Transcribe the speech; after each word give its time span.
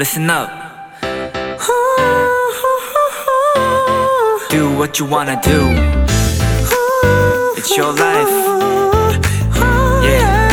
listen 0.00 0.30
up. 0.30 0.48
Do 4.48 4.70
what 4.78 4.98
you 4.98 5.04
wanna 5.04 5.38
do. 5.42 5.60
It's 7.58 7.76
your 7.76 7.92
life. 7.92 8.30
Yeah. 10.02 10.48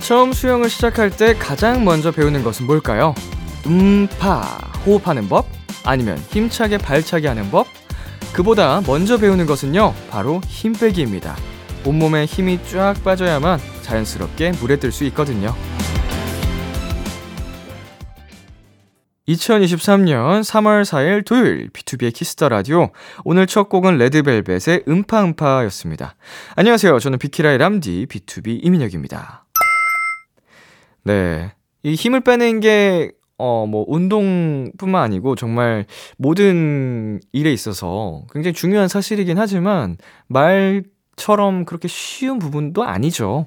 처음 0.00 0.32
수영을 0.32 0.70
시작할 0.70 1.10
때 1.10 1.34
가장 1.34 1.84
먼저 1.84 2.10
배우는 2.10 2.42
것은 2.42 2.64
뭘까요? 2.64 3.14
음파, 3.66 4.40
호흡하는 4.86 5.28
법? 5.28 5.44
아니면 5.84 6.16
힘차게 6.30 6.78
발차기 6.78 7.26
하는 7.26 7.50
법? 7.50 7.66
그보다 8.32 8.80
먼저 8.86 9.18
배우는 9.18 9.44
것은요, 9.44 9.92
바로 10.08 10.40
힘 10.46 10.72
빼기입니다. 10.72 11.36
온몸에 11.86 12.24
힘이 12.24 12.58
쫙 12.64 12.94
빠져야만 13.04 13.60
자연스럽게 13.82 14.52
물에 14.60 14.76
뜰 14.78 14.90
수 14.90 15.04
있거든요. 15.04 15.54
2023년 19.28 20.42
3월 20.42 20.82
4일 20.84 21.24
토요일 21.24 21.70
B2B의 21.70 22.14
키스터 22.14 22.48
라디오 22.48 22.90
오늘 23.24 23.46
첫 23.46 23.68
곡은 23.68 23.98
레드벨벳의 23.98 24.84
음파음파였습니다. 24.86 26.14
안녕하세요. 26.54 26.98
저는 27.00 27.18
비키라의 27.18 27.58
람디 27.58 28.06
BTOB 28.06 28.60
이민혁입니다. 28.64 29.44
네. 31.02 31.52
이 31.82 31.94
힘을 31.94 32.20
빼는 32.20 32.60
게, 32.60 33.12
어, 33.38 33.66
뭐, 33.66 33.84
운동뿐만 33.88 35.02
아니고 35.02 35.34
정말 35.36 35.86
모든 36.18 37.20
일에 37.32 37.52
있어서 37.52 38.22
굉장히 38.32 38.54
중요한 38.54 38.88
사실이긴 38.88 39.38
하지만 39.38 39.96
말 40.26 40.84
처럼 41.16 41.64
그렇게 41.64 41.88
쉬운 41.88 42.38
부분도 42.38 42.84
아니죠. 42.84 43.46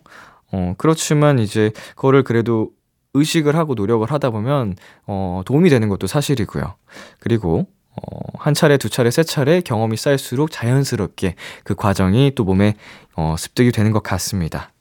어, 0.51 0.73
그렇지만 0.77 1.39
이제 1.39 1.71
그거를 1.95 2.23
그래도 2.23 2.71
의식을 3.13 3.55
하고 3.55 3.73
노력을 3.73 4.09
하다 4.09 4.29
보면, 4.31 4.75
어, 5.07 5.41
도움이 5.45 5.69
되는 5.69 5.89
것도 5.89 6.07
사실이고요. 6.07 6.75
그리고, 7.19 7.67
어, 7.89 8.19
한 8.37 8.53
차례, 8.53 8.77
두 8.77 8.89
차례, 8.89 9.09
세 9.11 9.23
차례 9.23 9.61
경험이 9.61 9.97
쌓일수록 9.97 10.51
자연스럽게 10.51 11.35
그 11.63 11.75
과정이 11.75 12.33
또 12.35 12.43
몸에, 12.43 12.75
어, 13.15 13.35
습득이 13.37 13.71
되는 13.71 13.91
것 13.91 14.03
같습니다. 14.03 14.71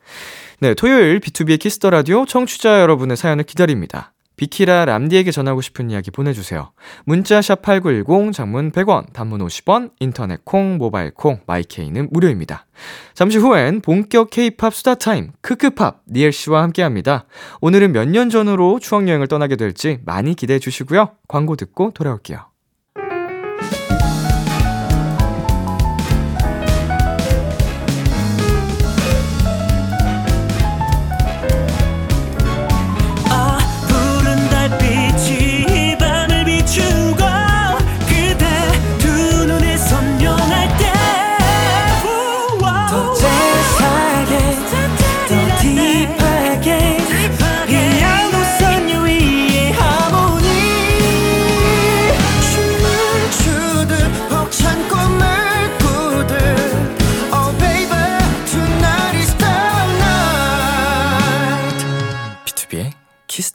네, 0.60 0.74
토요일 0.74 1.20
B2B의 1.20 1.58
키스터 1.58 1.90
라디오 1.90 2.26
청취자 2.26 2.80
여러분의 2.80 3.16
사연을 3.16 3.44
기다립니다. 3.44 4.12
비키라 4.38 4.86
람디에게 4.86 5.30
전하고 5.30 5.60
싶은 5.60 5.90
이야기 5.90 6.10
보내주세요. 6.10 6.72
문자 7.04 7.42
샵 7.42 7.60
#8910 7.60 8.32
장문 8.32 8.72
100원, 8.72 9.12
단문 9.12 9.40
50원, 9.40 9.90
인터넷 10.00 10.42
콩, 10.46 10.78
모바일 10.78 11.10
콩, 11.10 11.40
my 11.46 11.64
K는 11.64 12.08
무료입니다. 12.10 12.64
잠시 13.12 13.36
후엔 13.36 13.82
본격 13.82 14.30
K-팝 14.30 14.74
수다 14.74 14.94
타임 14.94 15.32
크크팝 15.42 16.04
니엘 16.10 16.32
씨와 16.32 16.62
함께 16.62 16.82
합니다. 16.82 17.26
오늘은 17.60 17.92
몇 17.92 18.08
년 18.08 18.30
전으로 18.30 18.78
추억 18.78 19.06
여행을 19.06 19.26
떠나게 19.26 19.56
될지 19.56 19.98
많이 20.06 20.34
기대해 20.34 20.58
주시고요. 20.58 21.10
광고 21.28 21.56
듣고 21.56 21.90
돌아올게요. 21.90 22.46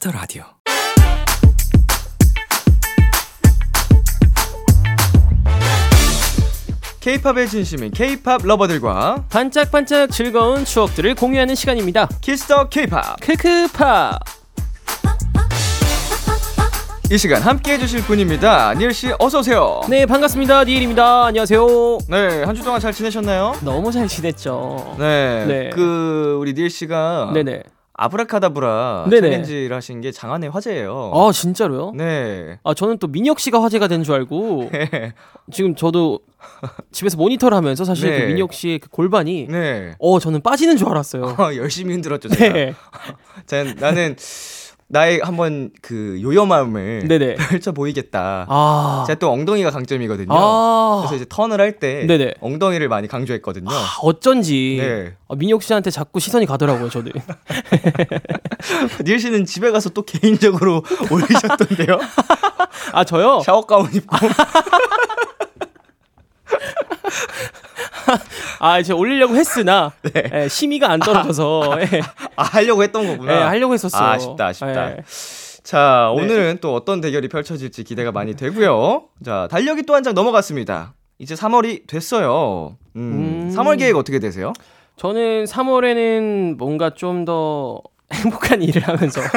Kiss 0.04 0.07
the 0.07 0.10
Radio. 0.12 0.44
K-팝에 7.00 7.48
진심인 7.48 7.90
K-팝 7.90 8.42
lover들과 8.44 9.24
반짝반짝 9.28 10.10
즐거운 10.10 10.64
추억들을 10.64 11.14
공유하는 11.14 11.54
시간입니다. 11.54 12.08
키스터 12.22 12.68
K-팝. 12.70 13.16
크크파. 13.20 14.18
이 17.10 17.18
시간 17.18 17.42
함께 17.42 17.74
해주실 17.74 18.02
분입니다. 18.04 18.72
니엘 18.74 18.94
씨 18.94 19.12
어서 19.18 19.40
오세요. 19.40 19.82
네, 19.90 20.06
반갑습니다. 20.06 20.64
니엘입니다. 20.64 21.26
안녕하세요. 21.26 21.66
네, 22.08 22.42
한 22.44 22.54
주 22.54 22.62
동안 22.64 22.80
잘 22.80 22.92
지내셨나요? 22.94 23.54
너무 23.60 23.92
잘 23.92 24.08
지냈죠. 24.08 24.96
네. 24.98 25.44
네. 25.46 25.70
그 25.74 26.36
우리 26.40 26.54
니엘 26.54 26.70
씨가 26.70 27.32
네네. 27.34 27.62
아브라카다브라 27.96 29.06
네네. 29.08 29.30
챌린지를 29.30 29.76
하신 29.76 30.00
게 30.00 30.10
장안의 30.10 30.50
화제예요. 30.50 31.12
아, 31.14 31.30
진짜로요? 31.32 31.92
네. 31.94 32.58
아, 32.64 32.74
저는 32.74 32.98
또 32.98 33.06
민혁 33.06 33.38
씨가 33.40 33.62
화제가 33.62 33.88
된 33.88 34.02
줄 34.02 34.14
알고 34.14 34.70
지금 35.52 35.74
저도 35.76 36.18
집에서 36.92 37.16
모니터를 37.16 37.56
하면서 37.56 37.84
사실 37.84 38.10
네. 38.10 38.20
그 38.20 38.26
민혁 38.26 38.52
씨의 38.52 38.80
그 38.80 38.88
골반이 38.90 39.46
네. 39.48 39.94
어, 40.00 40.18
저는 40.18 40.42
빠지는 40.42 40.76
줄 40.76 40.88
알았어요. 40.88 41.36
어, 41.38 41.54
열심히 41.56 41.92
흔들었죠, 41.94 42.28
제가. 42.28 42.52
네. 42.52 42.74
자, 43.46 43.64
나는 43.78 44.16
나의 44.94 45.20
한번 45.24 45.70
그 45.82 46.20
요염함을 46.22 47.08
네네. 47.08 47.34
펼쳐 47.50 47.72
보이겠다. 47.72 48.46
아. 48.48 49.02
제가 49.08 49.18
또 49.18 49.32
엉덩이가 49.32 49.72
강점이거든요. 49.72 50.28
아. 50.30 50.98
그래서 51.00 51.16
이제 51.16 51.26
턴을 51.28 51.60
할 51.60 51.80
때. 51.80 52.34
엉덩이를 52.40 52.88
많이 52.88 53.08
강조했거든요. 53.08 53.68
아, 53.70 53.96
어쩐지 54.02 54.76
네. 54.80 55.14
아, 55.28 55.34
민혁 55.34 55.64
씨한테 55.64 55.90
자꾸 55.90 56.20
시선이 56.20 56.46
가더라고요, 56.46 56.90
저도. 56.90 57.10
니엘 59.04 59.18
씨는 59.18 59.46
집에 59.46 59.72
가서 59.72 59.90
또 59.90 60.02
개인적으로 60.02 60.84
올리셨던데요? 61.10 61.98
아, 62.92 63.02
저요? 63.02 63.40
샤워 63.44 63.66
가운 63.66 63.92
입고. 63.92 64.16
아, 68.60 68.82
제가 68.82 68.98
올리려고 68.98 69.34
했으나 69.36 69.92
예, 70.32 70.48
심의가 70.48 70.90
안 70.90 71.00
떨어져서 71.00 71.78
예, 71.80 72.00
아, 72.36 72.42
하려고 72.42 72.82
했던 72.82 73.06
거구나. 73.06 73.32
예, 73.32 73.36
하려고 73.42 73.74
했었어요. 73.74 74.02
아, 74.02 74.12
아쉽다, 74.12 74.46
아쉽다. 74.46 74.90
예. 74.92 74.96
자, 75.62 76.12
네. 76.14 76.22
오늘은 76.22 76.58
또 76.60 76.74
어떤 76.74 77.00
대결이 77.00 77.28
펼쳐질지 77.28 77.84
기대가 77.84 78.12
많이 78.12 78.34
되고요. 78.36 79.04
자, 79.24 79.48
달력이 79.50 79.84
또 79.84 79.94
한 79.94 80.02
장 80.02 80.12
넘어갔습니다. 80.14 80.94
이제 81.18 81.34
3월이 81.34 81.86
됐어요. 81.86 82.76
음, 82.96 83.00
음. 83.50 83.54
3월 83.56 83.78
계획 83.78 83.96
어떻게 83.96 84.18
되세요? 84.18 84.52
저는 84.96 85.44
3월에는 85.44 86.56
뭔가 86.58 86.90
좀 86.90 87.24
더 87.24 87.80
행복한 88.14 88.62
일을 88.62 88.82
하면서 88.86 89.20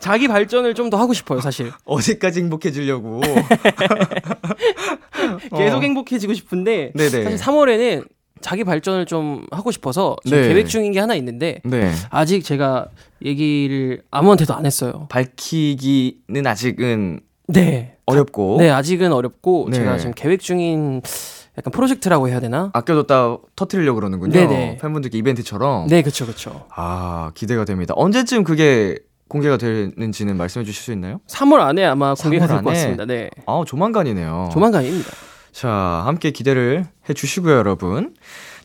자기 0.00 0.28
발전을 0.28 0.74
좀 0.74 0.86
더 0.90 0.98
하고 0.98 1.12
싶어요, 1.14 1.40
사실. 1.40 1.72
어디까지 1.84 2.38
행복해지려고. 2.40 3.20
계속 5.56 5.78
어. 5.78 5.80
행복해지고 5.80 6.32
싶은데 6.34 6.92
네네. 6.94 7.24
사실 7.24 7.36
3월에는 7.36 8.06
자기 8.40 8.62
발전을 8.62 9.06
좀 9.06 9.44
하고 9.50 9.72
싶어서 9.72 10.14
지금 10.24 10.42
네. 10.42 10.48
계획 10.48 10.68
중인 10.68 10.92
게 10.92 11.00
하나 11.00 11.16
있는데 11.16 11.60
네. 11.64 11.90
아직 12.10 12.44
제가 12.44 12.86
얘기를 13.24 14.02
아무한테도 14.12 14.54
안 14.54 14.64
했어요. 14.66 15.08
밝히기는 15.10 16.46
아직은 16.46 17.20
네. 17.48 17.96
어렵고. 18.06 18.58
네, 18.60 18.70
아직은 18.70 19.12
어렵고 19.12 19.68
네. 19.70 19.78
제가 19.78 19.98
지금 19.98 20.12
계획 20.14 20.40
중인 20.40 21.02
약간 21.58 21.70
프로젝트라고 21.72 22.28
해야 22.28 22.38
되나? 22.40 22.70
아껴뒀다 22.74 23.38
터트리려고 23.56 23.96
그러는군요. 23.96 24.32
네네. 24.32 24.78
팬분들께 24.80 25.16
이벤트처럼. 25.18 25.86
네, 25.88 26.02
그쵸, 26.02 26.26
그쵸. 26.26 26.66
아, 26.74 27.30
기대가 27.34 27.64
됩니다. 27.64 27.94
언제쯤 27.96 28.44
그게 28.44 28.96
공개가 29.28 29.56
되는지는 29.56 30.36
말씀해 30.36 30.64
주실 30.64 30.82
수 30.82 30.92
있나요? 30.92 31.20
3월 31.28 31.60
안에 31.60 31.84
아마 31.84 32.14
공개가 32.14 32.46
3월 32.46 32.48
될 32.48 32.62
것? 32.62 32.70
같습니다. 32.70 33.06
네. 33.06 33.30
아, 33.46 33.62
조만간이네요. 33.66 34.50
조만간입니다. 34.52 35.10
자, 35.52 35.68
함께 36.04 36.30
기대를 36.30 36.84
해 37.08 37.14
주시고요, 37.14 37.54
여러분. 37.56 38.14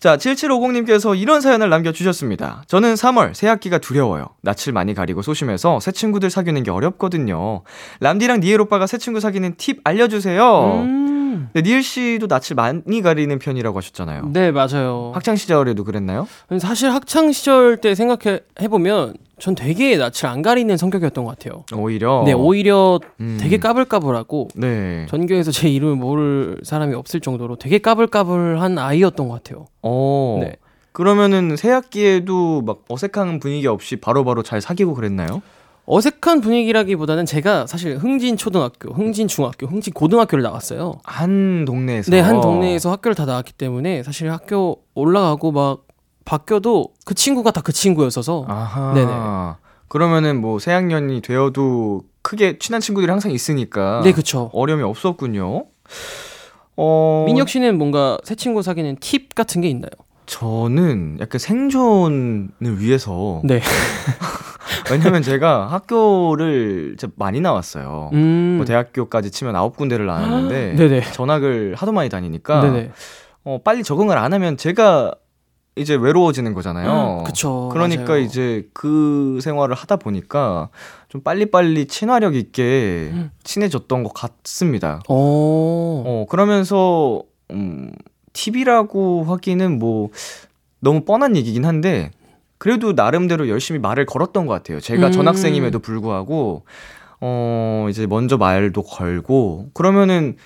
자, 0.01 0.17
7750님께서 0.17 1.17
이런 1.17 1.39
사연을 1.39 1.69
남겨주셨습니다. 1.69 2.63
저는 2.67 2.95
3월 2.95 3.33
새 3.33 3.47
학기가 3.47 3.77
두려워요. 3.77 4.25
낯을 4.41 4.73
많이 4.73 4.93
가리고 4.93 5.21
소심해서 5.21 5.79
새 5.79 5.91
친구들 5.91 6.29
사귀는 6.29 6.63
게 6.63 6.71
어렵거든요. 6.71 7.61
람디랑 8.01 8.41
니엘 8.41 8.59
오빠가 8.61 8.87
새 8.87 8.97
친구 8.97 9.19
사귀는 9.19 9.55
팁 9.57 9.79
알려주세요. 9.83 10.81
음. 10.83 11.20
음. 11.31 11.49
네, 11.53 11.61
니엘 11.61 11.83
씨도 11.83 12.27
낯을 12.27 12.55
많이 12.55 13.01
가리는 13.01 13.37
편이라고 13.39 13.77
하셨잖아요. 13.77 14.29
네, 14.33 14.51
맞아요. 14.51 15.11
학창 15.13 15.35
시절에도 15.35 15.83
그랬나요? 15.83 16.27
사실 16.59 16.91
학창 16.91 17.31
시절 17.31 17.77
때 17.77 17.95
생각해 17.95 18.39
보면 18.69 19.13
전 19.39 19.55
되게 19.55 19.97
낯을 19.97 20.27
안 20.27 20.41
가리는 20.41 20.75
성격이었던 20.77 21.23
것 21.25 21.37
같아요. 21.39 21.63
오히려. 21.73 22.23
네, 22.25 22.33
오히려 22.33 22.99
음. 23.19 23.37
되게 23.41 23.57
까불까불하고 23.57 24.49
네. 24.55 25.07
전교에서 25.09 25.51
제 25.51 25.67
이름을 25.67 25.95
모를 25.95 26.59
사람이 26.63 26.93
없을 26.93 27.21
정도로 27.21 27.55
되게 27.55 27.79
까불까불한 27.79 28.77
아이였던 28.77 29.27
것 29.27 29.43
같아요. 29.43 29.65
어. 29.81 30.39
네. 30.43 30.55
그러면은 30.91 31.55
새 31.55 31.71
학기에도 31.71 32.61
막 32.61 32.83
어색한 32.89 33.39
분위기 33.39 33.65
없이 33.65 33.95
바로바로 33.95 34.43
잘 34.43 34.61
사귀고 34.61 34.93
그랬나요? 34.93 35.41
어색한 35.85 36.41
분위기라기보다는 36.41 37.25
제가 37.25 37.65
사실 37.67 37.97
흥진 37.97 38.37
초등학교, 38.37 38.93
흥진 38.93 39.27
중학교, 39.27 39.67
흥진 39.67 39.93
고등학교를 39.93 40.43
나왔어요. 40.43 40.99
한 41.03 41.65
동네에서. 41.65 42.11
네, 42.11 42.19
한 42.19 42.39
동네에서 42.39 42.91
학교를 42.91 43.15
다 43.15 43.25
나왔기 43.25 43.53
때문에 43.53 44.03
사실 44.03 44.31
학교 44.31 44.81
올라가고 44.93 45.51
막 45.51 45.81
바뀌어도 46.23 46.93
그 47.05 47.13
친구가 47.15 47.51
다 47.51 47.61
그 47.61 47.71
친구였어서 47.73 48.45
아하. 48.47 48.93
네네. 48.93 49.11
그러면은 49.87 50.39
뭐 50.39 50.59
새 50.59 50.71
학년이 50.71 51.21
되어도 51.21 52.03
크게 52.21 52.59
친한 52.59 52.79
친구들이 52.79 53.09
항상 53.09 53.31
있으니까. 53.31 54.01
네, 54.03 54.11
그쵸. 54.13 54.49
어려움이 54.53 54.83
없었군요. 54.83 55.65
어. 56.77 57.23
민혁 57.27 57.49
씨는 57.49 57.77
뭔가 57.77 58.17
새 58.23 58.35
친구 58.35 58.61
사귀는 58.61 58.97
팁 59.01 59.33
같은 59.35 59.61
게 59.61 59.67
있나요? 59.69 59.89
저는 60.31 61.17
약간 61.19 61.39
생존을 61.39 62.79
위해서. 62.79 63.41
네. 63.43 63.59
왜냐면 64.89 65.21
제가 65.21 65.67
학교를 65.67 66.95
진짜 66.97 67.13
많이 67.17 67.41
나왔어요. 67.41 68.11
음. 68.13 68.55
뭐 68.55 68.65
대학교까지 68.65 69.29
치면 69.29 69.57
아홉 69.57 69.75
군데를 69.75 70.05
나왔는데 70.05 70.75
네네. 70.79 71.11
전학을 71.11 71.75
하도 71.75 71.91
많이 71.91 72.07
다니니까 72.07 72.61
네네. 72.61 72.91
어, 73.43 73.59
빨리 73.61 73.83
적응을 73.83 74.17
안 74.17 74.31
하면 74.31 74.55
제가 74.55 75.13
이제 75.75 75.95
외로워지는 75.95 76.53
거잖아요. 76.53 77.19
음, 77.19 77.23
그쵸. 77.25 77.69
그러니까 77.73 78.03
맞아요. 78.03 78.21
이제 78.21 78.69
그 78.73 79.39
생활을 79.41 79.75
하다 79.75 79.97
보니까 79.97 80.69
좀 81.09 81.21
빨리빨리 81.21 81.87
친화력 81.87 82.35
있게 82.35 83.09
음. 83.11 83.31
친해졌던 83.43 84.03
것 84.03 84.13
같습니다. 84.13 85.01
오. 85.09 85.13
어, 86.05 86.25
그러면서 86.29 87.21
음, 87.51 87.91
팁이라고 88.33 89.25
하기는 89.25 89.79
뭐 89.79 90.09
너무 90.79 91.03
뻔한 91.03 91.35
얘기긴 91.35 91.65
한데 91.65 92.11
그래도 92.57 92.93
나름대로 92.93 93.49
열심히 93.49 93.79
말을 93.79 94.05
걸었던 94.05 94.45
것 94.45 94.53
같아요. 94.53 94.79
제가 94.79 95.07
음. 95.07 95.11
전학생임에도 95.11 95.79
불구하고 95.79 96.63
어 97.19 97.87
이제 97.89 98.05
먼저 98.07 98.37
말도 98.37 98.83
걸고 98.83 99.69
그러면은 99.73 100.37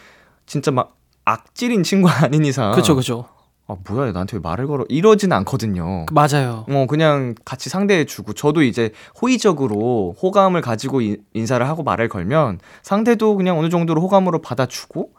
진짜 0.45 0.71
막 0.71 0.95
악질인 1.25 1.83
친구 1.83 2.07
아닌 2.09 2.45
이상 2.45 2.71
그쵸, 2.73 2.95
그쵸. 2.95 3.25
아 3.67 3.75
뭐야 3.89 4.11
나한테 4.11 4.37
왜 4.37 4.41
말을 4.41 4.67
걸어 4.67 4.85
이러진 4.89 5.31
않거든요. 5.33 6.05
그- 6.05 6.13
맞아요. 6.13 6.65
어 6.69 6.85
그냥 6.87 7.33
같이 7.45 7.69
상대해주고 7.69 8.33
저도 8.33 8.61
이제 8.61 8.91
호의적으로 9.21 10.15
호감을 10.21 10.61
가지고 10.61 11.01
인, 11.01 11.17
인사를 11.33 11.67
하고 11.67 11.81
말을 11.83 12.07
걸면 12.07 12.59
상대도 12.83 13.35
그냥 13.35 13.57
어느 13.57 13.69
정도로 13.69 14.01
호감으로 14.01 14.41
받아주고 14.41 15.11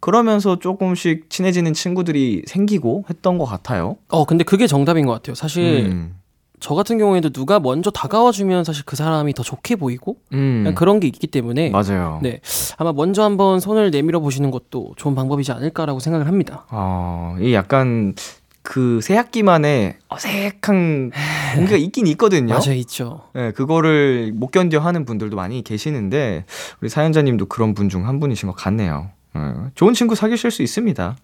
그러면서 0.00 0.58
조금씩 0.58 1.28
친해지는 1.30 1.72
친구들이 1.74 2.42
생기고 2.46 3.04
했던 3.10 3.38
것 3.38 3.44
같아요. 3.44 3.96
어, 4.08 4.24
근데 4.24 4.44
그게 4.44 4.66
정답인 4.66 5.06
것 5.06 5.12
같아요. 5.12 5.34
사실 5.34 5.86
음. 5.90 6.16
저 6.58 6.74
같은 6.74 6.98
경우에도 6.98 7.30
누가 7.30 7.58
먼저 7.60 7.90
다가와주면 7.90 8.64
사실 8.64 8.82
그 8.84 8.94
사람이 8.96 9.32
더 9.34 9.42
좋게 9.42 9.76
보이고 9.76 10.16
음. 10.34 10.72
그런 10.76 11.00
게 11.00 11.06
있기 11.06 11.26
때문에 11.26 11.70
맞아요. 11.70 12.18
네. 12.22 12.40
아마 12.76 12.92
먼저 12.92 13.22
한번 13.22 13.60
손을 13.60 13.90
내밀어 13.90 14.20
보시는 14.20 14.50
것도 14.50 14.92
좋은 14.96 15.14
방법이지 15.14 15.52
않을까라고 15.52 16.00
생각을 16.00 16.26
합니다. 16.26 16.66
어, 16.70 17.36
이 17.40 17.54
약간 17.54 18.14
그 18.62 19.00
새 19.02 19.16
학기만의 19.16 19.96
어색한 20.08 21.12
공기가 21.56 21.76
있긴 21.78 22.06
있거든요. 22.08 22.54
맞아요, 22.54 22.74
있죠. 22.74 23.22
네, 23.34 23.52
그거를 23.52 24.32
못 24.34 24.50
견뎌 24.50 24.80
하는 24.80 25.04
분들도 25.06 25.34
많이 25.36 25.62
계시는데 25.62 26.44
우리 26.82 26.90
사연자님도 26.90 27.46
그런 27.46 27.72
분 27.74 27.88
중 27.88 28.06
한 28.06 28.20
분이신 28.20 28.48
것 28.48 28.54
같네요. 28.54 29.10
어, 29.34 29.70
좋은 29.74 29.94
친구 29.94 30.14
사귀실 30.14 30.50
수 30.50 30.62
있습니다. 30.62 31.16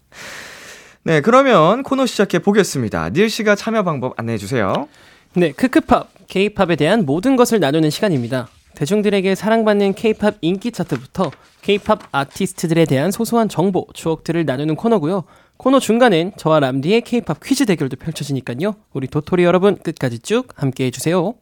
네, 1.03 1.21
그러면 1.21 1.83
코너 1.83 2.05
시작해 2.05 2.39
보겠습니다. 2.39 3.09
닐 3.11 3.29
씨가 3.29 3.55
참여 3.55 3.83
방법 3.83 4.19
안내해 4.19 4.37
주세요. 4.37 4.87
네, 5.33 5.51
크크팝, 5.51 6.09
K-팝에 6.27 6.75
대한 6.75 7.05
모든 7.05 7.35
것을 7.35 7.59
나누는 7.59 7.89
시간입니다. 7.89 8.49
대중들에게 8.75 9.33
사랑받는 9.33 9.93
K-팝 9.93 10.35
인기 10.41 10.71
차트부터 10.71 11.31
K-팝 11.61 11.99
아티스트들에 12.11 12.85
대한 12.85 13.11
소소한 13.11 13.49
정보, 13.49 13.87
추억들을 13.93 14.45
나누는 14.45 14.75
코너고요. 14.75 15.23
코너 15.57 15.79
중간엔 15.79 16.33
저와 16.37 16.59
람디의 16.59 17.01
K-팝 17.01 17.39
퀴즈 17.43 17.65
대결도 17.65 17.97
펼쳐지니까요. 17.97 18.75
우리 18.93 19.07
도토리 19.07 19.43
여러분 19.43 19.77
끝까지 19.77 20.19
쭉 20.19 20.49
함께해 20.55 20.91
주세요. 20.91 21.33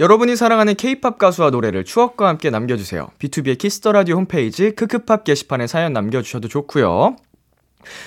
여러분이 0.00 0.34
사랑하는 0.34 0.74
케이팝 0.74 1.18
가수와 1.18 1.50
노래를 1.50 1.84
추억과 1.84 2.26
함께 2.26 2.50
남겨주세요. 2.50 3.10
B2B의 3.20 3.58
키스터 3.58 3.92
라디오 3.92 4.16
홈페이지 4.16 4.72
크크팝 4.72 5.22
게시판에 5.22 5.68
사연 5.68 5.92
남겨주셔도 5.92 6.48
좋고요. 6.48 7.14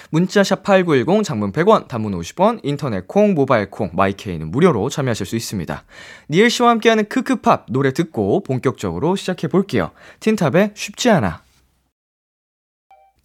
문자샵 0.10 0.64
8910 0.64 1.24
장문 1.24 1.54
100원, 1.54 1.88
단문 1.88 2.12
50원, 2.20 2.60
인터넷 2.64 3.08
콩, 3.08 3.36
모바일 3.36 3.70
콩, 3.70 3.92
my 3.94 4.10
K는 4.10 4.52
무료로 4.52 4.90
참여하실 4.90 5.26
수 5.26 5.38
있습니다. 5.38 5.86
니엘 6.30 6.50
씨와 6.50 6.72
함께하는 6.72 7.08
크크팝 7.08 7.68
노래 7.70 7.94
듣고 7.94 8.44
본격적으로 8.44 9.16
시작해 9.16 9.48
볼게요. 9.48 9.92
틴탑의 10.20 10.72
쉽지 10.74 11.10
않아. 11.10 11.47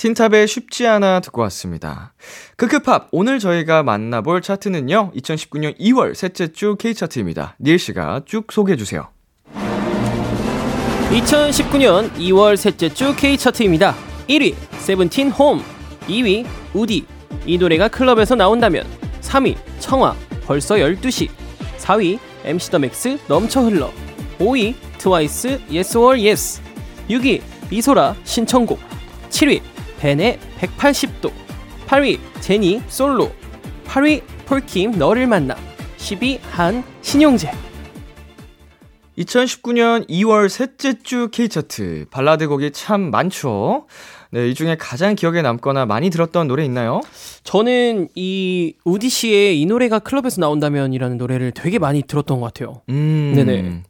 틴탑의 0.03 0.49
쉽지 0.49 0.89
않아 0.89 1.21
듣고 1.21 1.43
왔습니다. 1.43 2.13
크크팝 2.57 3.11
오늘 3.13 3.39
저희가 3.39 3.85
만나볼 3.85 4.43
차트는요. 4.43 5.13
2019년 5.15 5.79
2월 5.79 6.17
셋째 6.17 6.51
주 6.51 6.75
K 6.75 6.93
차트입니다. 6.93 7.55
니엘 7.61 7.79
씨가 7.79 8.23
쭉 8.27 8.51
소개해 8.51 8.77
주세요. 8.77 9.11
2019년 11.11 12.13
2월 12.15 12.57
셋째 12.57 12.89
주 12.89 13.15
K 13.15 13.39
차트입니다. 13.39 13.95
1위 14.29 14.57
세븐틴 14.79 15.31
홈, 15.31 15.63
2위 16.09 16.47
우디. 16.75 17.07
이 17.47 17.57
노래가 17.57 17.87
클럽에서 17.87 18.35
나온다면 18.35 18.85
3위 19.21 19.57
청하 19.79 20.17
벌써 20.47 20.75
12시. 20.75 21.29
4위 21.79 22.19
M.C 22.45 22.73
the 22.73 22.81
MAX 22.81 23.19
넘쳐 23.29 23.61
흘러. 23.61 23.93
5위 24.41 24.75
트와이스 24.99 25.61
Yes 25.71 25.97
or 25.97 26.19
Yes. 26.21 26.61
6위 27.09 27.41
이소라 27.71 28.17
신청곡. 28.25 28.81
7위 29.31 29.72
벤의 30.03 30.37
180도. 30.59 31.31
8위 31.87 32.19
제니 32.41 32.83
솔로. 32.89 33.31
8위 33.87 34.23
폴킴 34.47 34.99
너를 34.99 35.29
만나. 35.29 35.55
10위 35.97 36.41
한 36.51 36.83
신용재. 37.03 37.53
2019년 39.17 40.09
2월 40.09 40.49
셋째 40.49 40.99
주 40.99 41.29
K차트 41.31 42.07
발라드 42.11 42.49
곡이 42.49 42.73
참 42.73 43.13
많죠. 43.13 43.87
네, 44.33 44.49
이 44.49 44.55
중에 44.55 44.77
가장 44.77 45.15
기억에 45.15 45.41
남거나 45.41 45.87
많이 45.87 46.11
들었던 46.11 46.49
노래 46.49 46.65
있나요? 46.65 47.01
저는 47.45 48.09
이 48.17 48.75
우디 48.85 49.09
씨의 49.09 49.61
이 49.61 49.67
노래가 49.67 50.01
클럽에서 50.01 50.41
나온다면이라는 50.41 51.17
노래를 51.17 51.53
되게 51.53 51.79
많이 51.79 52.03
들었던 52.03 52.41
것 52.41 52.47
같아요. 52.47 52.83
음. 52.89 53.35
네네. 53.37 53.83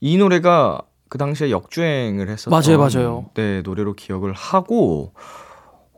이 0.00 0.18
노래가 0.18 0.82
그 1.08 1.18
당시에 1.18 1.50
역주행을 1.50 2.28
했었던 2.28 2.50
맞아요, 2.50 2.78
맞아요. 2.78 3.30
네, 3.34 3.62
노래로 3.62 3.94
기억을 3.94 4.32
하고 4.32 5.12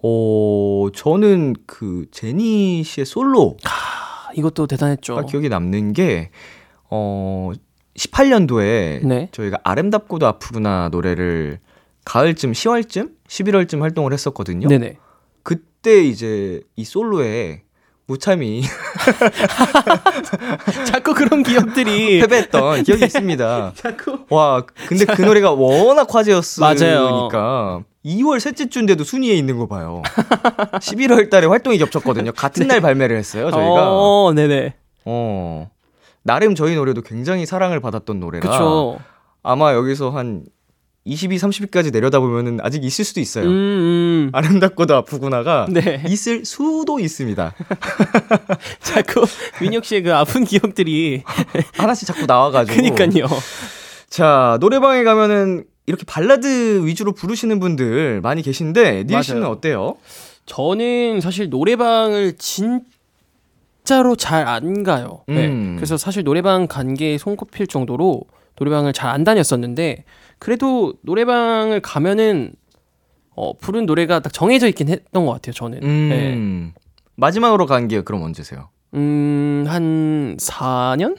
어, 0.02 0.88
저는 0.94 1.54
그 1.66 2.06
제니 2.10 2.82
씨의 2.82 3.04
솔로가 3.04 3.56
아, 3.64 4.30
이것도 4.34 4.66
대단했죠. 4.66 5.26
기억에 5.26 5.48
남는 5.48 5.92
게 5.92 6.30
어, 6.88 7.50
18년도에 7.96 9.04
네. 9.06 9.28
저희가 9.32 9.58
아름답고도 9.64 10.26
아프구나 10.26 10.88
노래를 10.90 11.58
가을쯤 12.04 12.52
10월쯤 12.52 13.12
11월쯤 13.28 13.80
활동을 13.80 14.12
했었거든요. 14.12 14.68
네네. 14.68 14.96
그때 15.42 16.02
이제 16.02 16.62
이 16.76 16.84
솔로에 16.84 17.62
무참히 18.10 18.64
자꾸 20.84 21.14
그런 21.14 21.44
기억들이 21.44 22.18
패배했던 22.20 22.82
기억이 22.82 23.04
있습니다. 23.04 23.72
자꾸 23.76 24.18
와, 24.30 24.64
근데 24.88 25.04
그 25.04 25.22
노래가 25.22 25.52
워낙 25.52 26.12
화제였으니까 26.12 26.74
맞아요. 26.74 27.84
2월 28.04 28.40
셋째 28.40 28.68
주인데도 28.68 29.04
순위에 29.04 29.34
있는 29.34 29.58
거 29.58 29.68
봐요. 29.68 30.02
11월 30.80 31.30
달에 31.30 31.46
활동이 31.46 31.78
겹쳤거든요. 31.78 32.32
같은 32.32 32.66
날 32.66 32.80
발매를 32.80 33.16
했어요, 33.16 33.52
저희가. 33.52 33.92
어, 33.92 34.32
네네. 34.34 34.74
어. 35.04 35.70
나름 36.24 36.56
저희 36.56 36.74
노래도 36.74 37.02
굉장히 37.02 37.46
사랑을 37.46 37.78
받았던 37.78 38.18
노래라 38.18 38.50
그쵸. 38.50 38.98
아마 39.44 39.72
여기서 39.72 40.10
한 40.10 40.42
22, 41.10 41.36
30위까지 41.38 41.92
내려다보면은 41.92 42.60
아직 42.62 42.84
있을 42.84 43.04
수도 43.04 43.18
있어요. 43.20 43.46
음, 43.46 43.50
음. 43.50 44.30
아름답고도 44.32 44.94
아프구나가 44.94 45.66
네. 45.68 46.00
있을 46.06 46.44
수도 46.44 47.00
있습니다. 47.00 47.52
자꾸 48.80 49.24
민혁 49.60 49.84
씨의 49.84 50.02
그 50.04 50.14
아픈 50.14 50.44
기억들이. 50.44 51.24
하나씩 51.76 52.06
자꾸 52.06 52.26
나와가지고. 52.26 52.76
그니까요. 52.76 53.26
자, 54.08 54.56
노래방에 54.60 55.02
가면은 55.02 55.64
이렇게 55.86 56.04
발라드 56.06 56.86
위주로 56.86 57.12
부르시는 57.12 57.58
분들 57.58 58.20
많이 58.20 58.42
계신데 58.42 59.04
니엘 59.08 59.24
씨는. 59.24 59.44
어때요? 59.46 59.96
저는 60.46 61.20
사실 61.20 61.48
노래방을 61.50 62.34
진짜로 62.38 64.14
잘 64.16 64.46
안 64.46 64.84
가요. 64.84 65.22
네. 65.26 65.46
음. 65.48 65.74
그래서 65.76 65.96
사실 65.96 66.22
노래방 66.22 66.68
간 66.68 66.94
게 66.94 67.18
손꼽힐 67.18 67.66
정도로 67.66 68.22
노래방을 68.60 68.92
잘 68.92 69.10
안 69.10 69.24
다녔었는데 69.24 70.04
그래도 70.38 70.94
노래방을 71.02 71.80
가면은 71.80 72.52
어, 73.34 73.56
부른 73.56 73.86
노래가 73.86 74.20
딱 74.20 74.32
정해져 74.32 74.68
있긴 74.68 74.88
했던 74.88 75.24
것 75.26 75.32
같아요. 75.32 75.52
저는. 75.54 75.80
네. 75.80 76.34
음. 76.34 76.72
마지막으로 77.16 77.66
간 77.66 77.88
게 77.88 78.02
그럼 78.02 78.22
언제세요? 78.22 78.68
음, 78.94 79.64
한 79.66 80.36
4년? 80.38 81.16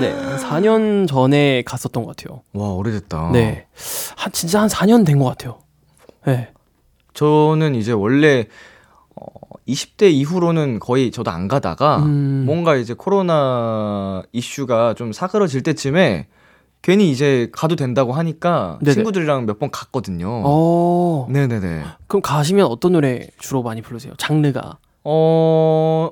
네, 0.00 0.10
한 0.10 0.36
4년 0.36 1.08
전에 1.08 1.62
갔었던 1.62 2.04
것 2.04 2.16
같아요. 2.16 2.42
와 2.52 2.68
오래됐다. 2.70 3.30
네, 3.32 3.66
한 4.16 4.32
진짜 4.32 4.60
한 4.60 4.68
4년 4.68 5.04
된 5.06 5.18
것 5.18 5.24
같아요. 5.26 5.58
네, 6.26 6.50
저는 7.14 7.74
이제 7.74 7.92
원래 7.92 8.46
어, 9.16 9.24
20대 9.68 10.10
이후로는 10.12 10.80
거의 10.80 11.10
저도 11.10 11.30
안 11.30 11.48
가다가 11.48 11.98
음. 12.00 12.42
뭔가 12.44 12.76
이제 12.76 12.92
코로나 12.94 14.22
이슈가 14.32 14.94
좀 14.94 15.12
사그러질 15.12 15.62
때쯤에 15.62 16.26
괜히 16.82 17.10
이제 17.10 17.48
가도 17.52 17.76
된다고 17.76 18.12
하니까 18.12 18.78
네네. 18.82 18.94
친구들이랑 18.94 19.46
몇 19.46 19.58
번 19.58 19.70
갔거든요. 19.70 20.28
어, 20.44 21.26
네네네. 21.30 21.82
그럼 22.06 22.22
가시면 22.22 22.66
어떤 22.66 22.92
노래 22.92 23.28
주로 23.38 23.62
많이 23.62 23.82
부르세요? 23.82 24.14
장르가? 24.16 24.78
어 25.04 26.10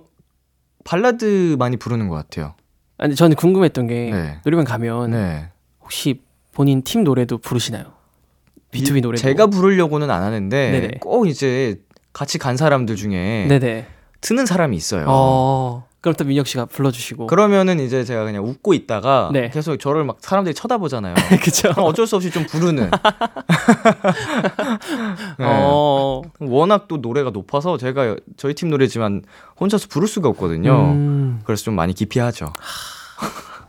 발라드 0.84 1.56
많이 1.58 1.76
부르는 1.76 2.08
것 2.08 2.14
같아요. 2.16 2.54
아니, 2.98 3.14
저는 3.14 3.37
궁금했던 3.37 3.87
게 3.87 4.10
네. 4.10 4.38
노래방 4.44 4.64
가면 4.64 5.10
네. 5.12 5.48
혹시 5.80 6.20
본인 6.52 6.82
팀 6.82 7.04
노래도 7.04 7.38
부르시나요? 7.38 7.84
B2B 8.72 9.00
노래도? 9.00 9.22
제가 9.22 9.46
부르려고는 9.46 10.10
안 10.10 10.22
하는데 10.22 10.70
네네. 10.70 10.88
꼭 11.00 11.26
이제 11.26 11.80
같이 12.12 12.37
간 12.38 12.56
사람들 12.58 12.96
중에 12.96 13.46
네네. 13.48 13.87
트는 14.20 14.44
사람이 14.44 14.76
있어요. 14.76 15.06
어, 15.08 15.87
그럼 16.00 16.14
또 16.14 16.25
민혁 16.25 16.47
씨가 16.47 16.67
불러주시고. 16.67 17.26
그러면은 17.26 17.81
이제 17.81 18.05
제가 18.05 18.25
그냥 18.25 18.45
웃고 18.45 18.73
있다가 18.73 19.31
네. 19.33 19.50
계속 19.50 19.76
저를 19.78 20.05
막 20.05 20.19
사람들이 20.21 20.55
쳐다보잖아요. 20.55 21.14
그쵸? 21.43 21.71
어쩔 21.76 22.07
수 22.07 22.14
없이 22.17 22.31
좀 22.31 22.47
부르는. 22.47 22.90
네. 25.38 25.45
어, 25.45 26.23
워낙 26.40 26.87
또 26.87 26.99
노래가 26.99 27.31
높아서 27.31 27.76
제가 27.78 28.17
저희 28.37 28.55
팀 28.55 28.71
노래지만 28.71 29.23
혼자서 29.61 29.88
부를 29.88 30.07
수가 30.07 30.28
없거든요. 30.28 30.93
음. 30.93 31.40
그래서 31.45 31.64
좀 31.64 31.75
많이 31.75 31.95
기피하죠. 31.95 32.52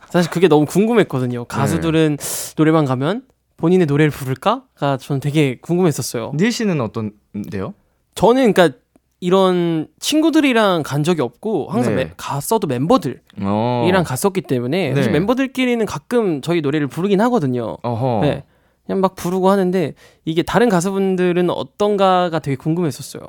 사실 0.09 0.29
그게 0.29 0.47
너무 0.47 0.65
궁금했거든요. 0.67 1.45
가수들은 1.45 2.17
노래방 2.55 2.85
가면 2.85 3.23
본인의 3.57 3.87
노래를 3.87 4.11
부를까가 4.11 4.97
저는 4.97 5.19
되게 5.19 5.57
궁금했었어요. 5.61 6.33
닐 6.35 6.51
씨는 6.51 6.79
어떤데요? 6.81 7.73
저는 8.15 8.53
그러니까 8.53 8.77
이런 9.21 9.87
친구들이랑 9.99 10.83
간 10.83 11.03
적이 11.03 11.21
없고 11.23 11.67
항상 11.69 11.95
네. 11.95 12.05
매- 12.05 12.11
갔어도 12.15 12.67
멤버들이랑 12.67 13.19
어. 13.41 14.03
갔었기 14.05 14.41
때문에 14.41 14.93
네. 14.93 15.09
멤버들끼리는 15.09 15.85
가끔 15.85 16.41
저희 16.41 16.61
노래를 16.61 16.87
부르긴 16.87 17.19
하거든요. 17.21 17.77
어허. 17.83 18.19
네. 18.21 18.43
그냥 18.85 19.01
막 19.01 19.15
부르고 19.15 19.49
하는데 19.49 19.93
이게 20.25 20.41
다른 20.41 20.69
가수분들은 20.69 21.49
어떤가가 21.49 22.39
되게 22.39 22.55
궁금했었어요. 22.55 23.21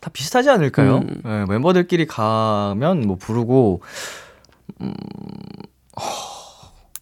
다 0.00 0.10
비슷하지 0.12 0.50
않을까요? 0.50 0.96
음. 0.98 1.22
네, 1.24 1.44
멤버들끼리 1.48 2.06
가면 2.06 3.02
뭐 3.02 3.16
부르고 3.16 3.80
음, 4.80 4.92
허, 6.00 6.02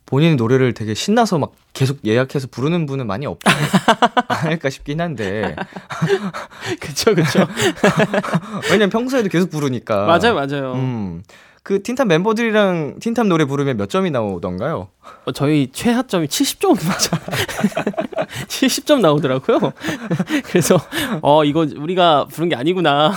본인 0.07 0.37
노래를 0.37 0.73
되게 0.73 0.95
신나서 0.95 1.39
막 1.39 1.53
계속 1.73 1.99
예약해서 2.05 2.47
부르는 2.51 2.87
분은 2.87 3.07
많이 3.07 3.27
없지 3.27 3.45
않을까 4.29 4.71
싶긴 4.71 5.01
한데 5.01 5.57
그쵸 6.81 7.15
그쵸. 7.15 7.47
왜냐면 8.71 8.91
평소에도 8.91 9.29
계속 9.29 9.51
부르니까 9.51 10.07
맞아요 10.07 10.35
맞아요. 10.35 10.75
음. 10.75 11.23
그 11.67 11.83
틴탑 11.83 12.07
멤버들이랑 12.07 13.01
틴탑 13.01 13.27
노래 13.27 13.45
부르면 13.45 13.77
몇 13.77 13.91
점이 13.91 14.13
나오던가요? 14.13 14.87
어, 15.25 15.33
저희 15.33 15.69
최하점이 15.73 16.29
70점 16.29 16.69
맞아. 16.87 17.19
70점 18.47 19.01
나오더라고요. 19.01 19.73
그래서 20.47 20.79
어 21.23 21.43
이거 21.45 21.67
우리가 21.77 22.27
부른 22.31 22.51
게 22.51 22.55
아니구나. 22.55 23.13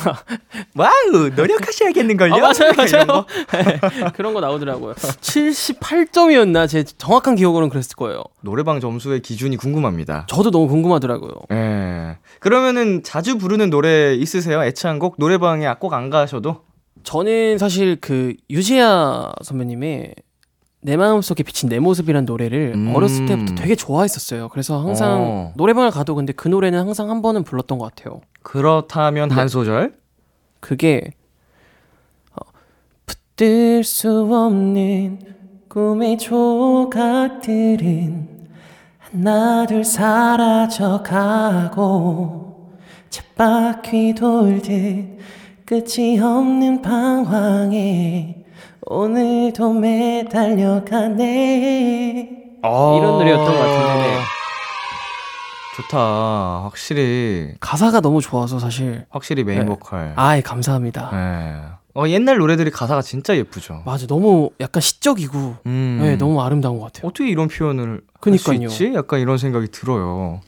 Wow 0.75 1.29
노력하셔야겠는걸요? 1.35 2.33
아, 2.33 2.37
맞아요, 2.39 2.73
이런 2.87 3.05
거? 3.05 3.25
맞아요. 3.53 3.79
네, 4.01 4.11
그런 4.15 4.33
거 4.33 4.39
나오더라고요. 4.41 4.95
78점이었나? 4.95 6.67
제 6.67 6.83
정확한 6.83 7.35
기억으로는 7.35 7.69
그랬을 7.69 7.95
거예요. 7.97 8.23
노래방 8.41 8.79
점수의 8.79 9.19
기준이 9.19 9.57
궁금합니다. 9.57 10.25
저도 10.27 10.49
너무 10.49 10.67
궁금하더라고요. 10.67 11.33
예. 11.51 12.17
그러면은 12.39 13.03
자주 13.03 13.37
부르는 13.37 13.69
노래 13.69 14.15
있으세요? 14.15 14.63
애창곡 14.63 15.15
노래방에 15.19 15.71
꼭 15.79 15.93
안 15.93 16.09
가셔도? 16.09 16.61
저는 17.03 17.57
사실 17.57 17.97
그 17.99 18.35
유재하 18.49 19.33
선배님의 19.41 20.15
내 20.81 20.95
마음속에 20.95 21.43
비친 21.43 21.67
내 21.67 21.79
모습이란 21.79 22.25
노래를 22.25 22.73
음. 22.75 22.95
어렸을 22.95 23.25
때부터 23.25 23.55
되게 23.55 23.75
좋아했었어요. 23.75 24.47
그래서 24.49 24.79
항상 24.79 25.21
어. 25.21 25.51
노래방을 25.57 25.91
가도 25.91 26.15
근데 26.15 26.31
그 26.31 26.47
노래는 26.47 26.79
항상 26.79 27.09
한 27.09 27.21
번은 27.21 27.43
불렀던 27.43 27.77
것 27.79 27.93
같아요. 27.93 28.21
그렇다면 28.41 29.27
네. 29.29 29.35
한 29.35 29.47
소절? 29.49 29.93
그게 30.61 31.11
어, 32.35 32.41
붙들 33.05 33.83
수 33.83 34.29
없는 34.31 35.19
꿈의 35.67 36.17
조각들은 36.17 37.69
하나 38.97 39.65
둘 39.65 39.83
사라져가고 39.83 40.79
쳇바퀴 43.09 44.15
돌듯 44.15 45.19
끝이 45.69 46.19
없는 46.19 46.81
방황에 46.81 48.43
오늘도 48.87 49.73
매달려가네 49.73 50.99
이런 52.57 53.19
노래였던 53.19 53.45
것 53.45 53.53
같은데 53.53 54.07
네. 54.07 54.19
좋다. 55.75 56.63
확실히 56.63 57.53
가사가 57.59 58.01
너무 58.01 58.19
좋아서 58.19 58.57
사실 58.57 59.05
확실히 59.11 59.43
메인 59.43 59.59
네. 59.59 59.65
보컬. 59.67 60.13
아이 60.15 60.41
감사합니다 60.41 61.11
예. 61.13 61.61
어, 61.93 62.07
옛날 62.07 62.39
노래들이 62.39 62.71
가사가 62.71 63.03
진짜 63.03 63.37
예쁘죠. 63.37 63.83
맞아 63.85 64.07
너무 64.07 64.49
약간 64.59 64.81
시적이고 64.81 65.57
음. 65.67 65.99
네, 66.01 66.15
너무 66.15 66.41
아름다운 66.41 66.79
것 66.79 66.85
같아요. 66.85 67.09
어떻게 67.09 67.29
이런 67.29 67.47
표현을 67.47 68.01
그니까요. 68.19 68.63
있지? 68.63 68.91
약간 68.95 69.19
이런 69.19 69.37
생각이 69.37 69.67
들어요. 69.67 70.41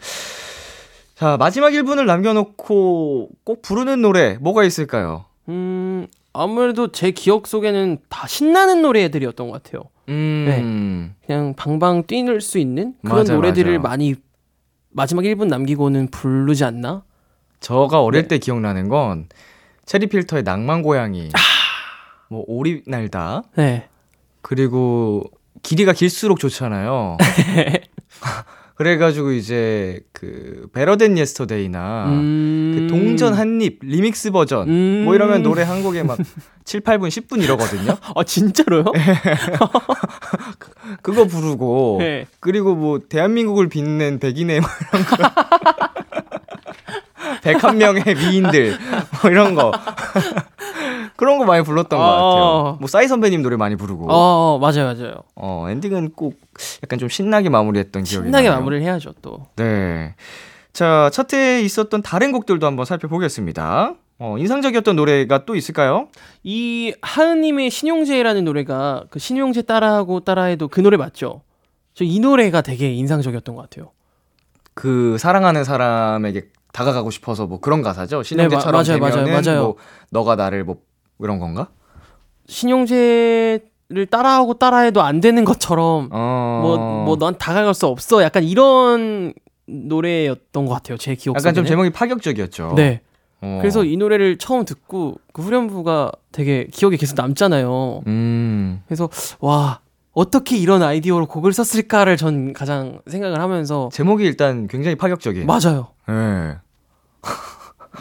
자, 1.21 1.37
마지막 1.37 1.69
1분을 1.69 2.05
남겨놓고 2.05 3.29
꼭 3.43 3.61
부르는 3.61 4.01
노래 4.01 4.39
뭐가 4.41 4.63
있을까요? 4.63 5.25
음, 5.49 6.07
아무래도 6.33 6.91
제 6.91 7.11
기억 7.11 7.45
속에는 7.45 7.99
다 8.09 8.25
신나는 8.25 8.81
노래들이었던 8.81 9.47
것 9.51 9.61
같아요. 9.61 9.83
음. 10.09 11.13
그냥 11.23 11.53
방방 11.55 12.07
뛰는 12.07 12.39
수 12.39 12.57
있는 12.57 12.95
그런 13.05 13.25
맞아요, 13.25 13.35
노래들을 13.35 13.71
맞아요. 13.73 13.81
많이 13.83 14.15
마지막 14.89 15.21
1분 15.21 15.45
남기고는 15.45 16.07
부르지 16.07 16.63
않나? 16.63 17.03
저가 17.59 18.01
어릴 18.01 18.23
네. 18.23 18.27
때 18.27 18.37
기억나는 18.39 18.89
건 18.89 19.27
체리 19.85 20.07
필터의 20.07 20.41
낭만 20.41 20.81
고양이, 20.81 21.29
아. 21.33 21.39
뭐 22.29 22.43
오리 22.47 22.81
날다, 22.87 23.43
네. 23.57 23.89
그리고 24.41 25.23
길이가 25.61 25.93
길수록 25.93 26.39
좋잖아요. 26.39 27.17
그래가지고 28.81 29.33
이제 29.33 29.99
그 30.11 30.67
Better 30.73 30.98
Than 30.98 31.15
Yesterday나 31.15 32.05
음... 32.07 32.73
그 32.73 32.87
동전 32.87 33.35
한 33.35 33.56
닢 33.56 33.77
리믹스 33.83 34.31
버전 34.31 34.67
음... 34.67 35.03
뭐 35.05 35.13
이러면 35.13 35.43
노래 35.43 35.61
한 35.61 35.83
곡에 35.83 36.01
막 36.01 36.17
7, 36.65 36.81
8분, 36.81 37.09
10분 37.09 37.43
이러거든요. 37.43 37.95
아, 38.15 38.23
진짜로요? 38.23 38.85
그거 41.03 41.25
부르고 41.25 41.97
네. 41.99 42.25
그리고 42.39 42.73
뭐 42.73 42.99
대한민국을 43.07 43.69
빛낸 43.69 44.17
백인의 44.17 44.61
뭐 44.61 44.69
이런 44.91 45.05
거 45.05 45.17
101명의 47.43 48.17
미인들 48.17 48.79
뭐 49.21 49.29
이런 49.29 49.53
거 49.53 49.71
그런 51.17 51.37
거 51.37 51.45
많이 51.45 51.63
불렀던 51.63 51.99
것 51.99 52.03
같아요. 52.03 52.23
어. 52.23 52.77
뭐 52.79 52.87
싸이 52.87 53.07
선배님 53.07 53.43
노래 53.43 53.55
많이 53.55 53.75
부르고 53.75 54.07
어, 54.09 54.57
맞아요, 54.59 54.85
맞아요. 54.85 55.17
어 55.35 55.67
엔딩은 55.69 56.13
꼭 56.15 56.39
약간 56.83 56.99
좀 56.99 57.09
신나게 57.09 57.49
마무리했던 57.49 58.03
기억이 58.03 58.25
신나게 58.27 58.49
나요. 58.49 58.57
마무리를 58.59 58.83
해야죠, 58.83 59.13
또. 59.21 59.47
네. 59.55 60.15
자, 60.73 61.09
차트에 61.13 61.61
있었던 61.61 62.01
다른 62.01 62.31
곡들도 62.31 62.65
한번 62.65 62.85
살펴보겠습니다. 62.85 63.95
어, 64.19 64.37
인상적이었던 64.37 64.95
노래가 64.95 65.45
또 65.45 65.55
있을까요? 65.55 66.07
이 66.43 66.93
하은님의 67.01 67.69
신용재라는 67.71 68.45
노래가 68.45 69.03
그 69.09 69.19
신용재 69.19 69.63
따라하고 69.63 70.19
따라해도 70.21 70.67
그 70.67 70.79
노래 70.79 70.95
맞죠? 70.97 71.41
저 71.93 72.05
이 72.05 72.19
노래가 72.19 72.61
되게 72.61 72.93
인상적이었던 72.93 73.55
것 73.55 73.63
같아요. 73.69 73.91
그 74.73 75.17
사랑하는 75.19 75.63
사람에게 75.65 76.45
다가가고 76.71 77.11
싶어서 77.11 77.47
뭐 77.47 77.59
그런 77.59 77.81
가사죠. 77.81 78.23
네, 78.23 78.47
마- 78.47 78.71
맞아요, 78.71 78.83
되면은 78.99 79.25
맞아요, 79.25 79.41
맞아요. 79.45 79.61
뭐 79.63 79.75
너가 80.09 80.35
나를 80.37 80.63
뭐 80.63 80.77
이런 81.19 81.39
건가? 81.39 81.67
신용재 82.47 83.59
를 83.91 84.05
따라하고 84.05 84.53
따라해도 84.53 85.01
안 85.01 85.19
되는 85.19 85.43
것처럼 85.43 86.07
어. 86.11 87.05
뭐뭐넌 87.05 87.37
다가갈 87.37 87.73
수 87.73 87.87
없어 87.87 88.23
약간 88.23 88.43
이런 88.43 89.33
노래였던 89.67 90.65
것 90.65 90.73
같아요. 90.73 90.97
제 90.97 91.15
기억 91.15 91.35
약간 91.35 91.53
좀 91.53 91.65
속에는. 91.65 91.67
제목이 91.67 91.89
파격적이었죠. 91.89 92.73
네. 92.77 93.01
어. 93.41 93.57
그래서 93.59 93.83
이 93.83 93.97
노래를 93.97 94.37
처음 94.37 94.63
듣고 94.63 95.15
그 95.33 95.41
후렴부가 95.41 96.11
되게 96.31 96.67
기억에 96.71 96.95
계속 96.95 97.15
남잖아요. 97.15 98.03
음. 98.07 98.81
그래서 98.85 99.09
와 99.39 99.81
어떻게 100.13 100.57
이런 100.57 100.83
아이디어로 100.83 101.25
곡을 101.25 101.51
썼을까를 101.51 102.15
전 102.15 102.53
가장 102.53 103.01
생각을 103.07 103.41
하면서 103.41 103.89
제목이 103.91 104.23
일단 104.23 104.67
굉장히 104.67 104.95
파격적이에요. 104.95 105.45
맞아요. 105.45 105.87
네. 106.07 106.57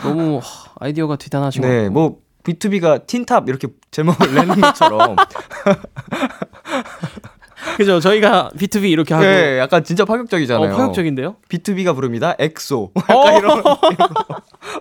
너무 0.03 0.37
하, 0.39 0.41
아이디어가 0.79 1.17
대단하신 1.17 1.63
것 1.63 1.69
네. 1.69 1.89
뭐 1.89 2.19
B2B가 2.45 3.07
틴탑 3.07 3.49
이렇게 3.49 3.69
제목을 3.91 4.35
내는 4.35 4.55
것처럼 4.61 5.17
그죠? 7.77 8.01
저희가 8.01 8.51
BTOB 8.57 8.91
이렇게 8.91 9.15
하고 9.15 9.27
네, 9.27 9.59
약간 9.59 9.85
진짜 9.85 10.05
파격적이잖아요. 10.05 10.73
어, 10.73 10.77
파격적인데요? 10.77 11.37
BTOB가 11.49 11.95
부릅니다. 11.95 12.35
엑소. 12.39 12.93
약간 13.09 13.37
이런 13.37 13.63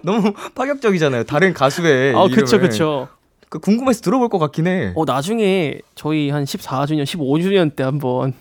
너무 0.02 0.34
파격적이잖아요. 0.56 1.24
다른 1.24 1.54
가수의 1.54 2.16
아, 2.16 2.28
그쵸. 2.28 2.60
그쵸. 2.60 3.08
그 3.50 3.60
궁금해서 3.60 4.02
들어볼 4.02 4.30
것 4.30 4.38
같긴 4.40 4.68
해. 4.68 4.94
어, 4.96 5.06
나중에 5.06 5.80
저희 5.96 6.30
한 6.30 6.44
14주년, 6.46 7.04
15주년 7.04 7.76
때 7.76 7.84
한번 7.84 8.34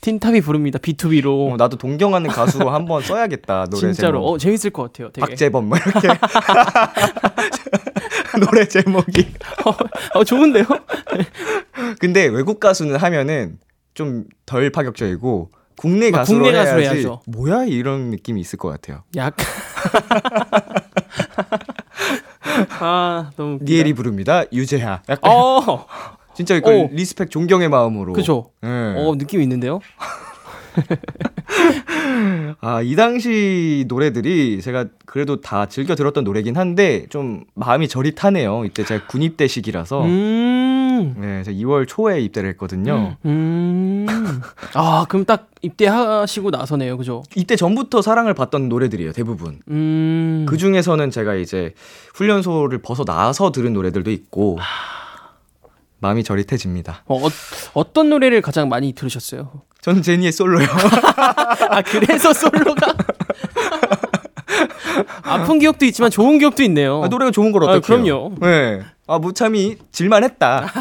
틴탑이 0.00 0.40
부릅니다. 0.42 0.78
BTOB로. 0.78 1.52
어, 1.52 1.56
나도 1.56 1.76
동경하는 1.78 2.30
가수로 2.30 2.70
한번 2.70 3.02
써야겠다 3.02 3.66
노래 3.70 3.80
진짜로. 3.80 4.18
제목. 4.18 4.26
어, 4.28 4.38
재밌을 4.38 4.70
것 4.70 4.82
같아요. 4.84 5.10
되게. 5.10 5.26
박재범 5.26 5.68
뭐 5.68 5.78
이렇게 5.78 6.08
노래 8.44 8.68
제목이. 8.68 9.26
어, 10.14 10.24
좋은데요? 10.24 10.64
근데 11.98 12.26
외국 12.26 12.60
가수는 12.60 12.96
하면은 12.96 13.58
좀 13.94 14.24
덜 14.44 14.70
파격적이고 14.70 15.50
국내 15.76 16.08
아, 16.08 16.18
가수로 16.18 16.38
국내 16.38 16.52
가수로 16.56 16.80
해야지 16.80 16.94
해야죠. 16.96 17.22
뭐야 17.26 17.64
이런 17.64 18.10
느낌이 18.10 18.40
있을 18.40 18.58
것 18.58 18.68
같아요. 18.68 19.02
약간. 19.16 19.46
아, 22.80 23.30
너무. 23.36 23.58
니엘이 23.62 23.92
부릅니다. 23.94 24.44
유재하. 24.52 25.02
약간 25.08 25.30
어, 25.30 25.86
진짜 26.36 26.60
그 26.60 26.70
어. 26.70 26.88
respect 26.92 27.30
존경의 27.30 27.70
마음으로. 27.70 28.12
그죠. 28.12 28.50
예. 28.62 28.68
어, 28.68 29.16
느낌 29.16 29.40
있는데요? 29.40 29.80
아, 32.60 32.82
이 32.82 32.94
당시 32.94 33.86
노래들이 33.88 34.60
제가 34.60 34.84
그래도 35.06 35.40
다 35.40 35.64
즐겨 35.66 35.94
들었던 35.94 36.24
노래긴 36.24 36.58
한데 36.58 37.06
좀 37.08 37.44
마음이 37.54 37.88
저릿하네요. 37.88 38.66
이때 38.66 38.84
제가 38.84 39.06
군입대 39.06 39.46
시기라서. 39.46 40.04
음. 40.04 41.14
네, 41.18 41.42
제가 41.42 41.56
2월 41.56 41.86
초에 41.88 42.20
입대를 42.20 42.50
했거든요. 42.50 43.16
음. 43.24 44.06
아, 44.74 45.06
그럼 45.08 45.24
딱 45.24 45.48
입대하시고 45.62 46.50
나서네요. 46.50 46.98
그죠? 46.98 47.22
이때 47.34 47.56
전부터 47.56 48.02
사랑을 48.02 48.34
받던 48.34 48.68
노래들이에요, 48.68 49.12
대부분. 49.12 49.60
음. 49.68 50.44
그 50.46 50.58
중에서는 50.58 51.10
제가 51.10 51.34
이제 51.34 51.72
훈련소를 52.14 52.82
벗어 52.82 53.04
나서 53.04 53.52
들은 53.52 53.72
노래들도 53.72 54.10
있고 54.10 54.58
마음이 55.98 56.24
저릿해집니다. 56.24 57.04
어, 57.06 57.26
어, 57.26 57.30
어 57.74 57.92
떤 57.92 58.10
노래를 58.10 58.42
가장 58.42 58.68
많이 58.68 58.92
들으셨어요? 58.92 59.62
저는 59.80 60.02
제니의 60.02 60.32
솔로요. 60.32 60.66
아, 61.70 61.82
그래서 61.82 62.32
솔로가? 62.32 62.94
아픈 65.22 65.58
기억도 65.58 65.84
있지만 65.86 66.10
좋은 66.10 66.38
기억도 66.38 66.62
있네요. 66.64 67.02
아, 67.02 67.08
노래가 67.08 67.30
좋은 67.30 67.52
걸 67.52 67.64
아, 67.64 67.72
어떡해요? 67.72 68.02
그럼요. 68.04 68.34
네. 68.40 68.82
아, 69.08 69.18
무참히 69.18 69.76
질만했다. 69.92 70.66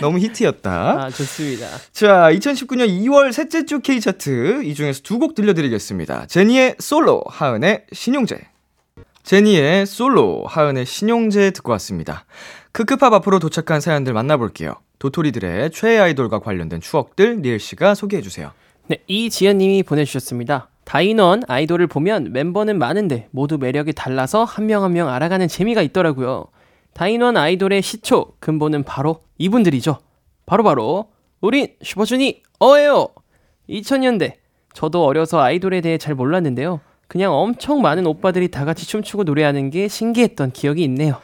너무 0.00 0.18
히트였다. 0.18 1.04
아, 1.04 1.10
좋습니다. 1.10 1.66
자, 1.92 2.30
2019년 2.32 2.88
2월 2.88 3.32
셋째 3.32 3.64
주 3.66 3.80
K 3.80 4.00
차트 4.00 4.62
이 4.64 4.74
중에서 4.74 5.00
두 5.02 5.18
곡 5.18 5.34
들려드리겠습니다. 5.34 6.26
제니의 6.26 6.76
솔로, 6.78 7.22
하은의 7.28 7.84
신용재. 7.92 8.38
제니의 9.24 9.84
솔로, 9.84 10.44
하은의 10.46 10.86
신용재 10.86 11.50
듣고 11.50 11.72
왔습니다. 11.72 12.24
크크팝 12.78 13.12
앞으로 13.12 13.40
도착한 13.40 13.80
사연들 13.80 14.12
만나볼게요. 14.12 14.74
도토리들의 15.00 15.72
최애 15.72 15.98
아이돌과 15.98 16.38
관련된 16.38 16.80
추억들 16.80 17.42
니엘 17.42 17.58
씨가 17.58 17.96
소개해 17.96 18.22
주세요. 18.22 18.52
네, 18.86 18.98
이지연 19.08 19.58
님이 19.58 19.82
보내주셨습니다. 19.82 20.68
다인원 20.84 21.42
아이돌을 21.48 21.88
보면 21.88 22.32
멤버는 22.32 22.78
많은데 22.78 23.26
모두 23.32 23.58
매력이 23.58 23.94
달라서 23.94 24.44
한 24.44 24.66
명 24.66 24.84
한 24.84 24.92
명 24.92 25.08
알아가는 25.08 25.48
재미가 25.48 25.82
있더라고요. 25.82 26.46
다인원 26.94 27.36
아이돌의 27.36 27.82
시초 27.82 28.34
근본은 28.38 28.84
바로 28.84 29.22
이분들이죠. 29.38 29.98
바로바로 30.46 31.10
우린 31.40 31.66
슈퍼주니 31.82 32.42
어예요. 32.62 33.08
2000년대 33.68 34.34
저도 34.72 35.04
어려서 35.04 35.40
아이돌에 35.40 35.80
대해 35.80 35.98
잘 35.98 36.14
몰랐는데요. 36.14 36.78
그냥 37.08 37.32
엄청 37.34 37.82
많은 37.82 38.06
오빠들이 38.06 38.52
다 38.52 38.64
같이 38.64 38.86
춤추고 38.86 39.24
노래하는 39.24 39.70
게 39.70 39.88
신기했던 39.88 40.52
기억이 40.52 40.84
있네요. 40.84 41.18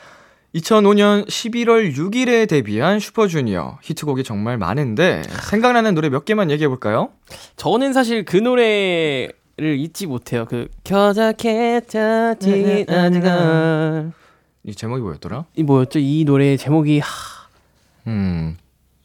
2005년 0.54 1.26
11월 1.26 1.94
6일에 1.94 2.48
데뷔한 2.48 3.00
슈퍼주니어. 3.00 3.78
히트곡이 3.82 4.22
정말 4.22 4.56
많은데 4.56 5.22
생각나는 5.50 5.94
노래 5.94 6.08
몇 6.08 6.24
개만 6.24 6.50
얘기해 6.50 6.68
볼까요? 6.68 7.10
저는 7.56 7.92
사실 7.92 8.24
그 8.24 8.36
노래를 8.36 9.78
잊지 9.78 10.06
못해요. 10.06 10.46
그 10.48 10.68
겨자케자 10.84 12.36
지나가 12.38 14.10
이 14.62 14.74
제목이 14.74 15.02
뭐였더라? 15.02 15.44
이 15.56 15.62
뭐였죠? 15.64 15.98
이 15.98 16.24
노래 16.24 16.56
제목이 16.56 17.00
하, 17.00 17.08
음. 18.06 18.56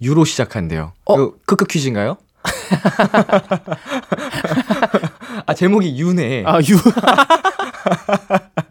유로 0.01 0.23
시작한대요. 0.25 0.93
어? 1.05 1.15
그 1.15 1.37
크크 1.45 1.65
퀴즈인가요? 1.65 2.17
아 5.45 5.53
제목이 5.53 5.99
유네. 5.99 6.43
아, 6.45 6.59
유. 6.59 6.77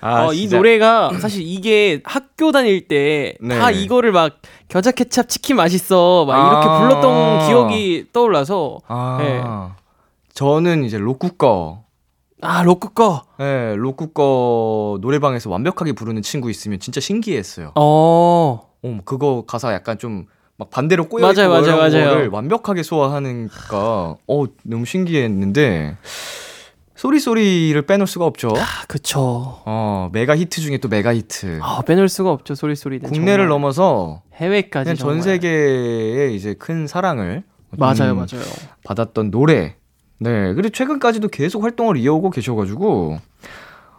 아, 0.00 0.26
어, 0.26 0.32
이. 0.32 0.46
노래가 0.48 1.10
사실 1.20 1.42
이게 1.42 2.00
학교 2.04 2.52
다닐 2.52 2.86
때다 2.88 3.70
네. 3.70 3.82
이거를 3.82 4.12
막 4.12 4.40
겨자 4.68 4.92
케찹 4.92 5.26
치킨 5.28 5.56
맛있어 5.56 6.24
막 6.26 6.36
이렇게 6.50 6.68
아. 6.68 6.78
불렀던 6.80 7.46
기억이 7.46 8.06
떠올라서 8.12 8.78
아. 8.88 9.18
네. 9.20 9.42
저는 10.34 10.84
이제 10.84 10.98
로꾸거. 10.98 11.84
아 12.40 12.62
로꾸거. 12.62 13.24
네, 13.38 13.74
로꾸거 13.76 14.98
노래방에서 15.00 15.50
완벽하게 15.50 15.92
부르는 15.92 16.22
친구 16.22 16.50
있으면 16.50 16.78
진짜 16.78 17.00
신기했어요. 17.00 17.72
어. 17.74 18.68
어, 18.82 18.98
그거 19.04 19.44
가사 19.46 19.72
약간 19.74 19.98
좀 19.98 20.26
막 20.58 20.70
반대로 20.70 21.08
꼬여 21.08 21.22
맞아요, 21.22 21.56
있고 21.56 21.76
맞아요. 21.76 22.08
거를 22.10 22.28
완벽하게 22.28 22.82
소화하니까 22.82 24.16
어 24.26 24.44
너무 24.64 24.84
신기했는데 24.84 25.96
Sorry 26.98 27.20
Sorry를 27.20 27.80
빼놓을 27.82 28.08
수가 28.08 28.24
없죠. 28.24 28.48
아 28.56 28.84
그쵸. 28.88 29.62
어 29.64 30.10
메가 30.12 30.36
히트 30.36 30.60
중에 30.60 30.78
또 30.78 30.88
메가 30.88 31.14
히트. 31.14 31.60
아 31.62 31.80
빼놓을 31.86 32.08
수가 32.08 32.32
없죠 32.32 32.56
Sorry 32.56 32.74
Sorry는. 32.74 33.08
국내를. 33.08 33.46
넘어서 33.46 34.22
해외까지 34.34 34.96
전. 34.96 35.22
세계에 35.22 36.32
이제 36.32 36.54
큰 36.54 36.88
사랑을 36.88 37.44
맞아요 37.70 38.14
음, 38.14 38.16
맞아요. 38.16 38.42
받았던 38.84 39.30
노래. 39.30 39.76
네, 40.18 40.52
그리고 40.54 40.70
최근까지도 40.70 41.28
계속 41.28 41.62
활동을 41.62 41.98
이어오고 41.98 42.30
계셔가지고 42.30 43.20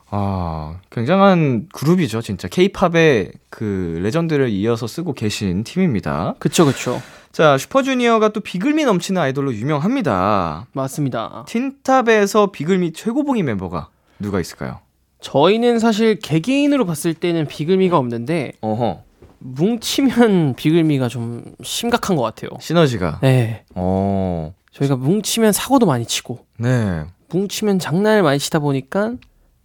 아 0.09 0.75
굉장한 0.91 1.69
그룹이죠, 1.71 2.21
진짜 2.21 2.49
K-팝의 2.49 3.31
그 3.49 3.97
레전드를 4.03 4.49
이어서 4.49 4.87
쓰고 4.87 5.13
계신 5.13 5.63
팀입니다. 5.63 6.35
그쵸 6.39 6.65
그쵸. 6.65 7.01
자, 7.31 7.57
슈퍼주니어가 7.57 8.29
또 8.29 8.39
비글미 8.39 8.85
넘치는 8.85 9.21
아이돌로 9.21 9.53
유명합니다. 9.53 10.67
맞습니다. 10.73 11.45
틴탑에서 11.47 12.51
비글미 12.51 12.93
최고봉인 12.93 13.45
멤버가 13.45 13.89
누가 14.17 14.39
있을까요? 14.39 14.79
저희는 15.21 15.79
사실 15.79 16.17
개개인으로 16.19 16.85
봤을 16.85 17.13
때는 17.13 17.45
비글미가 17.45 17.97
없는데 17.97 18.53
어허, 18.61 19.03
뭉치면 19.39 20.55
비글미가 20.55 21.07
좀 21.07 21.43
심각한 21.63 22.15
것 22.15 22.23
같아요. 22.23 22.49
시너지가. 22.59 23.19
네. 23.21 23.63
어, 23.75 24.53
저희가 24.71 24.95
뭉치면 24.95 25.51
사고도 25.51 25.85
많이 25.85 26.05
치고 26.05 26.45
네. 26.57 27.03
뭉치면 27.29 27.79
장난을 27.79 28.23
많이 28.23 28.39
치다 28.39 28.59
보니까 28.59 29.13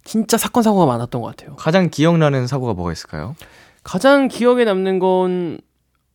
진짜 0.03 0.37
사건 0.37 0.61
사고가 0.61 0.85
많았던 0.85 1.21
것 1.21 1.35
같아요. 1.35 1.55
가장 1.55 1.89
기억나는 1.89 2.47
사고가 2.47 2.73
뭐가 2.73 2.91
있을까요? 2.91 3.35
가장 3.83 4.27
기억에 4.27 4.65
남는 4.65 4.99
건 4.99 5.59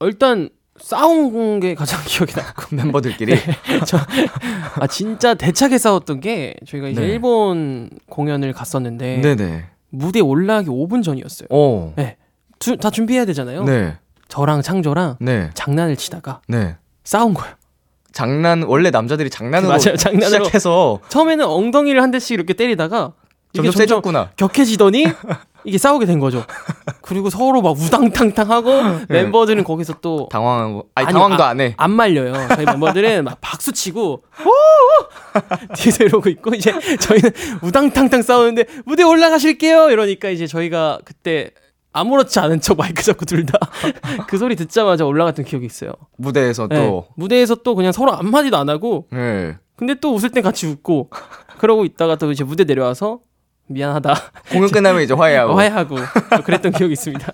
일단 0.00 0.48
싸운 0.80 1.60
게 1.60 1.74
가장 1.74 2.00
기억에 2.06 2.32
남고 2.34 2.74
멤버들끼리. 2.74 3.34
아 4.80 4.86
진짜 4.86 5.34
대차게 5.34 5.78
싸웠던 5.78 6.20
게 6.20 6.54
저희가 6.66 6.88
이제 6.88 7.00
네. 7.00 7.06
일본 7.08 7.90
공연을 8.08 8.52
갔었는데 8.52 9.20
네네. 9.20 9.64
무대 9.90 10.20
올라가기 10.20 10.68
5분 10.68 11.02
전이었어요. 11.02 11.48
어. 11.50 11.94
주- 12.58 12.76
다 12.76 12.90
준비해야 12.90 13.24
되잖아요. 13.24 13.64
네. 13.64 13.96
저랑 14.28 14.62
창조랑 14.62 15.16
네. 15.20 15.50
장난을 15.54 15.96
치다가 15.96 16.40
네. 16.48 16.76
싸운 17.04 17.34
거예요. 17.34 17.54
장난 18.12 18.62
원래 18.64 18.90
남자들이 18.90 19.30
장난으로 19.30 19.68
맞아요, 19.68 19.96
장난으로. 19.96 20.44
시작해서 20.44 20.98
처음에는 21.08 21.44
엉덩이를 21.44 22.02
한 22.02 22.10
대씩 22.10 22.34
이렇게 22.34 22.54
때리다가 22.54 23.12
점점 23.52 23.72
세졌구나. 23.72 24.30
격해지더니 24.36 25.04
이게 25.64 25.78
싸우게 25.78 26.06
된 26.06 26.18
거죠. 26.18 26.44
그리고 27.02 27.30
서로 27.30 27.60
막 27.62 27.76
우당탕탕하고 27.78 28.70
멤버들은 29.08 29.64
거기서 29.64 29.94
또 30.00 30.28
당황하고 30.30 30.88
아니 30.94 31.06
아니요, 31.08 31.12
당황도 31.18 31.44
아, 31.44 31.48
안 31.48 31.60
해. 31.60 31.74
안 31.76 31.90
말려요. 31.90 32.32
저희 32.54 32.64
멤버들은 32.66 33.24
막 33.24 33.38
박수 33.40 33.72
치고 33.72 34.12
오! 34.12 34.50
뒤에서 35.76 36.04
이러고 36.04 36.28
있고 36.30 36.54
이제 36.54 36.72
저희는 37.00 37.30
우당탕탕 37.62 38.22
싸우는데 38.22 38.64
무대 38.84 39.02
올라가실게요 39.02 39.90
이러니까 39.90 40.30
이제 40.30 40.46
저희가 40.46 40.98
그때 41.04 41.50
아무렇지 41.92 42.38
않은 42.38 42.60
척 42.60 42.76
마이크 42.76 43.02
잡고 43.02 43.24
둘 43.24 43.44
다 43.46 43.58
그 44.28 44.38
소리 44.38 44.54
듣자마자 44.56 45.04
올라갔던 45.04 45.44
기억이 45.44 45.66
있어요. 45.66 45.92
무대에서 46.18 46.68
네. 46.68 46.76
또 46.76 47.06
무대에서 47.16 47.56
또 47.56 47.74
그냥 47.74 47.92
서로 47.92 48.12
한 48.12 48.30
마디도 48.30 48.56
안 48.56 48.68
하고 48.68 49.08
네. 49.10 49.56
근데 49.76 49.94
또 49.94 50.14
웃을 50.14 50.30
땐 50.30 50.42
같이 50.42 50.66
웃고 50.66 51.10
그러고 51.58 51.84
있다가 51.84 52.16
또 52.16 52.30
이제 52.30 52.44
무대 52.44 52.64
내려와서 52.64 53.20
미안하다 53.70 54.14
공연 54.50 54.68
끝나면 54.72 55.02
이제 55.02 55.14
화해하고 55.14 55.54
화해하고 55.54 55.96
또 56.36 56.42
그랬던 56.42 56.72
기억이 56.72 56.92
있습니다. 56.92 57.32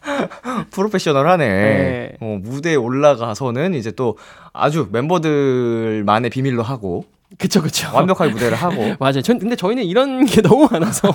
프로페셔널하네. 0.70 1.48
네. 1.48 2.12
어, 2.20 2.38
무대에 2.42 2.74
올라가서는 2.74 3.74
이제 3.74 3.92
또 3.92 4.18
아주 4.52 4.88
멤버들만의 4.90 6.30
비밀로 6.30 6.62
하고 6.62 7.04
그쵸 7.38 7.62
그쵸. 7.62 7.88
완벽하게 7.94 8.32
무대를 8.32 8.56
하고 8.56 8.94
맞아요. 8.98 9.22
전 9.22 9.38
근데 9.38 9.54
저희는 9.54 9.84
이런 9.84 10.26
게 10.26 10.42
너무 10.42 10.68
많아서 10.70 11.12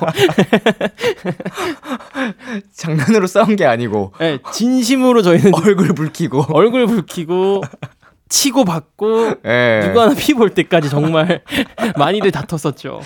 장난으로 2.73 3.27
싸운 3.27 3.57
게 3.57 3.65
아니고 3.65 4.13
네, 4.19 4.39
진심으로 4.53 5.21
저희는 5.21 5.53
얼굴 5.53 5.89
붉히고 5.89 6.45
얼굴 6.53 6.87
붉히고 6.87 7.61
치고 8.35 8.65
받고 8.65 9.35
예. 9.45 9.81
누구 9.85 10.01
하나 10.01 10.13
피 10.13 10.33
볼 10.33 10.49
때까지 10.49 10.89
정말 10.89 11.41
많이들 11.97 12.31
다퉜었죠. 12.31 12.99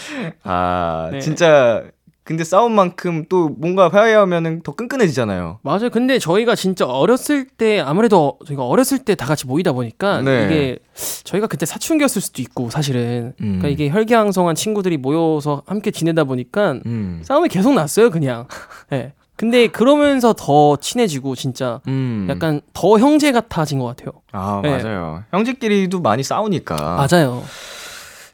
아 0.43 1.09
네. 1.11 1.19
진짜 1.19 1.83
근데 2.23 2.43
싸운 2.43 2.73
만큼 2.73 3.25
또 3.27 3.49
뭔가 3.49 3.89
화해하면은 3.89 4.61
더 4.61 4.73
끈끈해지잖아요. 4.75 5.59
맞아요. 5.63 5.89
근데 5.91 6.19
저희가 6.19 6.53
진짜 6.55 6.85
어렸을 6.85 7.45
때 7.47 7.79
아무래도 7.79 8.37
저희가 8.45 8.63
어렸을 8.65 8.99
때 8.99 9.15
다 9.15 9.25
같이 9.25 9.47
모이다 9.47 9.71
보니까 9.71 10.21
네. 10.21 10.45
이게 10.45 10.79
저희가 11.23 11.47
그때 11.47 11.65
사춘기였을 11.65 12.21
수도 12.21 12.41
있고 12.43 12.69
사실은 12.69 13.33
음. 13.41 13.57
그러니까 13.59 13.67
이게 13.69 13.89
혈기왕성한 13.89 14.53
친구들이 14.55 14.97
모여서 14.97 15.63
함께 15.65 15.89
지내다 15.91 16.23
보니까 16.25 16.73
음. 16.85 17.21
싸움이 17.23 17.49
계속 17.49 17.73
났어요, 17.73 18.09
그냥. 18.11 18.47
예. 18.93 19.13
근데 19.39 19.67
그러면서 19.67 20.34
더 20.34 20.75
친해지고 20.75 21.34
진짜 21.36 21.80
음. 21.88 22.28
약간 22.30 22.60
더 22.73 22.99
형제 22.99 23.32
같아진 23.32 23.80
것 23.80 23.86
같아요. 23.86 24.12
아 24.34 24.60
네. 24.62 24.69
맞아요. 24.69 25.23
형제끼리도 25.32 26.02
많이 26.02 26.23
싸우니까. 26.23 26.75
맞아요. 26.75 27.41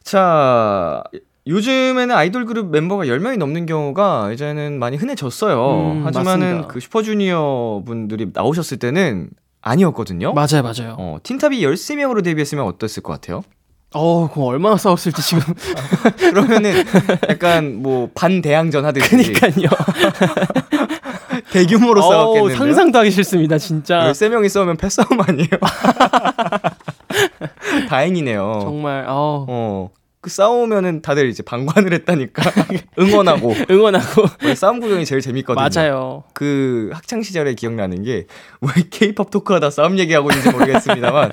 자, 0.02 1.04
요즘에는 1.46 2.10
아이돌 2.10 2.44
그룹 2.44 2.70
멤버가 2.70 3.04
10명이 3.04 3.36
넘는 3.38 3.66
경우가 3.66 4.32
이제는 4.32 4.80
많이 4.80 4.96
흔해졌어요. 4.96 5.92
음, 5.92 6.06
하지만은 6.06 6.40
맞습니다. 6.40 6.66
그 6.66 6.80
슈퍼주니어 6.80 7.84
분들이 7.86 8.26
나오셨을 8.32 8.78
때는 8.78 9.30
아니었거든요. 9.60 10.32
맞아요, 10.32 10.62
맞아요. 10.64 10.96
어, 10.98 11.18
틴탑이 11.22 11.60
13명으로 11.60 12.24
데뷔했으면 12.24 12.64
어땠을 12.64 13.04
것 13.04 13.12
같아요? 13.12 13.44
어, 13.94 14.28
그럼 14.30 14.48
얼마나 14.48 14.76
싸웠을지 14.76 15.22
지금. 15.22 15.54
그러면은 16.18 16.84
약간 17.30 17.80
뭐 17.80 18.10
반대항전 18.14 18.84
하듯이 18.84 19.08
그니까요. 19.32 19.68
대규모로 21.52 22.02
어우, 22.02 22.10
싸웠겠는데요. 22.12 22.58
상상도 22.58 22.98
하기 23.00 23.10
싫습니다, 23.10 23.58
진짜. 23.58 24.10
13명이 24.12 24.48
싸우면 24.48 24.76
패싸움 24.76 25.20
아니에요? 25.20 25.48
다행이네요. 27.88 28.58
정말, 28.62 29.04
어, 29.08 29.44
어. 29.48 29.90
그 30.20 30.30
싸우면은 30.30 31.02
다들 31.02 31.28
이제 31.28 31.44
방관을 31.44 31.92
했다니까 31.92 32.42
응원하고 32.98 33.54
응원하고. 33.70 34.24
싸움 34.56 34.80
구경이 34.80 35.04
제일 35.04 35.20
재밌거든요. 35.20 35.68
맞아요. 35.72 36.24
그 36.34 36.90
학창 36.92 37.22
시절에 37.22 37.54
기억나는 37.54 38.02
게 38.02 38.26
왜 38.60 38.72
케이팝 38.90 39.30
토크하다 39.30 39.70
싸움 39.70 40.00
얘기하고 40.00 40.30
있는지 40.30 40.50
모르겠습니다만 40.50 41.30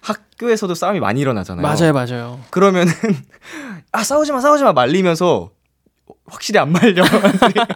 학교에서도 0.00 0.74
싸움이 0.74 1.00
많이 1.00 1.20
일어나잖아요. 1.20 1.60
맞아요, 1.62 1.92
맞아요. 1.92 2.40
그러면은 2.48 2.90
아 3.92 4.02
싸우지 4.02 4.32
마 4.32 4.40
싸우지 4.40 4.64
마 4.64 4.72
말리면서 4.72 5.50
확실히 6.32 6.58
안 6.58 6.72
말려. 6.72 7.04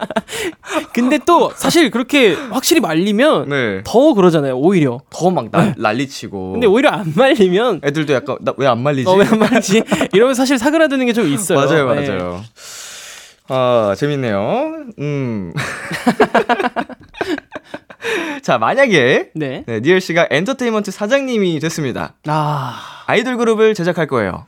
근데 0.93 1.19
또 1.25 1.51
사실 1.55 1.89
그렇게 1.91 2.33
확실히 2.33 2.81
말리면 2.81 3.49
네. 3.49 3.81
더 3.85 4.13
그러잖아요, 4.13 4.57
오히려. 4.57 4.99
더 5.09 5.29
막 5.29 5.49
난리치고. 5.77 6.53
근데 6.53 6.67
오히려 6.67 6.89
안 6.89 7.13
말리면 7.15 7.81
애들도 7.83 8.13
약간 8.13 8.37
나 8.41 8.53
왜 8.57 8.65
안 8.67 8.81
말리지? 8.81 9.09
어, 9.09 9.13
왜 9.13 9.25
안 9.25 9.39
말리지? 9.39 9.83
이러면 10.13 10.33
사실 10.33 10.57
사그라드는 10.57 11.05
게 11.05 11.13
좀 11.13 11.27
있어요. 11.27 11.59
맞아요, 11.59 11.93
네. 11.93 12.07
맞아요. 12.07 12.43
아, 13.49 13.95
재밌네요. 13.97 14.85
음. 14.99 15.53
자, 18.41 18.57
만약에 18.57 19.31
네. 19.35 19.63
네, 19.67 19.79
니엘 19.81 19.99
씨가 20.01 20.27
엔터테인먼트 20.29 20.91
사장님이 20.91 21.59
됐습니다. 21.59 22.13
아, 22.27 22.79
아이돌 23.05 23.37
그룹을 23.37 23.73
제작할 23.73 24.07
거예요. 24.07 24.45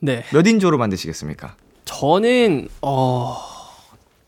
네. 0.00 0.24
몇 0.32 0.46
인조로 0.46 0.78
만드시겠습니까? 0.78 1.54
저는, 1.86 2.68
어, 2.82 3.36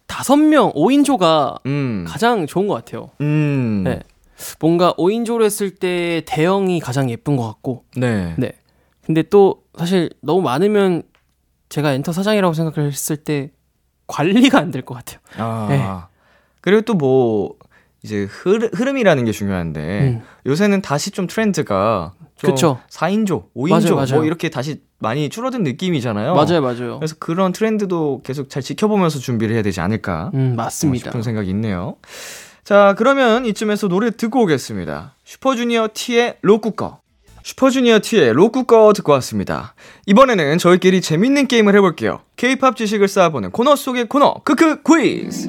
다섯 0.06 0.36
명, 0.36 0.72
5인조가 0.72 1.60
음. 1.66 2.04
가장 2.08 2.46
좋은 2.46 2.66
것 2.66 2.74
같아요. 2.74 3.10
음. 3.20 3.82
네. 3.84 4.00
뭔가 4.60 4.94
5인조로 4.94 5.44
했을 5.44 5.74
때 5.74 6.22
대형이 6.26 6.80
가장 6.80 7.10
예쁜 7.10 7.36
것 7.36 7.46
같고, 7.46 7.84
네. 7.96 8.34
네. 8.38 8.52
근데 9.04 9.22
또 9.22 9.64
사실 9.76 10.08
너무 10.22 10.40
많으면 10.40 11.02
제가 11.68 11.92
엔터 11.92 12.12
사장이라고 12.12 12.54
생각을 12.54 12.90
했을 12.90 13.16
때 13.18 13.50
관리가 14.06 14.58
안 14.58 14.70
될 14.70 14.82
것 14.84 14.94
같아요. 14.94 15.18
아. 15.36 15.66
네. 15.68 15.84
그리고 16.62 16.80
또 16.82 16.94
뭐 16.94 17.54
이제 18.04 18.24
흐르, 18.30 18.68
흐름이라는 18.72 19.24
게 19.24 19.32
중요한데 19.32 20.00
음. 20.02 20.22
요새는 20.46 20.82
다시 20.82 21.10
좀 21.10 21.26
트렌드가 21.26 22.14
좀 22.36 22.50
그쵸. 22.50 22.78
4인조, 22.90 23.46
5인조 23.56 23.70
맞아요, 23.70 23.94
맞아요. 23.96 24.14
뭐 24.14 24.24
이렇게 24.24 24.48
다시 24.50 24.80
많이 25.00 25.28
줄어든 25.28 25.62
느낌이잖아요. 25.62 26.34
맞아요, 26.34 26.60
맞아요. 26.60 26.98
그래서 26.98 27.14
그런 27.18 27.52
트렌드도 27.52 28.22
계속 28.24 28.50
잘 28.50 28.62
지켜보면서 28.62 29.18
준비를 29.20 29.54
해야 29.54 29.62
되지 29.62 29.80
않을까 29.80 30.30
음, 30.34 30.54
맞습니다. 30.56 31.10
싶은 31.10 31.22
생각이 31.22 31.48
있네요. 31.50 31.96
자, 32.64 32.94
그러면 32.98 33.46
이쯤에서 33.46 33.88
노래 33.88 34.10
듣고 34.10 34.42
오겠습니다. 34.42 35.14
슈퍼주니어 35.24 35.88
T의 35.94 36.36
로쿠꺼. 36.42 36.98
슈퍼주니어 37.44 38.00
T의 38.00 38.32
로쿠꺼 38.34 38.92
듣고 38.92 39.12
왔습니다. 39.12 39.74
이번에는 40.06 40.58
저희끼리 40.58 41.00
재밌는 41.00 41.46
게임을 41.46 41.74
해볼게요. 41.76 42.20
K-팝 42.36 42.76
지식을 42.76 43.08
쌓아보는 43.08 43.52
코너 43.52 43.74
속의 43.76 44.06
코너, 44.08 44.34
크크 44.44 44.82
퀴즈! 44.82 45.48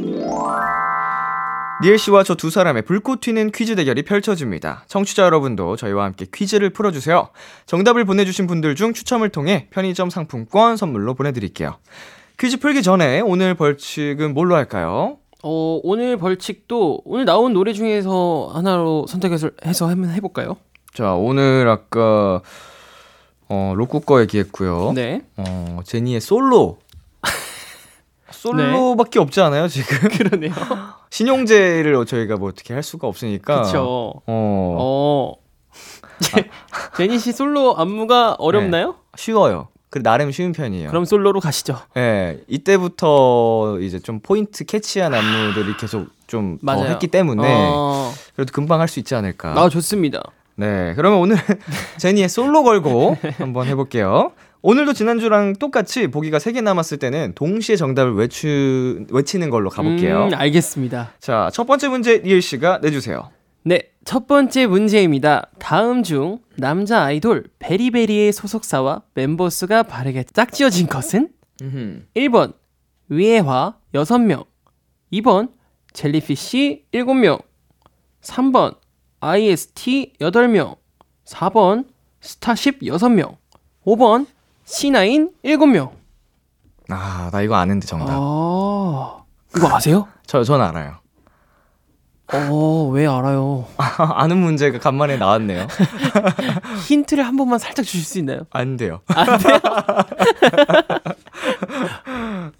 니엘 1.81 1.97
씨와 1.97 2.23
저 2.23 2.35
두 2.35 2.49
사람의 2.49 2.81
불꽃 2.83 3.21
튀는 3.21 3.51
퀴즈 3.51 3.75
대결이 3.75 4.03
펼쳐집니다. 4.03 4.83
청취자 4.87 5.23
여러분도 5.23 5.77
저희와 5.77 6.03
함께 6.05 6.25
퀴즈를 6.33 6.71
풀어주세요. 6.71 7.29
정답을 7.67 8.03
보내주신 8.05 8.47
분들 8.47 8.75
중 8.75 8.93
추첨을 8.93 9.29
통해 9.29 9.67
편의점 9.69 10.09
상품권 10.09 10.75
선물로 10.75 11.13
보내드릴게요. 11.13 11.77
퀴즈 12.37 12.59
풀기 12.59 12.83
전에 12.83 13.21
오늘 13.21 13.53
벌칙은 13.55 14.33
뭘로 14.33 14.55
할까요? 14.55 15.17
어, 15.41 15.79
오늘 15.83 16.17
벌칙도 16.17 17.03
오늘 17.05 17.23
나온 17.23 17.53
노래 17.53 17.71
중에서 17.71 18.51
하나로 18.53 19.05
선택해서 19.07 19.51
해서 19.65 19.87
한번 19.87 20.11
해볼까요? 20.11 20.57
자, 20.93 21.13
오늘 21.13 21.67
아까 21.69 22.41
어, 23.47 23.73
로쿠 23.77 24.01
거 24.01 24.19
얘기했고요. 24.21 24.91
네. 24.93 25.21
어, 25.37 25.79
제니의 25.85 26.19
솔로. 26.19 26.79
솔로밖에 28.39 29.19
없지 29.19 29.41
않아요, 29.41 29.67
지금? 29.67 30.08
그러네요. 30.10 30.54
신용제를 31.12 32.06
저희가 32.06 32.38
뭐 32.38 32.49
어떻게 32.49 32.73
할 32.73 32.84
수가 32.84 33.08
없으니까. 33.08 33.63
그쵸. 33.63 33.84
어, 33.84 34.21
어. 34.25 35.34
제- 36.19 36.49
제니 36.97 37.19
씨 37.19 37.32
솔로 37.32 37.78
안무가 37.78 38.36
어렵나요? 38.39 38.95
쉬워요. 39.17 39.67
그 39.89 40.04
나름 40.04 40.32
쉬운 40.32 40.52
편이에요. 40.52 40.89
그럼 40.89 41.06
솔로로 41.06 41.39
가시죠. 41.39 41.80
예, 41.97 42.39
이때부터 42.47 43.80
이제 43.82 43.97
좀 43.99 44.19
포인트 44.19 44.63
캐치한 44.63 45.13
안무들이 45.13 45.75
계속 45.78 46.08
좀 46.28 46.60
더. 46.63 46.86
했기 46.86 47.08
때문에 47.08 47.41
어. 47.47 48.13
그래도 48.36 48.52
금방 48.54 48.82
할 48.82 48.88
수 48.88 48.99
있지 48.99 49.15
않을까. 49.15 49.54
아, 49.60 49.67
좋습니다. 49.69 50.21
네, 50.56 50.93
그러면 50.95 51.19
오늘 51.19 51.38
제니의 51.97 52.30
솔로 52.30 52.63
걸고 52.63 53.17
한번 53.38 53.65
해볼게요. 53.65 54.32
오늘도 54.62 54.93
지난주랑 54.93 55.54
똑같이 55.54 56.08
보기가 56.08 56.38
3개 56.38 56.62
남았을 56.62 56.98
때는 56.98 57.34
동시에 57.36 57.78
정답을 57.78 58.15
외추, 58.15 59.06
외치는 59.10 59.50
걸로 59.50 59.69
가볼게요. 59.69 60.26
음, 60.26 60.34
알겠습니다. 60.34 61.13
자, 61.19 61.50
첫 61.54 61.65
번째 61.65 61.88
문제 61.88 62.19
니엘 62.19 62.41
씨가 62.41 62.80
내주세요. 62.80 63.30
네, 63.63 63.84
첫 64.04 64.28
번째 64.28 64.67
문제입니다. 64.67 65.50
다음 65.60 66.04
중 66.04 66.39
남자 66.58 67.04
아이돌 67.04 67.45
베리베리의 67.60 68.34
소속사와 68.34 69.04
멤버 69.13 69.50
수가 69.50 69.84
바르게 69.84 70.26
짝지어진 70.34 70.88
것은? 70.88 71.30
1번 72.15 72.54
위에화 73.10 73.76
6명 73.93 74.45
2번 75.13 75.52
젤리피쉬 75.93 76.86
7명 76.93 77.41
3번 78.22 78.78
IST 79.19 80.13
8명 80.19 80.78
4번 81.26 81.86
스타쉽 82.22 82.80
6명 82.80 83.36
5번 83.86 84.26
C9 84.69 85.32
7명 85.43 85.91
아, 86.91 87.29
나 87.32 87.41
이거 87.41 87.55
아는데 87.55 87.86
정답. 87.86 88.15
어... 88.17 89.25
이거 89.55 89.75
아세요? 89.75 90.08
저, 90.25 90.43
전 90.43 90.62
알아요. 90.62 90.97
어, 92.32 92.89
왜 92.93 93.08
알아요? 93.08 93.65
아는 93.77 94.38
문제가 94.38 94.77
간만에 94.77 95.17
나왔네요. 95.17 95.67
힌트를 96.88 97.25
한 97.25 97.36
번만 97.36 97.58
살짝 97.58 97.86
주실 97.86 98.05
수 98.05 98.19
있나요? 98.19 98.41
안 98.51 98.77
돼요. 98.77 99.01
안 99.08 99.38
돼요? 99.39 99.60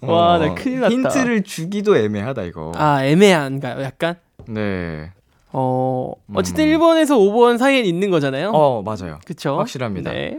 와, 0.00 0.34
어, 0.34 0.38
나 0.38 0.54
큰일 0.54 0.80
났다. 0.80 0.92
힌트를 0.92 1.44
주기도 1.44 1.96
애매하다, 1.96 2.42
이거. 2.42 2.72
아, 2.74 3.04
애매한가요? 3.04 3.82
약간? 3.82 4.16
네. 4.48 5.12
어, 5.52 6.12
어쨌든 6.34 6.64
음. 6.64 6.78
1번에서 6.78 7.10
5번 7.16 7.58
사이에 7.58 7.80
있는 7.80 8.10
거잖아요. 8.10 8.50
어, 8.50 8.82
맞아요. 8.82 9.18
그쵸? 9.24 9.56
확실합니다. 9.56 10.12
네. 10.12 10.38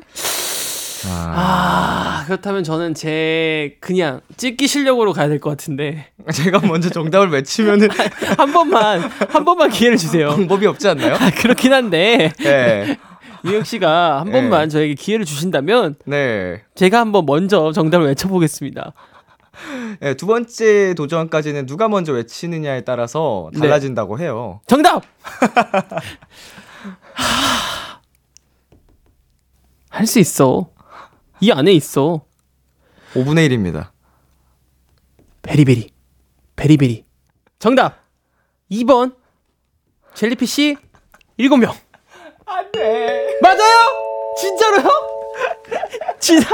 아, 1.08 2.22
아, 2.22 2.24
그렇다면 2.26 2.64
저는 2.64 2.94
제 2.94 3.78
그냥 3.80 4.22
찍기 4.38 4.68
실력으로 4.68 5.14
가야 5.14 5.28
될 5.28 5.40
것 5.40 5.50
같은데. 5.50 6.08
제가 6.34 6.60
먼저 6.60 6.90
정답을 6.90 7.30
외치면은 7.30 7.90
한 8.38 8.52
번만, 8.52 9.00
한 9.30 9.46
번만 9.46 9.70
기회를 9.70 9.98
주세요. 9.98 10.30
방법이 10.30 10.66
없지 10.68 10.88
않나요? 10.88 11.16
아, 11.16 11.32
그렇긴 11.32 11.74
한데, 11.74 12.32
네. 12.40 12.98
유영 13.46 13.64
씨가 13.64 14.20
한 14.20 14.28
네. 14.28 14.34
번만 14.34 14.70
저에게 14.70 14.94
기회를 14.94 15.26
주신다면, 15.26 15.96
네. 16.06 16.62
제가 16.76 17.00
한번 17.00 17.26
먼저 17.26 17.72
정답을 17.72 18.06
외쳐보겠습니다. 18.08 18.94
네, 20.00 20.14
두 20.16 20.26
번째 20.28 20.94
도전까지는 20.96 21.66
누가 21.66 21.88
먼저 21.88 22.14
외치느냐에 22.14 22.82
따라서 22.82 23.50
네. 23.54 23.60
달라진다고 23.60 24.20
해요. 24.20 24.62
정답! 24.68 25.04
할 29.90 30.08
수 30.08 30.20
있어. 30.20 30.71
이 31.42 31.52
안에 31.52 31.72
있어. 31.74 32.22
5분의 33.14 33.50
1입니다. 33.50 33.90
베리베리. 35.42 35.90
베리베리. 36.56 37.06
정답! 37.60 37.98
2번. 38.72 39.16
젤리피쉬 40.14 40.78
7명. 41.40 41.74
안 42.46 42.72
돼. 42.72 43.38
맞아요? 43.42 43.80
진짜로요? 44.38 44.90
진짜? 46.20 46.48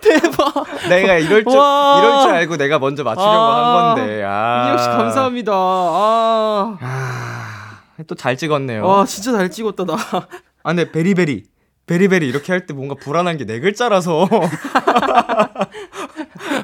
대박. 0.00 0.88
내가 0.88 1.14
이럴 1.18 1.44
줄, 1.44 1.56
와. 1.56 2.00
이럴 2.02 2.22
줄 2.22 2.30
알고 2.32 2.56
내가 2.56 2.78
먼저 2.78 3.04
맞추려고 3.04 3.30
아. 3.32 3.88
한 3.90 3.94
건데. 3.96 4.22
아. 4.24 4.76
씨 4.78 4.86
감사합니다. 4.88 5.52
아. 5.54 6.78
아, 6.80 8.02
또 8.06 8.14
잘 8.14 8.36
찍었네요. 8.36 8.84
와, 8.84 9.04
진짜 9.04 9.32
잘 9.32 9.50
찍었다, 9.50 9.84
나. 9.84 9.94
아, 9.94 10.26
근데 10.74 10.90
베리베리. 10.90 11.44
베리베리 11.90 12.28
이렇게 12.28 12.52
할 12.52 12.66
때 12.66 12.72
뭔가 12.72 12.94
불안한 12.94 13.36
게 13.36 13.44
네 13.44 13.58
글자라서 13.58 14.28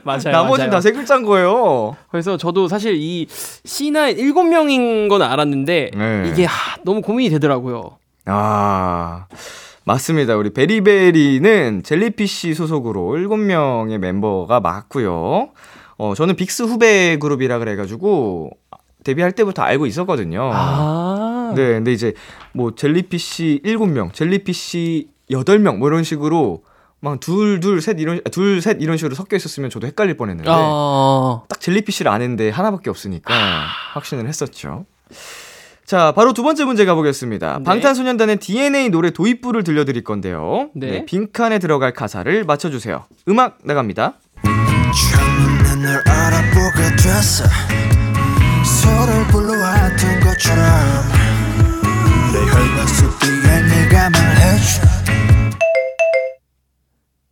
맞아요. 0.04 0.30
나머지는 0.30 0.70
다 0.70 0.80
세 0.80 0.92
글자인 0.92 1.24
거예요. 1.24 1.96
그래서 2.10 2.36
저도 2.36 2.68
사실 2.68 2.94
이 2.96 3.26
C9 3.28 4.16
7명인 4.18 5.08
건 5.08 5.22
알았는데 5.22 5.90
네. 5.96 6.28
이게 6.30 6.44
하, 6.44 6.76
너무 6.84 7.00
고민이 7.02 7.30
되더라고요. 7.30 7.98
아, 8.26 9.26
맞습니다. 9.84 10.36
우리 10.36 10.50
베리베리는 10.52 11.82
젤리피쉬 11.82 12.54
소속으로 12.54 13.12
7명의 13.16 13.98
멤버가 13.98 14.60
맞고요. 14.60 15.48
어, 15.98 16.14
저는 16.14 16.36
빅스 16.36 16.64
후배 16.64 17.16
그룹이라 17.18 17.58
그래가지고 17.58 18.50
데뷔할 19.02 19.32
때부터 19.32 19.62
알고 19.62 19.86
있었거든요. 19.86 20.50
아. 20.52 21.52
네, 21.56 21.64
근데 21.74 21.92
이제 21.92 22.12
뭐 22.52 22.74
젤리피쉬 22.74 23.62
7명, 23.64 24.12
젤리피쉬 24.12 25.08
8명 25.30 25.76
뭐 25.76 25.88
이런 25.88 26.04
식으로 26.04 26.62
막 27.00 27.20
둘, 27.20 27.60
둘, 27.60 27.80
셋 27.80 28.00
이런, 28.00 28.20
둘, 28.32 28.60
셋 28.60 28.78
이런 28.80 28.96
식으로 28.96 29.14
섞여 29.14 29.36
있었으면 29.36 29.70
저도 29.70 29.86
헷갈릴 29.86 30.16
뻔했는데 30.16 30.50
아. 30.52 31.42
딱 31.48 31.60
젤리피쉬를 31.60 32.10
아는데 32.10 32.50
하나밖에 32.50 32.90
없으니까 32.90 33.34
확신을 33.94 34.26
했었죠. 34.26 34.86
자, 35.84 36.10
바로 36.12 36.32
두 36.32 36.42
번째 36.42 36.64
문제 36.64 36.84
가보겠습니다. 36.84 37.58
네. 37.58 37.64
방탄소년단의 37.64 38.38
DNA 38.38 38.88
노래 38.88 39.10
도입부를 39.10 39.62
들려드릴 39.62 40.02
건데요. 40.02 40.70
네. 40.74 41.04
빈칸에 41.04 41.60
들어갈 41.60 41.92
가사를 41.92 42.44
맞춰주세요. 42.44 43.04
음악 43.28 43.58
나갑니다. 43.62 44.14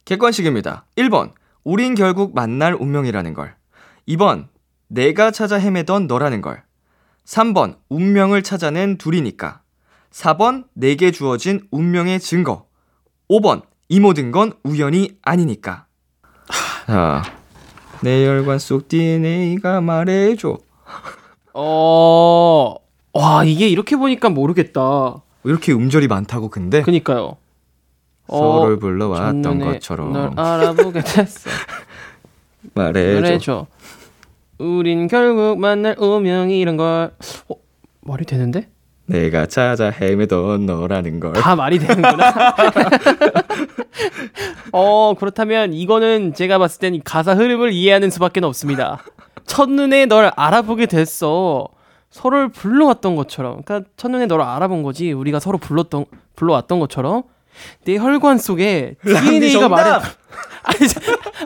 객관식입니다. 0.04 0.84
1번, 0.96 1.32
우린 1.64 1.94
결국 1.94 2.34
만날 2.34 2.74
운명이라는 2.74 3.34
걸. 3.34 3.54
2번, 4.08 4.48
내가 4.88 5.30
찾아 5.30 5.56
헤매던 5.56 6.06
너라는 6.06 6.42
걸. 6.42 6.62
3번, 7.24 7.78
운명을 7.88 8.42
찾아낸 8.42 8.98
둘이니까. 8.98 9.62
4번, 10.10 10.64
내게 10.74 11.10
주어진 11.10 11.66
운명의 11.70 12.20
증거. 12.20 12.66
5번, 13.30 13.62
이 13.88 13.98
모든 13.98 14.30
건 14.30 14.52
우연이 14.62 15.16
아니니까. 15.22 15.86
자, 16.86 17.22
내 18.02 18.26
혈관 18.26 18.58
속 18.58 18.88
DNA가 18.88 19.80
말해줘. 19.80 20.58
어. 21.54 22.74
와, 23.14 23.44
이게 23.44 23.68
이렇게 23.68 23.96
보니까 23.96 24.28
모르겠다. 24.28 25.22
이렇게 25.44 25.72
음절이 25.72 26.08
많다고 26.08 26.50
근데 26.50 26.82
그니까요. 26.82 27.36
서로를 28.28 28.76
어, 28.76 28.78
불러왔던 28.78 29.58
것처럼 29.60 30.12
널 30.12 30.30
알아보게 30.36 31.00
됐어. 31.02 31.50
말해줘. 32.74 33.20
그래줘. 33.20 33.66
우린 34.58 35.08
결국 35.08 35.58
만날 35.58 35.96
운명이 35.98 36.58
이런 36.58 36.76
걸. 36.76 37.12
어, 37.48 37.54
말이 38.00 38.24
되는데? 38.24 38.68
내가 39.06 39.46
찾아 39.46 39.90
헤매던 39.90 40.64
너라는 40.66 41.20
걸. 41.20 41.34
다 41.34 41.54
말이 41.54 41.78
되는구나. 41.78 42.54
어, 44.72 45.14
그렇다면 45.18 45.74
이거는 45.74 46.32
제가 46.34 46.58
봤을 46.58 46.80
땐이 46.80 47.02
가사 47.04 47.34
흐름을 47.34 47.72
이해하는 47.72 48.10
수밖에 48.10 48.40
없습니다. 48.44 49.02
첫눈에 49.46 50.06
널 50.06 50.30
알아보게 50.34 50.86
됐어. 50.86 51.68
서로를 52.10 52.48
불러왔던 52.48 53.16
것처럼. 53.16 53.62
그러니까 53.62 53.88
첫눈에 53.96 54.26
너를 54.26 54.44
알아본 54.44 54.82
거지. 54.82 55.12
우리가 55.12 55.38
서로 55.40 55.58
불렀던 55.58 56.06
불러왔던 56.36 56.78
것처럼. 56.80 57.24
내 57.84 57.96
혈관 57.96 58.38
속에 58.38 58.96
DNA가 59.04 59.68
말해. 59.68 59.90
아니, 60.64 60.88
자- 60.88 61.00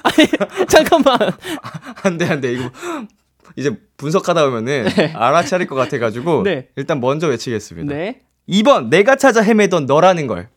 아니 0.05 0.67
잠깐만. 0.69 1.19
안돼 2.03 2.27
안돼 2.29 2.53
이거 2.53 2.71
이제 3.57 3.73
분석하다 3.97 4.45
보면은 4.47 4.87
알아차릴 5.15 5.67
것 5.67 5.75
같아가지고 5.75 6.45
네. 6.45 6.69
일단 6.77 7.01
먼저 7.01 7.27
외치겠습니다. 7.27 7.93
네. 7.95 8.21
2번 8.49 8.89
내가 8.89 9.17
찾아 9.17 9.43
헤매던 9.43 9.87
너라는 9.87 10.27
걸. 10.27 10.49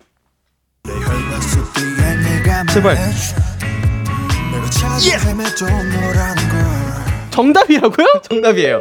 제발. 2.73 2.95
걸 2.95 3.11
정답이라고요? 7.31 8.07
정답이에요. 8.29 8.79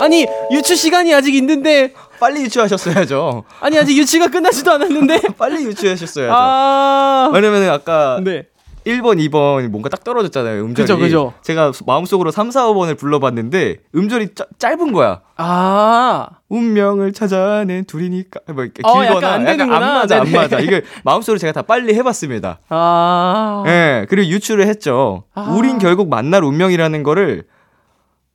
아니 0.00 0.26
유추 0.50 0.74
시간이 0.74 1.14
아직 1.14 1.34
있는데 1.36 1.92
빨리 2.22 2.42
유추하셨어야죠. 2.42 3.42
아니 3.58 3.76
아직 3.76 3.98
유치가 3.98 4.28
끝나지도 4.28 4.70
않았는데. 4.70 5.22
빨리 5.36 5.64
유추하셨어야죠. 5.64 6.32
아. 6.32 7.30
왜냐면은 7.34 7.68
아까 7.68 8.20
네. 8.22 8.44
1번, 8.86 9.18
2번 9.28 9.66
뭔가 9.68 9.88
딱 9.88 10.04
떨어졌잖아요. 10.04 10.62
음절이. 10.62 10.86
그죠, 10.86 10.98
그죠. 10.98 11.34
제가 11.42 11.72
마음속으로 11.84 12.30
3, 12.30 12.52
4, 12.52 12.66
5번을 12.66 12.96
불러봤는데 12.96 13.78
음절이 13.96 14.34
짜, 14.36 14.46
짧은 14.56 14.92
거야. 14.92 15.20
아. 15.36 16.28
운명을 16.48 17.12
찾아낸 17.12 17.84
둘이니까 17.86 18.40
뭐 18.52 18.62
이렇게 18.62 18.82
어, 18.84 19.00
길거나 19.00 19.16
약간 19.16 19.32
안안 19.32 19.44
되는구나. 19.44 19.80
맞아 19.80 20.16
안 20.20 20.24
네네. 20.24 20.36
맞아 20.36 20.60
이게 20.60 20.82
마음속으로 21.02 21.38
제가 21.38 21.52
다 21.52 21.62
빨리 21.62 21.92
해 21.92 22.04
봤습니다. 22.04 22.60
아. 22.68 23.64
예 23.66 24.06
그리고 24.08 24.28
유추를 24.28 24.68
했죠. 24.68 25.24
아. 25.34 25.52
우린 25.56 25.78
결국 25.78 26.08
만날 26.08 26.44
운명이라는 26.44 27.02
거를 27.02 27.44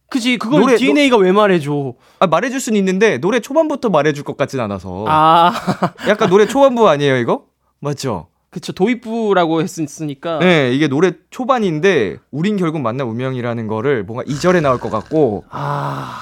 그지 0.09 0.37
그걸 0.37 0.61
노래- 0.61 0.77
DNA가 0.77 1.17
왜 1.17 1.31
말해줘? 1.31 1.93
아, 2.19 2.27
말해줄 2.27 2.59
수는 2.61 2.77
있는데 2.79 3.17
노래 3.17 3.39
초반부터 3.39 3.89
말해줄 3.89 4.23
것 4.23 4.37
같진 4.37 4.59
않아서 4.59 5.05
아. 5.07 5.51
약간 6.07 6.29
노래 6.29 6.45
초반부 6.47 6.87
아니에요 6.89 7.17
이거 7.17 7.43
맞죠? 7.79 8.27
그쵸 8.49 8.71
도입부라고 8.71 9.61
했으니까. 9.61 10.39
네 10.39 10.71
이게 10.73 10.87
노래 10.87 11.11
초반인데 11.29 12.17
우린 12.31 12.55
결국 12.57 12.79
만날 12.81 13.05
운명이라는 13.07 13.67
거를 13.67 14.03
뭔가 14.03 14.23
2절에 14.23 14.61
나올 14.61 14.79
것 14.79 14.89
같고 14.89 15.43
아. 15.49 16.15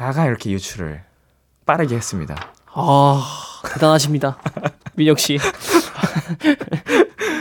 약간 0.00 0.28
이렇게 0.28 0.50
유추를 0.52 1.02
빠르게 1.66 1.96
했습니다. 1.96 2.36
아. 2.72 3.22
대단하십니다. 3.68 4.38
민혁 4.94 5.18
씨. 5.18 5.38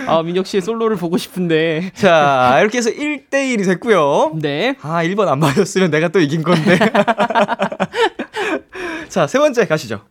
아, 0.08 0.24
민혁 0.24 0.48
씨의 0.48 0.62
솔로를 0.62 0.98
보고 0.98 1.18
싶은데. 1.18 1.92
자 1.94 2.58
이렇게 2.62 2.78
해서 2.80 2.90
1대1이 2.90 3.66
됐고요. 3.66 4.32
네. 4.36 4.76
아 4.82 5.04
1번 5.04 5.28
안 5.28 5.40
맞았으면 5.40 5.92
내가 5.92 6.08
또 6.10 6.20
이긴 6.20 6.44
건데. 6.44 6.78
자 9.10 9.26
세 9.28 9.40
번째 9.40 9.66
가시죠. 9.66 10.02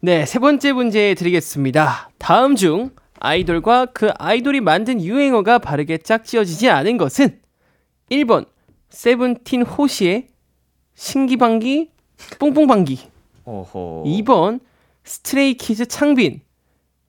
네, 0.00 0.24
세 0.26 0.38
번째 0.38 0.72
문제 0.72 1.14
드리겠습니다. 1.14 2.10
다음 2.18 2.54
중 2.54 2.90
아이돌과 3.20 3.86
그 3.86 4.10
아이돌이 4.16 4.60
만든 4.60 5.02
유행어가 5.02 5.58
바르게 5.58 5.98
짝지어지지 5.98 6.70
않은 6.70 6.98
것은 6.98 7.40
1번 8.10 8.46
세븐틴 8.90 9.62
호시의 9.62 10.28
신기방기 10.94 11.90
뿡뿡방기. 12.38 13.08
어허. 13.44 14.04
2번 14.06 14.60
스트레이키즈 15.08 15.86
창빈. 15.86 16.42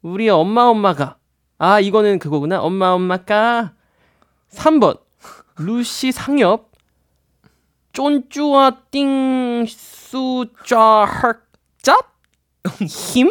우리 0.01 0.29
엄마 0.29 0.63
엄마가. 0.63 1.17
아, 1.57 1.81
이거는 1.81 2.19
그거구나. 2.19 2.62
엄마 2.62 2.91
엄마가. 2.91 3.73
3번 4.51 4.99
루시 5.57 6.13
상엽. 6.13 6.69
쫀쭈아 7.91 8.83
띵수좌 8.91 10.15
헐짭? 11.05 12.17
힘? 12.88 13.29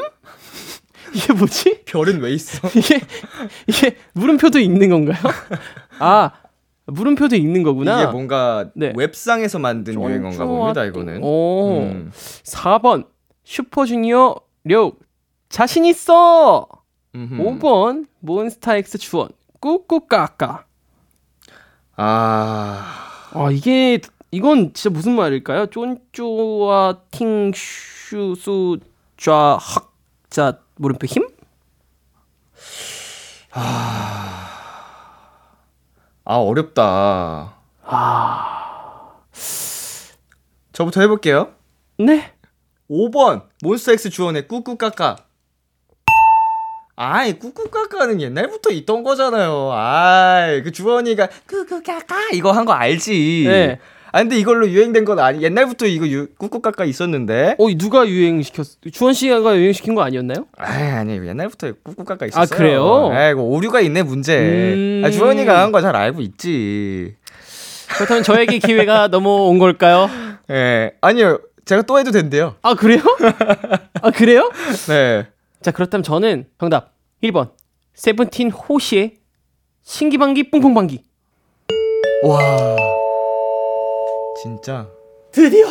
이게 1.15 1.33
뭐지? 1.33 1.85
별은 1.87 2.21
왜 2.21 2.33
있어? 2.33 2.69
이게 2.77 3.01
이게 3.67 3.97
물음표도 4.13 4.59
읽는 4.59 4.91
건가요? 4.91 5.17
아 5.99 6.33
물음표도 6.85 7.37
읽는 7.37 7.63
거구나. 7.63 8.03
이게 8.03 8.13
뭔가 8.13 8.69
네. 8.75 8.93
웹상에서 8.95 9.59
만든 9.59 9.95
유행어인가 9.95 10.45
봅니다, 10.45 10.85
이거는. 10.85 11.23
오. 11.23 11.79
음. 11.81 12.11
4번 12.13 13.07
슈퍼주니어 13.45 14.37
려 14.69 14.93
자신 15.49 15.87
있어. 15.87 16.69
음흠. 17.15 17.59
5번 17.59 18.07
몬스타엑스 18.21 18.99
주원 18.99 19.31
꾹꾹까까. 19.61 20.67
아. 21.97 22.95
아 23.33 23.51
이게 23.51 23.99
이건 24.31 24.75
진짜 24.75 24.91
무슨 24.91 25.17
말일까요? 25.17 25.67
쫀쪼와 25.67 27.01
팅슈수 27.11 28.79
좌 29.17 29.59
학자 29.59 30.59
물음표 30.77 31.07
힘? 31.07 31.27
아, 33.51 34.45
어렵다. 36.27 37.57
아 37.85 39.21
저부터 40.73 41.01
해볼게요. 41.01 41.55
네. 41.99 42.35
5번 42.91 43.43
몬스타엑스 43.63 44.11
주원의 44.11 44.49
꾹꾹까까. 44.49 45.17
아이 46.97 47.39
꾹꾹까까는 47.39 48.21
옛날부터 48.21 48.71
있던 48.71 49.03
거잖아요. 49.05 49.71
아이 49.73 50.63
그 50.63 50.73
주원이가 50.73 51.29
꾹꾹까까 51.49 52.31
이거 52.33 52.51
한 52.53 52.65
거 52.65 52.73
알지. 52.73 53.45
네. 53.47 53.79
아 54.11 54.21
근데 54.21 54.37
이걸로 54.39 54.67
유행된 54.69 55.05
건 55.05 55.19
아니 55.19 55.43
옛날부터 55.43 55.87
이거 55.87 56.09
유, 56.09 56.29
꾹꾹까까 56.39 56.87
있었는데. 56.87 57.57
어 57.59 57.67
누가 57.77 58.09
유행시켰? 58.09 58.79
주원 58.93 59.13
씨가 59.13 59.57
유행시킨 59.57 59.95
거 59.95 60.03
아니었나요? 60.03 60.47
아이 60.57 60.83
아니 60.91 61.13
옛날부터 61.13 61.73
꾹꾹까까 61.85 62.27
있었어요. 62.27 62.43
아, 62.43 62.47
그래요? 62.57 63.11
아이고 63.13 63.43
오류가 63.49 63.81
있네 63.81 64.03
문제. 64.03 64.37
음. 64.39 65.03
아, 65.05 65.11
주원이가 65.11 65.61
한 65.63 65.71
거 65.73 65.81
잘 65.83 65.95
알고 65.95 66.21
있지. 66.23 67.15
그렇다면 67.97 68.23
저에게 68.25 68.59
기회가 68.59 69.09
넘어온 69.09 69.59
걸까요? 69.59 70.09
예 70.51 70.93
아니요 71.03 71.39
제가 71.69 71.83
또 71.83 71.99
해도 71.99 72.11
된대요. 72.11 72.57
아 72.63 72.75
그래요? 72.75 73.03
아 74.01 74.11
그래요? 74.11 74.51
네. 74.89 75.27
자 75.61 75.71
그렇다면 75.71 76.03
저는 76.03 76.47
정답 76.59 76.95
1번 77.23 77.51
세븐틴 77.93 78.51
호시의 78.53 79.17
신기방기 79.83 80.51
뿡뿡방기 80.51 81.05
와 82.25 82.41
진짜. 84.43 84.89
드디어 85.31 85.67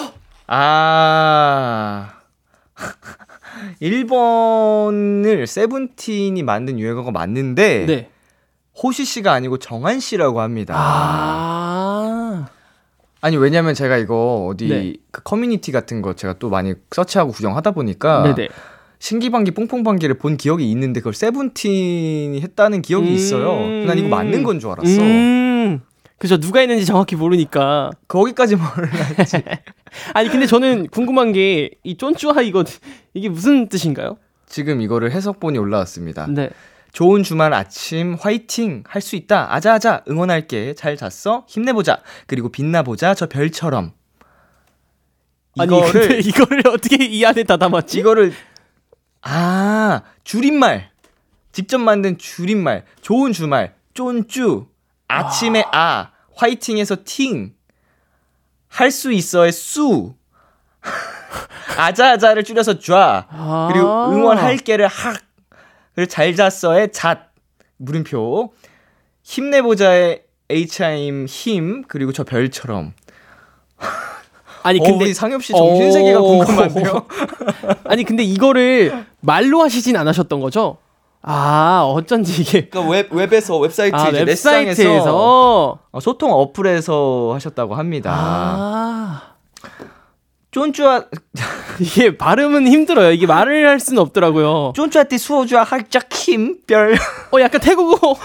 아. 0.46 2.14
1번을 3.82 5.48
세븐틴이 5.48 6.44
만든 6.44 6.78
유행어가 6.78 7.10
맞는데 7.10 7.86
네. 7.88 8.10
호시 8.84 9.04
씨가 9.04 9.32
아니고 9.32 9.58
정한 9.58 10.00
씨라고 10.00 10.42
합니다. 10.42 10.76
아 10.78 11.87
아니 13.28 13.36
왜냐면 13.36 13.74
제가 13.74 13.98
이거 13.98 14.48
어디 14.50 14.68
네. 14.70 14.94
그 15.12 15.22
커뮤니티 15.22 15.74
같은 15.74 16.02
거 16.02 16.14
제가 16.14 16.36
또 16.40 16.50
많이 16.50 16.74
search하고 16.92 17.32
구경하다 17.34 17.72
보니까 17.72 18.34
네네 18.36 18.48
신기방기 19.00 19.52
뽕뽕방기를 19.52 20.18
본 20.18 20.38
기억이 20.38 20.70
있는데 20.72 21.02
그걸 21.02 21.14
세븐틴이 21.14 22.40
했다는 22.42 22.82
기억이 22.82 23.10
음. 23.10 23.14
있어요. 23.14 23.86
난 23.86 23.98
이거 23.98 24.08
맞는 24.08 24.44
건 24.44 24.60
줄 24.62 24.70
알았어. 24.72 25.02
음 25.02 25.82
그죠 26.18 26.38
누가 26.40 26.62
했는지 26.62 26.86
정확히 26.86 27.18
모르니까 27.18 27.92
거기까지 28.08 28.56
몰랐지. 28.56 29.44
아니 30.16 30.30
근데 30.30 30.46
저는 30.46 30.88
궁금한 30.88 31.34
게 31.34 31.70
이 31.84 31.98
쫀쭈하 31.98 32.42
이거 32.44 32.64
이게 33.14 33.28
무슨 33.30 33.68
뜻인가요? 33.68 34.18
지금 34.48 34.80
이거를 34.82 35.12
해석본이 35.12 35.58
올라왔습니다. 35.58 36.28
네. 36.30 36.50
좋은 36.98 37.22
주말 37.22 37.54
아침 37.54 38.16
화이팅 38.20 38.84
할 38.88 39.04
수 39.04 39.16
있다. 39.16 39.54
아자아자. 39.54 40.04
응원할게. 40.10 40.74
잘 40.74 40.98
잤어? 40.98 41.46
힘내보자. 41.48 42.00
그리고 42.26 42.50
빛나보자. 42.50 43.14
저 43.14 43.28
별처럼. 43.30 43.92
아니 45.60 45.70
근데 45.70 46.18
이거를 46.18 46.26
이거를 46.26 46.68
어떻게 46.70 47.06
이 47.06 47.24
안에 47.24 47.44
다 47.44 47.58
담았지? 47.58 48.00
이거를 48.00 48.34
아 49.22 50.02
줄임말. 50.24 50.90
직접 51.52 51.78
만든 51.78 52.18
줄임말. 52.18 52.86
좋은 53.04 53.32
주말. 53.32 53.76
쫀쭈. 53.94 54.66
아침에 55.08 55.66
아, 55.72 56.10
화이팅에서 56.36 56.98
팅. 57.06 57.54
할 58.70 58.90
수 58.90 59.12
있어의 59.14 59.52
수. 59.52 60.16
아자아자를 61.78 62.44
줄여서 62.44 62.80
좌. 62.80 63.28
아. 63.30 63.70
그리고 63.72 63.88
응원할게를 64.12 64.88
학 64.88 65.27
그리고 65.98 66.08
잘 66.12 66.36
잤어의 66.36 66.92
잣 66.92 67.32
물음표 67.78 68.54
힘내보자의 69.24 70.22
HIM 70.48 71.26
힘 71.28 71.82
그리고 71.88 72.12
저 72.12 72.24
별처럼 72.24 72.94
아니 74.62 74.80
어, 74.80 74.84
근데 74.84 75.06
우리 75.06 75.14
상엽 75.16 75.44
씨 75.44 75.54
정신 75.54 75.92
세계가 75.92 76.20
어. 76.20 76.22
궁금한데요. 76.22 77.08
아니 77.86 78.04
근데 78.04 78.22
이거를 78.22 79.06
말로 79.22 79.64
하시진 79.64 79.98
않으셨던 79.98 80.40
거죠? 80.40 80.78
아 81.24 81.82
어쩐지 81.84 82.44
이게 82.44 82.70
그러니까 82.70 82.92
웹 82.92 83.12
웹에서 83.12 83.58
웹사이트 83.58 83.96
아 83.96 84.10
이제 84.10 84.22
웹사이트에서 84.22 85.80
어, 85.92 86.00
소통 86.00 86.32
어플에서 86.32 87.32
하셨다고 87.34 87.74
합니다. 87.74 88.14
아 88.14 89.07
쫀쭈아 90.62 91.04
이게 91.80 92.18
발음은 92.18 92.68
힘들어요. 92.68 93.12
이게 93.12 93.28
말을 93.28 93.68
할 93.68 93.80
수는 93.80 94.02
없더라고요. 94.02 94.74
쫀쭈아띠 94.76 95.20
수호주아 95.20 95.62
할짝 95.62 96.12
힘별. 96.12 96.98
어 97.32 97.40
약간 97.40 97.62
태국어 97.62 98.12
어, 98.14 98.18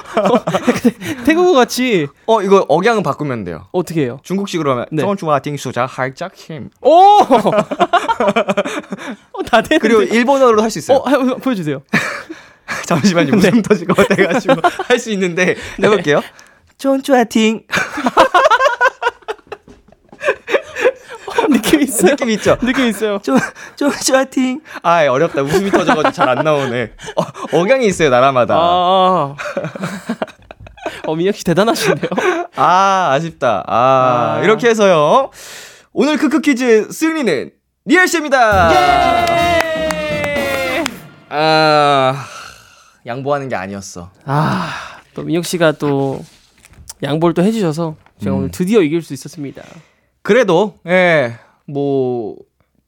약간 0.46 0.74
태- 0.82 1.24
태국어 1.24 1.52
같이 1.52 2.06
어 2.24 2.40
이거 2.40 2.64
억양은 2.70 3.02
바꾸면 3.02 3.44
돼요. 3.44 3.66
어떻게 3.72 4.04
해요? 4.04 4.18
중국식으로 4.22 4.70
하면 4.70 4.86
네. 4.92 5.02
쫀쭈아띠 5.02 5.58
수자 5.58 5.84
할짝 5.84 6.34
힘. 6.34 6.70
오! 6.80 6.90
어, 7.28 7.50
다 9.44 9.60
되는데. 9.60 9.76
그리고 9.78 10.00
일본어로도 10.02 10.62
할수 10.62 10.78
있어요. 10.78 10.96
어, 11.04 11.10
해- 11.10 11.18
보여주세요. 11.36 11.82
잠시만요. 12.86 13.36
웃음 13.36 13.60
터질 13.60 13.86
것 13.86 13.94
같아가지고 14.08 14.54
할 14.86 14.98
수 14.98 15.10
있는데 15.10 15.56
해볼게요. 15.82 16.22
쫀쭈아팅 16.78 17.64
어, 17.68 18.22
느낌 21.50 21.82
있어요. 21.82 22.10
느낌 22.12 22.30
있죠? 22.30 22.56
느낌 22.60 22.86
있어요. 22.88 23.18
쫀 23.22 23.38
쫀쭈아팅 23.76 24.60
아 24.82 25.06
어렵다. 25.08 25.42
웃음이 25.42 25.70
터져가지고 25.70 26.12
잘 26.12 26.28
안 26.28 26.44
나오네. 26.44 26.92
어, 27.16 27.22
억양이 27.58 27.86
있어요 27.86 28.10
나라마다. 28.10 28.54
아. 28.56 29.34
어, 31.06 31.14
민혁 31.14 31.36
씨 31.36 31.44
대단하신데요? 31.44 32.10
아, 32.56 33.10
아쉽다. 33.12 33.62
아, 33.66 34.38
아. 34.38 34.40
이렇게 34.44 34.68
해서요. 34.68 35.30
오늘 35.92 36.16
크크 36.16 36.40
퀴즈 36.40 36.88
승리는 36.90 37.50
니엘 37.84 38.08
씨입니다. 38.08 38.72
예! 38.72 40.84
아, 41.28 42.24
양보하는 43.06 43.48
게 43.48 43.56
아니었어. 43.56 44.10
아, 44.24 44.70
또 45.14 45.22
민혁 45.22 45.44
씨가 45.44 45.72
또 45.72 46.22
양보를 47.02 47.34
또 47.34 47.42
해주셔서 47.42 47.96
제가 48.22 48.34
음. 48.34 48.38
오늘 48.38 48.50
드디어 48.50 48.80
이길 48.82 49.02
수 49.02 49.12
있었습니다. 49.14 49.62
그래도, 50.22 50.74
예, 50.86 51.34
뭐, 51.66 52.36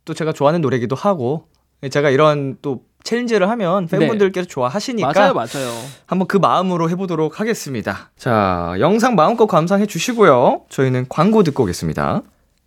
또 0.04 0.14
제가 0.14 0.32
좋아하는 0.32 0.60
노래기도 0.60 0.96
하고, 0.96 1.46
제가 1.90 2.10
이런 2.10 2.56
또 2.62 2.82
challenge를 3.04 3.50
하면 3.50 3.86
팬분들께서 3.86 4.48
좋아하시니까 4.48 5.12
네. 5.12 5.20
맞아요, 5.20 5.34
맞아요. 5.34 5.70
한번 6.06 6.26
그 6.26 6.38
마음으로 6.38 6.88
해보도록 6.90 7.38
하겠습니다. 7.38 8.10
자, 8.16 8.74
영상 8.80 9.14
마음껏 9.14 9.46
감상해 9.46 9.86
주시고요. 9.86 10.62
저희는 10.70 11.06
광고 11.08 11.42
듣고 11.42 11.64
오겠습니다. 11.64 12.22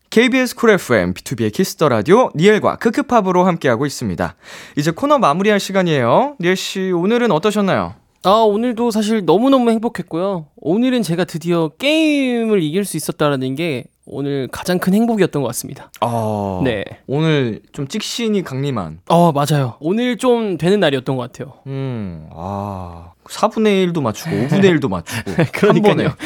KBS 0.09 0.55
쿨 0.55 0.69
FM, 0.69 1.13
B2B의 1.15 1.51
키스터 1.51 1.89
라디오, 1.89 2.29
니엘과 2.35 2.77
크크팝으로 2.77 3.43
함께하고 3.45 3.85
있습니다. 3.85 4.35
이제 4.77 4.91
코너 4.91 5.17
마무리할 5.17 5.59
시간이에요. 5.59 6.35
니엘씨, 6.39 6.91
오늘은 6.91 7.31
어떠셨나요? 7.31 7.95
아, 8.23 8.29
오늘도 8.29 8.91
사실 8.91 9.25
너무너무 9.25 9.69
행복했고요. 9.71 10.47
오늘은 10.57 11.01
제가 11.01 11.25
드디어 11.25 11.69
게임을 11.79 12.61
이길 12.61 12.85
수 12.85 12.95
있었다라는 12.95 13.55
게 13.55 13.85
오늘 14.09 14.47
가장 14.51 14.79
큰 14.79 14.93
행복이었던 14.93 15.41
것 15.41 15.47
같습니다. 15.49 15.91
어, 16.01 16.61
네. 16.63 16.83
오늘 17.07 17.61
좀 17.73 17.87
찍신이 17.87 18.43
강림한. 18.43 19.01
어, 19.09 19.31
맞아요. 19.31 19.75
오늘 19.79 20.17
좀 20.17 20.57
되는 20.57 20.79
날이었던 20.79 21.15
것 21.17 21.31
같아요. 21.31 21.55
음, 21.67 22.29
아, 22.33 23.11
4분의 23.25 23.91
1도 23.91 24.01
맞추고, 24.01 24.29
5분의 24.35 24.79
1도 24.79 24.89
맞추고. 24.89 25.31
한 25.35 25.45
그러니까요. 25.51 25.95
번에. 25.95 26.07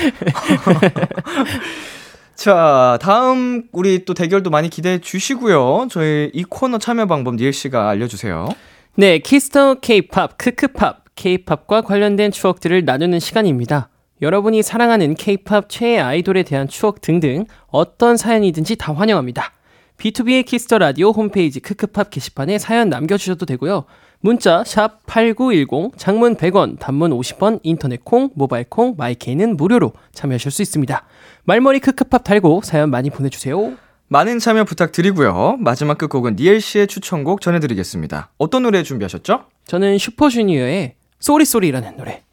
자, 2.35 2.97
다음 3.01 3.63
우리 3.71 4.05
또 4.05 4.13
대결도 4.13 4.49
많이 4.49 4.69
기대해 4.69 4.99
주시고요. 4.99 5.87
저희 5.91 6.29
이 6.33 6.43
코너 6.43 6.77
참여 6.77 7.05
방법 7.07 7.35
니엘 7.35 7.53
씨가 7.53 7.89
알려주세요. 7.89 8.49
네, 8.95 9.19
Kiss 9.19 9.51
the 9.51 9.75
케이팝 9.75 10.37
크크팝 10.37 11.03
케이팝과 11.15 11.81
관련된 11.81 12.31
추억들을 12.31 12.83
나누는 12.85 13.19
시간입니다. 13.19 13.89
여러분이 14.21 14.61
사랑하는 14.61 15.15
케이팝 15.15 15.69
최애 15.69 15.99
아이돌에 15.99 16.43
대한 16.43 16.67
추억 16.67 17.01
등등 17.01 17.45
어떤 17.67 18.17
사연이든지 18.17 18.75
다 18.75 18.93
환영합니다. 18.93 19.51
B2B의 19.97 20.45
키스터 20.45 20.77
라디오 20.77 21.11
홈페이지 21.11 21.59
크크팝 21.59 22.09
게시판에 22.09 22.57
사연 22.57 22.89
남겨주셔도 22.89 23.45
되고요. 23.45 23.85
문자 24.19 24.61
샵8910 24.63 25.97
장문 25.97 26.35
100원 26.35 26.77
단문 26.79 27.11
50원 27.11 27.59
인터넷 27.63 28.03
콩 28.03 28.29
모바일 28.35 28.65
콩 28.69 28.95
마이케이는 28.97 29.57
무료로 29.57 29.93
참여하실 30.13 30.51
수 30.51 30.61
있습니다. 30.61 31.03
말머리 31.43 31.79
크크팝 31.79 32.23
달고 32.23 32.61
사연 32.63 32.91
많이 32.91 33.09
보내주세요. 33.09 33.73
많은 34.07 34.39
참여 34.39 34.65
부탁드리고요. 34.65 35.57
마지막 35.59 35.97
끝곡은 35.97 36.35
니엘 36.35 36.61
씨의 36.61 36.87
추천곡 36.87 37.41
전해드리겠습니다. 37.41 38.31
어떤 38.37 38.63
노래 38.63 38.83
준비하셨죠? 38.83 39.45
저는 39.65 39.97
슈퍼주니어의 39.97 40.95
Sorry 41.19 41.44
Sorry라는 41.44 41.97
노래 41.97 42.23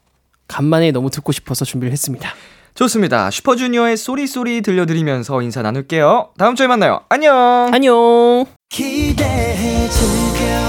간만에 0.49 0.91
너무 0.91 1.09
듣고 1.09 1.31
싶어서 1.31 1.63
준비를 1.63 1.93
했습니다. 1.93 2.33
좋습니다. 2.75 3.29
슈퍼주니어의 3.31 3.95
Sorry 3.97 4.29
Sorry 4.29 4.61
들려드리면서 4.61 5.41
인사 5.41 5.61
나눌게요. 5.61 6.31
다음 6.37 6.55
주에 6.55 6.67
만나요. 6.67 7.01
안녕! 7.09 7.69
안녕! 7.73 8.45
기대해 8.69 9.87
즐겨 9.89 10.68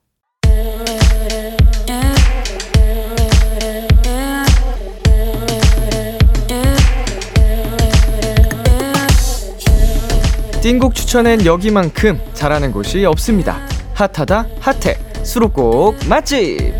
띵곡 10.61 10.93
추천엔 10.93 11.43
여기만큼 11.47 12.21
잘하는 12.33 12.71
곳이 12.71 13.03
없습니다. 13.05 13.57
핫하다 13.95 14.45
핫해 14.59 15.23
수록곡 15.23 15.97
맛집 16.07 16.71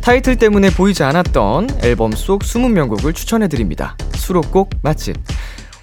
타이틀 0.00 0.34
때문에 0.34 0.70
보이지 0.70 1.04
않았던 1.04 1.68
앨범 1.84 2.10
속 2.10 2.42
20명곡을 2.42 3.14
추천해드립니다. 3.14 3.96
수록곡 4.14 4.70
맛집 4.82 5.16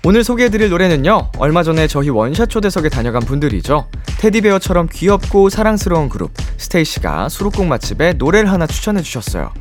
오늘 0.04 0.26
소개해드릴 0.26 0.70
노래는요 0.70 1.32
얼마 1.38 1.64
전에 1.64 1.88
저희 1.88 2.10
원샷 2.10 2.50
초대석에 2.50 2.90
다녀간 2.90 3.22
분들이죠 3.22 3.88
테디베어처럼 4.20 4.90
귀엽고 4.92 5.48
사랑스러운 5.48 6.10
그룹 6.10 6.32
스테이시가 6.58 7.30
수록곡 7.30 7.68
맛집에 7.68 8.14
노래를 8.14 8.52
하나 8.52 8.68
추천해주셨어요 8.68 9.54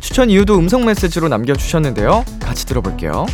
추천 0.00 0.30
이유도 0.30 0.58
음성 0.58 0.86
메시지로 0.86 1.28
남겨주셨는데요 1.28 2.24
같이 2.40 2.64
들어볼게요. 2.64 3.26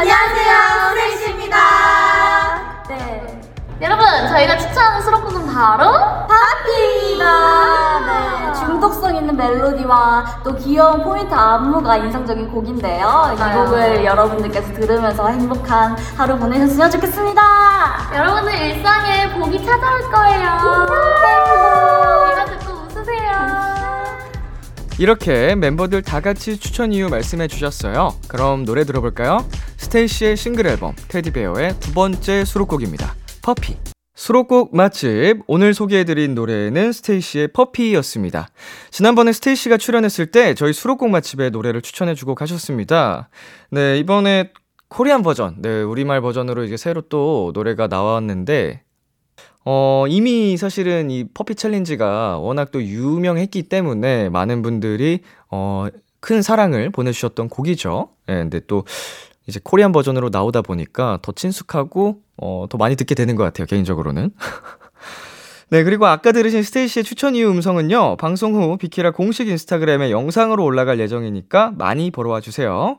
안녕하세요. 0.00 0.54
스테이시입니다. 0.94 1.58
네. 2.88 3.40
여러분, 3.82 4.06
저희가 4.28 4.56
추천하는 4.56 5.02
수록곡은 5.02 5.46
바로 5.54 5.92
파티입니다. 6.26 8.00
네. 8.06 8.52
중독성 8.54 9.14
있는 9.16 9.36
멜로디와 9.36 10.40
또 10.42 10.56
귀여운 10.56 11.04
포인트 11.04 11.34
안무가 11.34 11.98
인상적인 11.98 12.50
곡인데요. 12.50 13.34
이 13.34 13.38
곡을 13.52 14.02
여러분들께서 14.06 14.72
들으면서 14.72 15.28
행복한 15.28 15.94
하루 16.16 16.38
보내셨으면 16.38 16.90
좋겠습니다. 16.92 17.42
여러분들 18.14 18.54
일상에 18.54 19.30
복이 19.38 19.66
찾아올 19.66 20.10
거예요. 20.10 20.86
이거 22.32 22.44
듣고 22.46 22.69
웃으세요. 22.69 22.69
이렇게 25.00 25.54
멤버들 25.54 26.02
다 26.02 26.20
같이 26.20 26.58
추천 26.58 26.92
이유 26.92 27.08
말씀해 27.08 27.48
주셨어요. 27.48 28.14
그럼 28.28 28.66
노래 28.66 28.84
들어볼까요? 28.84 29.48
스테이시의 29.78 30.36
싱글 30.36 30.66
앨범 30.66 30.94
Teddy 31.08 31.41
Bear의 31.41 31.80
두 31.80 31.94
번째 31.94 32.44
수록곡입니다. 32.44 33.14
Poppy. 33.40 33.78
수록곡 34.14 34.76
맛집 34.76 35.38
오늘 35.46 35.72
소개해드린 35.72 36.34
노래는 36.34 36.92
스테이시의 36.92 37.48
Poppy였습니다. 37.54 38.48
지난번에 38.90 39.32
스테이시가 39.32 39.78
출연했을 39.78 40.26
때 40.26 40.52
저희 40.52 40.74
수록곡 40.74 41.08
맛집의 41.08 41.50
노래를 41.50 41.80
추천해주고 41.80 42.34
가셨습니다. 42.34 43.30
네 43.70 43.96
이번에 43.96 44.52
Korean 44.88 45.22
버전, 45.22 45.62
네 45.62 45.80
우리말 45.80 46.20
버전으로 46.20 46.64
이제 46.64 46.76
새로 46.76 47.00
또 47.00 47.52
노래가 47.54 47.86
나왔는데 47.86 48.82
어, 49.64 50.06
이미 50.08 50.56
사실은 50.56 51.10
이 51.10 51.24
퍼피 51.32 51.54
챌린지가 51.54 52.38
워낙 52.38 52.70
또 52.70 52.82
유명했기 52.82 53.64
때문에 53.64 54.28
많은 54.30 54.62
분들이 54.62 55.20
어, 55.50 55.88
큰 56.20 56.42
사랑을 56.42 56.90
보내주셨던 56.90 57.48
곡이죠. 57.48 58.08
예, 58.28 58.34
근데 58.34 58.60
또 58.66 58.84
이제 59.46 59.60
코리안 59.62 59.92
버전으로 59.92 60.30
나오다 60.30 60.62
보니까 60.62 61.18
더 61.22 61.32
친숙하고 61.32 62.20
어, 62.36 62.66
더 62.70 62.78
많이 62.78 62.96
듣게 62.96 63.14
되는 63.14 63.36
것 63.36 63.42
같아요, 63.44 63.66
개인적으로는. 63.66 64.30
네, 65.70 65.84
그리고 65.84 66.06
아까 66.06 66.32
들으신 66.32 66.62
스테이시의 66.62 67.04
추천 67.04 67.36
이유 67.36 67.48
음성은요, 67.48 68.16
방송 68.16 68.54
후 68.54 68.76
비키라 68.76 69.12
공식 69.12 69.48
인스타그램에 69.48 70.10
영상으로 70.10 70.64
올라갈 70.64 70.98
예정이니까 70.98 71.74
많이 71.76 72.10
보러 72.10 72.30
와 72.30 72.40
주세요. 72.40 72.98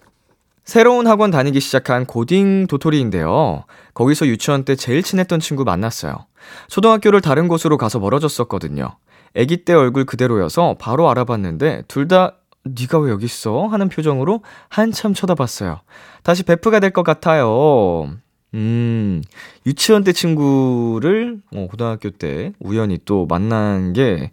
새로운 0.63 1.07
학원 1.07 1.31
다니기 1.31 1.59
시작한 1.59 2.05
고딩 2.05 2.67
도토리인데요. 2.67 3.63
거기서 3.93 4.27
유치원 4.27 4.63
때 4.63 4.75
제일 4.75 5.03
친했던 5.03 5.39
친구 5.39 5.63
만났어요. 5.63 6.25
초등학교를 6.67 7.21
다른 7.21 7.47
곳으로 7.47 7.77
가서 7.77 7.99
멀어졌었거든요. 7.99 8.95
아기 9.35 9.57
때 9.65 9.73
얼굴 9.73 10.05
그대로여서 10.05 10.75
바로 10.79 11.09
알아봤는데 11.09 11.83
둘 11.87 12.07
다 12.07 12.37
네가 12.63 12.99
왜 12.99 13.09
여기 13.11 13.25
있어? 13.25 13.65
하는 13.67 13.89
표정으로 13.89 14.43
한참 14.69 15.15
쳐다봤어요. 15.15 15.79
다시 16.21 16.43
베프가 16.43 16.79
될 16.79 16.91
것 16.91 17.01
같아요. 17.01 18.13
음, 18.53 19.23
유치원 19.65 20.03
때 20.03 20.11
친구를 20.13 21.39
어, 21.55 21.67
고등학교 21.71 22.11
때 22.11 22.51
우연히 22.59 22.99
또 23.03 23.25
만난 23.25 23.93
게 23.93 24.29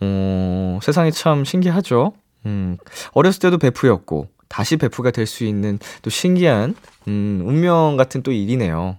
어, 0.00 0.78
세상이 0.82 1.10
참 1.10 1.44
신기하죠. 1.44 2.12
음, 2.46 2.76
어렸을 3.12 3.40
때도 3.40 3.58
베프였고 3.58 4.28
다시 4.48 4.76
베프가 4.76 5.10
될 5.10 5.26
수 5.26 5.44
있는 5.44 5.78
또 6.02 6.10
신기한 6.10 6.74
음, 7.08 7.42
운명 7.44 7.96
같은 7.96 8.22
또 8.22 8.32
일이네요. 8.32 8.98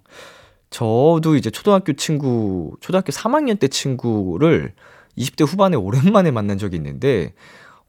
저도 0.69 1.35
이제 1.35 1.49
초등학교 1.49 1.93
친구, 1.93 2.75
초등학교 2.81 3.11
3학년 3.11 3.59
때 3.59 3.67
친구를 3.67 4.73
20대 5.17 5.47
후반에 5.47 5.77
오랜만에 5.77 6.31
만난 6.31 6.57
적이 6.57 6.77
있는데 6.77 7.33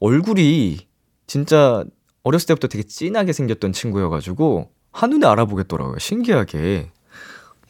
얼굴이 0.01 0.87
진짜 1.27 1.85
어렸을 2.23 2.47
때부터 2.49 2.69
되게 2.69 2.85
진하게 2.85 3.33
생겼던 3.33 3.73
친구여가지고 3.73 4.71
한눈에 4.93 5.27
알아보겠더라고요. 5.27 5.99
신기하게. 5.99 6.91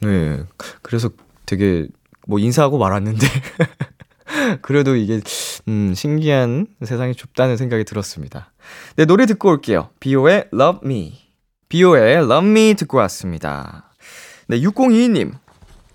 네. 0.01 0.43
그래서 0.81 1.09
되게 1.45 1.87
뭐 2.27 2.39
인사하고 2.39 2.77
말았는데. 2.77 3.25
그래도 4.61 4.95
이게, 4.95 5.21
음, 5.67 5.93
신기한 5.95 6.67
세상이 6.83 7.15
좁다는 7.15 7.57
생각이 7.57 7.83
들었습니다. 7.83 8.51
네, 8.95 9.05
노래 9.05 9.25
듣고 9.25 9.49
올게요. 9.49 9.89
비오의 9.99 10.49
Love 10.53 10.81
Me. 10.85 11.17
비오의 11.69 12.17
Love 12.17 12.49
Me 12.49 12.73
듣고 12.75 12.97
왔습니다. 12.97 13.91
네, 14.47 14.59
6022님. 14.59 15.33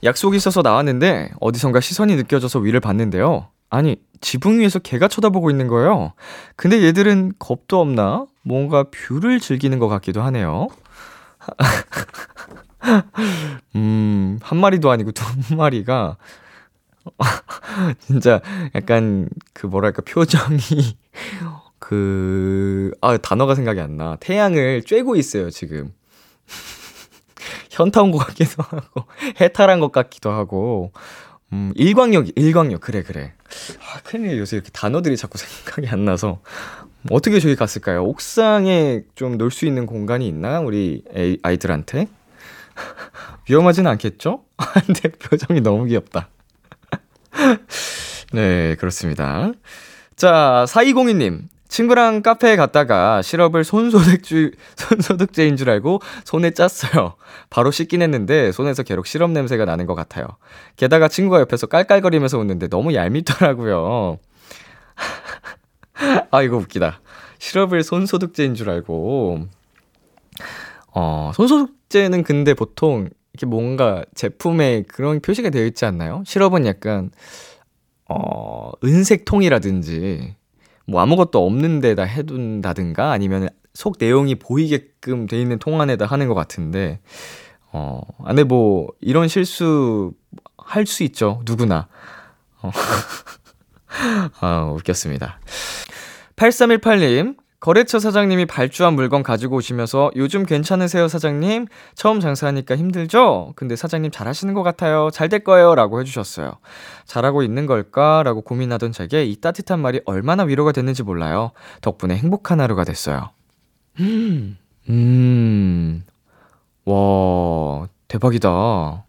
약속이 0.04 0.36
있어서 0.36 0.62
나왔는데 0.62 1.30
어디선가 1.40 1.80
시선이 1.80 2.16
느껴져서 2.16 2.58
위를 2.58 2.80
봤는데요. 2.80 3.48
아니, 3.70 3.96
지붕 4.20 4.60
위에서 4.60 4.78
개가 4.78 5.08
쳐다보고 5.08 5.50
있는 5.50 5.68
거예요. 5.68 6.12
근데 6.56 6.82
얘들은 6.82 7.34
겁도 7.38 7.80
없나? 7.80 8.26
뭔가 8.42 8.84
view를 8.90 9.40
즐기는 9.40 9.78
것 9.78 9.88
같기도 9.88 10.22
하네요. 10.22 10.68
음, 13.76 14.38
한 14.42 14.58
마리도 14.58 14.90
아니고 14.90 15.12
두 15.12 15.56
마리가 15.56 16.16
진짜 18.00 18.40
약간 18.74 19.28
그 19.52 19.66
뭐랄까 19.66 20.02
표정이 20.02 20.58
그, 21.78 22.92
아, 23.00 23.16
단어가 23.16 23.54
생각이 23.56 23.80
안 23.80 23.96
나. 23.96 24.16
태양을 24.20 24.82
쬐고 24.82 25.18
있어요, 25.18 25.50
지금. 25.50 25.92
현타 27.70 28.02
온 28.02 28.12
것 28.12 28.18
같기도 28.18 28.62
하고, 28.62 29.04
해탈한 29.40 29.80
것 29.80 29.90
같기도 29.92 30.30
하고, 30.30 30.92
음, 31.52 31.72
일광욕, 31.74 32.28
일광욕, 32.36 32.80
그래, 32.80 33.02
그래. 33.02 33.32
아, 33.80 34.00
큰일 34.04 34.38
요새 34.38 34.56
이렇게 34.56 34.70
단어들이 34.70 35.16
자꾸 35.16 35.38
생각이 35.38 35.88
안 35.88 36.04
나서. 36.04 36.40
어떻게 37.10 37.40
저기 37.40 37.56
갔을까요? 37.56 38.04
옥상에 38.04 39.02
좀 39.16 39.36
놀 39.38 39.50
수 39.50 39.66
있는 39.66 39.86
공간이 39.86 40.28
있나? 40.28 40.60
우리 40.60 41.02
아이들한테? 41.42 42.06
위험하진 43.48 43.86
않겠죠? 43.88 44.44
근데 44.86 45.08
표정이 45.10 45.60
너무 45.60 45.84
귀엽다. 45.86 46.28
네, 48.32 48.76
그렇습니다. 48.76 49.52
자, 50.16 50.64
4202님. 50.68 51.42
친구랑 51.68 52.20
카페에 52.20 52.56
갔다가 52.56 53.22
시럽을 53.22 53.64
손소독주, 53.64 54.50
손소독제인 54.76 55.56
줄 55.56 55.70
알고 55.70 56.00
손에 56.24 56.50
짰어요. 56.50 57.14
바로 57.48 57.70
씻긴 57.70 58.02
했는데 58.02 58.52
손에서 58.52 58.82
계속 58.82 59.06
시럽 59.06 59.30
냄새가 59.30 59.64
나는 59.64 59.86
것 59.86 59.94
같아요. 59.94 60.26
게다가 60.76 61.08
친구가 61.08 61.40
옆에서 61.40 61.66
깔깔거리면서 61.68 62.38
웃는데 62.38 62.68
너무 62.68 62.92
얄밉더라고요. 62.92 64.18
아, 66.30 66.42
이거 66.42 66.58
웃기다. 66.58 67.00
시럽을 67.38 67.82
손소독제인 67.82 68.54
줄 68.54 68.68
알고. 68.68 69.46
어, 70.94 71.32
손소독제는 71.34 72.22
근데 72.22 72.52
보통 72.52 73.08
이렇게 73.34 73.46
뭔가 73.46 74.04
제품에 74.14 74.82
그런 74.88 75.20
표시가 75.20 75.50
되어 75.50 75.64
있지 75.66 75.84
않나요? 75.84 76.22
시럽은 76.26 76.66
약간, 76.66 77.10
어, 78.08 78.70
은색 78.84 79.24
통이라든지, 79.24 80.36
뭐 80.86 81.00
아무것도 81.00 81.44
없는 81.44 81.80
데다 81.80 82.02
해둔다든가 82.04 83.12
아니면 83.12 83.48
속 83.74 83.96
내용이 83.98 84.34
보이게끔 84.34 85.26
돼 85.26 85.40
있는 85.40 85.58
통 85.58 85.80
안에다 85.80 86.06
하는 86.06 86.28
것 86.28 86.34
같은데, 86.34 87.00
어, 87.72 88.00
안에 88.24 88.44
뭐, 88.44 88.88
이런 89.00 89.28
실수 89.28 90.12
할 90.58 90.86
수 90.86 91.02
있죠. 91.04 91.42
누구나. 91.46 91.88
어. 92.62 92.70
아, 94.40 94.72
웃겼습니다. 94.74 95.40
8318님, 96.36 97.36
거래처 97.62 98.00
사장님이 98.00 98.46
발주한 98.46 98.94
물건 98.94 99.22
가지고 99.22 99.54
오시면서 99.58 100.10
요즘 100.16 100.44
괜찮으세요, 100.44 101.06
사장님? 101.06 101.66
처음 101.94 102.18
장사하니까 102.18 102.76
힘들죠? 102.76 103.52
근데 103.54 103.76
사장님 103.76 104.10
잘하시는 104.10 104.52
것 104.52 104.64
같아요. 104.64 105.10
잘 105.12 105.28
될 105.28 105.44
거예요. 105.44 105.76
라고 105.76 106.00
해주셨어요. 106.00 106.54
잘하고 107.06 107.44
있는 107.44 107.66
걸까? 107.66 108.24
라고 108.24 108.40
고민하던 108.40 108.90
제게 108.90 109.24
이 109.24 109.36
따뜻한 109.36 109.78
말이 109.78 110.00
얼마나 110.06 110.42
위로가 110.42 110.72
됐는지 110.72 111.04
몰라요. 111.04 111.52
덕분에 111.82 112.16
행복한 112.16 112.60
하루가 112.60 112.82
됐어요. 112.82 113.30
음, 114.00 114.58
음, 114.88 116.04
와, 116.84 117.86
대박이다. 118.08 119.04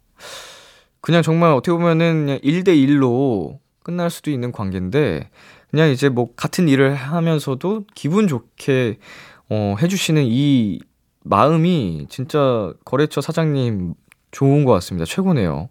그냥 1.02 1.24
정말 1.24 1.54
어떻게 1.54 1.72
보면은 1.72 2.26
그냥 2.28 2.40
1대1로 2.44 3.58
끝날 3.82 4.12
수도 4.12 4.30
있는 4.30 4.52
관계인데, 4.52 5.30
그냥 5.74 5.90
이제 5.90 6.08
뭐 6.08 6.30
같은 6.36 6.70
일을 6.70 6.94
하면서도 6.94 7.86
기분 7.96 8.28
좋게 8.28 9.00
어 9.50 9.76
해주시는 9.82 10.24
이 10.24 10.80
마음이 11.24 12.06
진짜 12.10 12.72
거래처 12.86 13.22
사장님 13.22 13.96
좋은 14.30 14.66
것 14.66 14.72
같습니다. 14.74 15.04
최고네요. 15.06 15.70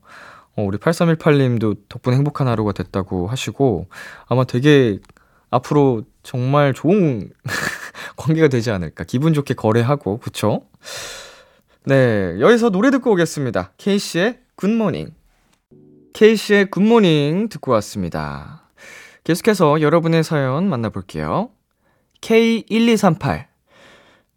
어, 0.57 0.63
우리 0.65 0.77
8318님도 0.79 1.83
덕분에 1.89 2.17
행복한 2.17 2.49
하루가 2.49 2.73
됐다고 2.73 3.29
하시고 3.29 3.87
아마 4.27 4.43
되게 4.43 4.99
앞으로 5.51 6.03
정말 6.25 6.75
좋은 6.75 7.31
관계가 8.17 8.49
되지 8.49 8.73
않을까. 8.73 9.05
기분 9.05 9.35
좋게 9.35 9.55
거래하고, 9.55 10.19
그쵸? 10.19 10.63
네, 11.85 12.41
여기서 12.41 12.71
노래 12.71 12.91
듣고 12.91 13.13
오겠습니다. 13.13 13.71
케이씨의 13.77 14.41
굿모닝. 14.57 15.15
케이씨의 16.13 16.71
굿모닝 16.71 17.51
듣고 17.51 17.71
왔습니다. 17.73 18.62
계속해서 19.25 19.81
여러분의 19.81 20.25
사연 20.25 20.69
만나볼게요. 20.69 21.51
K1238. 22.21 23.47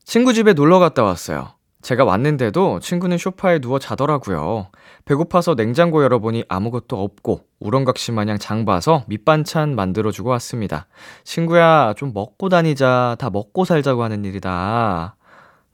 친구 0.03 0.33
집에 0.33 0.53
놀러 0.53 0.77
갔다 0.77 1.03
왔어요. 1.03 1.49
제가 1.81 2.03
왔는데도 2.03 2.79
친구는 2.79 3.17
쇼파에 3.17 3.59
누워 3.59 3.79
자더라고요. 3.79 4.69
배고파서 5.05 5.55
냉장고 5.55 6.03
열어보니 6.03 6.45
아무것도 6.47 7.01
없고 7.01 7.41
우렁각시 7.59 8.11
마냥 8.11 8.39
장 8.39 8.65
봐서 8.65 9.03
밑반찬 9.07 9.75
만들어주고 9.75 10.29
왔습니다. 10.31 10.87
친구야, 11.23 11.93
좀 11.95 12.11
먹고 12.13 12.49
다니자. 12.49 13.17
다 13.19 13.29
먹고 13.29 13.65
살자고 13.65 14.03
하는 14.03 14.25
일이다. 14.25 15.15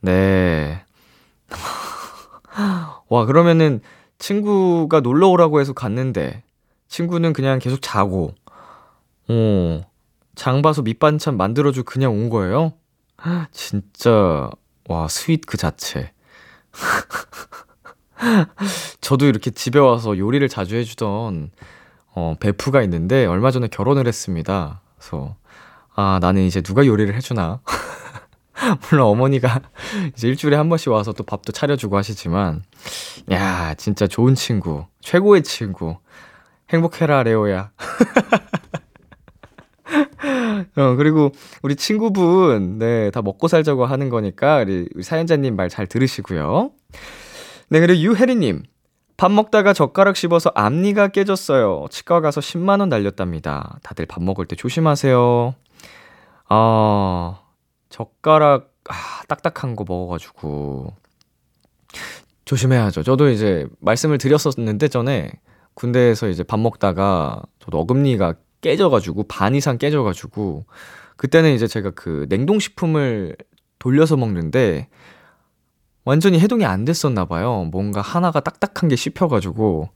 네. 0.01 0.83
와, 3.07 3.25
그러면은 3.25 3.81
친구가 4.19 4.99
놀러 5.01 5.29
오라고 5.29 5.59
해서 5.59 5.73
갔는데 5.73 6.43
친구는 6.89 7.31
그냥 7.31 7.59
계속 7.59 7.79
자고 7.81 8.33
어, 9.31 9.81
장 10.35 10.61
봐서 10.61 10.81
밑반찬 10.81 11.37
만들어주고 11.37 11.85
그냥 11.85 12.11
온 12.11 12.29
거예요? 12.29 12.73
진짜, 13.51 14.49
와, 14.89 15.07
sweet 15.07 15.45
그 15.45 15.55
자체. 15.55 16.11
저도 18.99 19.25
이렇게 19.25 19.51
집에 19.51 19.79
와서 19.79 20.17
요리를 20.17 20.47
자주 20.49 20.75
해주던, 20.75 21.51
어, 22.13 22.35
베프가 22.39 22.81
있는데, 22.83 23.25
얼마 23.25 23.51
전에 23.51 23.67
결혼을 23.67 24.05
했습니다. 24.05 24.81
그래서, 24.97 25.35
아, 25.95 26.19
나는 26.21 26.43
이제 26.43 26.61
누가 26.61 26.85
요리를 26.85 27.15
해주나? 27.15 27.61
물론 28.89 29.07
어머니가 29.07 29.61
이제 30.13 30.27
일주일에 30.27 30.57
한 30.57 30.67
번씩 30.67 30.91
와서 30.91 31.13
또 31.13 31.23
밥도 31.23 31.53
차려주고 31.53 31.97
하시지만, 31.97 32.63
야, 33.31 33.75
진짜 33.75 34.07
좋은 34.07 34.35
친구, 34.35 34.85
최고의 34.99 35.43
친구. 35.43 35.97
행복해라, 36.69 37.23
레오야. 37.23 37.71
어, 40.75 40.95
그리고 40.95 41.31
우리 41.63 41.75
친구분, 41.75 42.77
네, 42.77 43.11
다 43.11 43.21
먹고 43.21 43.47
살자고 43.47 43.85
하는 43.85 44.09
거니까, 44.09 44.57
우리, 44.59 44.87
우리 44.95 45.03
사연자님 45.03 45.55
말 45.55 45.69
잘 45.69 45.87
들으시고요. 45.87 46.71
네, 47.69 47.79
그리고 47.79 47.99
유혜리님. 48.01 48.63
밥 49.17 49.31
먹다가 49.31 49.73
젓가락 49.73 50.15
씹어서 50.15 50.51
앞니가 50.55 51.09
깨졌어요. 51.09 51.85
치과 51.91 52.21
가서 52.21 52.41
10만원 52.41 52.87
날렸답니다. 52.89 53.77
다들 53.83 54.07
밥 54.07 54.23
먹을 54.23 54.47
때 54.47 54.55
조심하세요. 54.55 55.53
아, 56.49 57.39
젓가락, 57.89 58.73
아, 58.89 58.93
딱딱한 59.27 59.75
거 59.75 59.85
먹어가지고. 59.87 60.93
조심해야죠. 62.45 63.03
저도 63.03 63.29
이제 63.29 63.67
말씀을 63.79 64.17
드렸었는데 64.17 64.87
전에 64.87 65.31
군대에서 65.75 66.27
이제 66.27 66.43
밥 66.43 66.59
먹다가 66.59 67.43
저도 67.59 67.79
어금니가 67.79 68.33
깨져가지고 68.61 69.23
반 69.23 69.55
이상 69.55 69.77
깨져가지고 69.77 70.65
그때는 71.17 71.53
이제 71.53 71.67
제가 71.67 71.91
그 71.91 72.25
냉동식품을 72.29 73.35
돌려서 73.79 74.17
먹는데 74.17 74.87
완전히 76.03 76.39
해동이 76.39 76.65
안 76.65 76.85
됐었나 76.85 77.25
봐요. 77.25 77.67
뭔가 77.71 78.01
하나가 78.01 78.39
딱딱한 78.39 78.89
게 78.89 78.95
씹혀가지고 78.95 79.89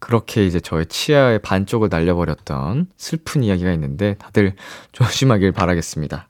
그렇게 0.00 0.46
이제 0.46 0.58
저의 0.58 0.86
치아의 0.86 1.40
반쪽을 1.40 1.88
날려버렸던 1.90 2.88
슬픈 2.96 3.44
이야기가 3.44 3.70
있는데 3.72 4.14
다들 4.18 4.54
조심하길 4.92 5.52
바라겠습니다. 5.52 6.28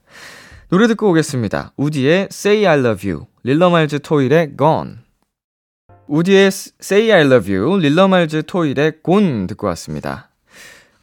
노래 0.68 0.86
듣고 0.86 1.11
오겠습니다. 1.11 1.72
우디의 1.76 2.28
Say 2.30 2.66
I 2.66 2.78
Love 2.78 3.11
You, 3.11 3.26
릴러말즈 3.42 4.00
토일의 4.00 4.56
Gone. 4.56 4.96
우디의 6.06 6.46
Say 6.48 7.12
I 7.12 7.26
Love 7.26 7.54
You, 7.54 7.80
릴러말즈 7.80 8.44
토일의 8.46 8.98
Gone 9.04 9.46
듣고 9.46 9.66
왔습니다. 9.68 10.30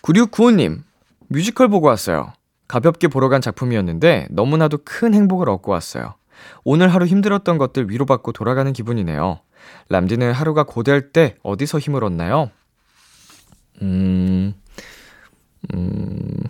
9695님, 0.08 0.84
뮤지컬 1.28 1.68
보고 1.68 1.88
왔어요. 1.88 2.32
가볍게 2.68 3.08
보러 3.08 3.30
간 3.30 3.42
작품이었는데 3.42 4.28
너무나도 4.32 4.80
큰 4.86 5.14
행복을 5.14 5.50
얻고 5.50 5.72
왔어요. 5.72 6.16
오늘 6.64 6.90
하루 6.90 7.06
힘들었던 7.06 7.58
것들 7.58 7.90
위로받고 7.90 8.32
돌아가는 8.32 8.72
기분이네요. 8.72 9.40
람디는 9.90 10.32
하루가 10.32 10.64
고될 10.64 11.12
때 11.12 11.36
어디서 11.44 11.80
힘을 11.80 12.06
얻나요? 12.06 12.52
음, 13.82 14.54
음, 15.74 16.44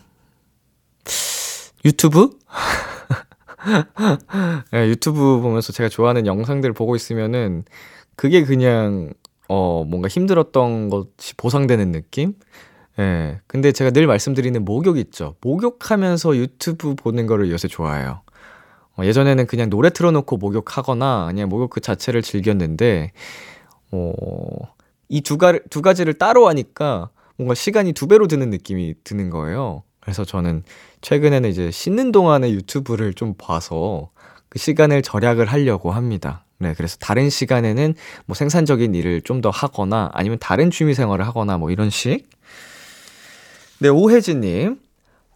유튜브? 1.84 2.38
네, 4.72 4.88
유튜브 4.88 5.42
보면서 5.42 5.74
제가 5.74 5.90
좋아하는 5.90 6.28
영상들 6.28 6.74
보고 6.74 6.96
있으면은 6.96 7.66
그게 8.16 8.44
그냥 8.44 9.14
어 9.48 9.84
뭔가 9.84 10.10
힘들었던 10.10 10.90
것이 10.90 11.36
보상되는 11.38 11.92
느낌? 11.92 12.36
예. 13.00 13.04
네, 13.04 13.40
근데 13.48 13.72
제가 13.72 13.92
늘 13.92 14.08
말씀드리는 14.08 14.64
목욕 14.66 14.98
있죠. 14.98 15.36
목욕하면서 15.42 16.36
유튜브 16.38 16.96
보는 16.96 17.28
거를 17.28 17.52
요새 17.52 17.68
좋아해요. 17.68 18.22
어, 18.98 19.04
예전에는 19.06 19.46
그냥 19.48 19.70
노래 19.70 19.90
틀어놓고 19.92 20.38
목욕하거나 20.38 21.28
그냥 21.28 21.50
목욕 21.50 21.70
그 21.70 21.82
자체를 21.82 22.22
즐겼는데 22.24 23.12
어, 23.92 24.14
이두 25.10 25.38
가, 25.38 25.58
두 25.70 25.82
가지를 25.82 26.16
따로 26.16 26.48
하니까 26.48 27.10
뭔가 27.38 27.54
시간이 27.54 27.94
두 27.94 28.08
배로 28.08 28.28
드는 28.28 28.50
느낌이 28.50 28.96
드는 29.04 29.30
거예요. 29.30 29.84
그래서 30.00 30.26
저는 30.26 30.64
최근에는 31.02 31.50
이제 31.50 31.70
씻는 31.72 32.12
동안에 32.12 32.52
유튜브를 32.52 33.14
좀 33.14 33.36
봐서 33.38 34.10
그 34.50 34.58
시간을 34.60 35.02
절약을 35.04 35.46
하려고 35.46 35.92
합니다. 35.92 36.46
네, 36.60 36.74
그래서 36.76 36.98
다른 37.00 37.30
시간에는 37.30 37.94
뭐 38.26 38.34
생산적인 38.36 38.96
일을 38.96 39.22
좀 39.22 39.42
더 39.42 39.50
하거나 39.52 40.10
아니면 40.14 40.40
다른 40.40 40.72
취미 40.72 40.96
생활을 40.96 41.28
하거나 41.28 41.58
뭐 41.60 41.70
이런 41.70 41.90
식. 41.92 42.26
네, 43.80 43.90
오혜진님. 43.90 44.80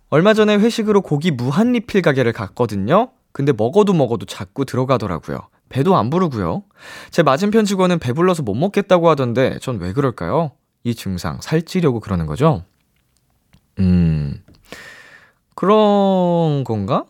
얼마 0.09 0.33
전에 0.33 0.55
회식으로 0.57 1.01
고기 1.01 1.31
무한 1.31 1.71
리필 1.71 2.01
가게를 2.01 2.33
갔거든요. 2.33 3.11
근데 3.31 3.53
먹어도 3.53 3.93
먹어도 3.93 4.25
자꾸 4.25 4.65
들어가더라고요. 4.65 5.39
배도 5.69 5.95
안 5.95 6.09
부르고요. 6.09 6.63
제 7.11 7.23
맞은편 7.23 7.63
직원은 7.63 7.99
배불러서 7.99 8.43
못 8.43 8.55
먹겠다고 8.55 9.09
하던데 9.09 9.57
전 9.59 9.79
왜 9.79 9.93
그럴까요? 9.93 10.51
이 10.83 10.95
증상 10.95 11.39
살찌려고 11.39 12.01
그러는 12.01 12.25
거죠? 12.25 12.65
음. 13.79 14.43
그런 15.55 16.63
건가? 16.65 17.05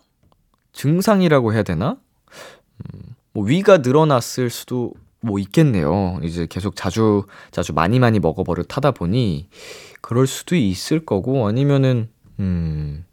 증상이라고 0.74 1.54
해야 1.54 1.64
되나? 1.64 1.98
음, 2.94 3.02
뭐 3.34 3.46
위가 3.46 3.80
늘어났을 3.80 4.50
수도 4.52 4.94
뭐 5.22 5.40
있겠네요. 5.40 6.20
이제 6.22 6.46
계속 6.48 6.76
자주 6.76 7.24
자주 7.52 7.74
많이 7.74 8.00
많이 8.00 8.20
먹어 8.20 8.44
버릇 8.44 8.76
하다 8.76 8.92
보니 8.92 9.48
그럴 10.02 10.28
수도 10.28 10.56
있을 10.56 11.06
거고 11.06 11.47
아니면은 11.47 12.10
음. 12.39 13.06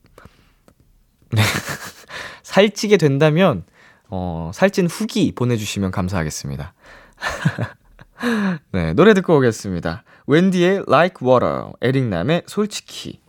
네. 1.31 1.43
살찌게 2.43 2.97
된다면 2.97 3.65
어, 4.09 4.51
살찐 4.55 4.87
후기 4.87 5.33
보내주시면 5.33 5.91
감사하겠습니다. 5.91 6.73
네, 8.73 8.95
노래 8.95 9.15
듣고 9.15 9.37
오겠습니다. 9.37 10.03
웬디의 10.27 10.85
Like 10.89 11.27
Water, 11.27 11.73
에릭남의 11.81 12.43
솔직히. 12.47 13.21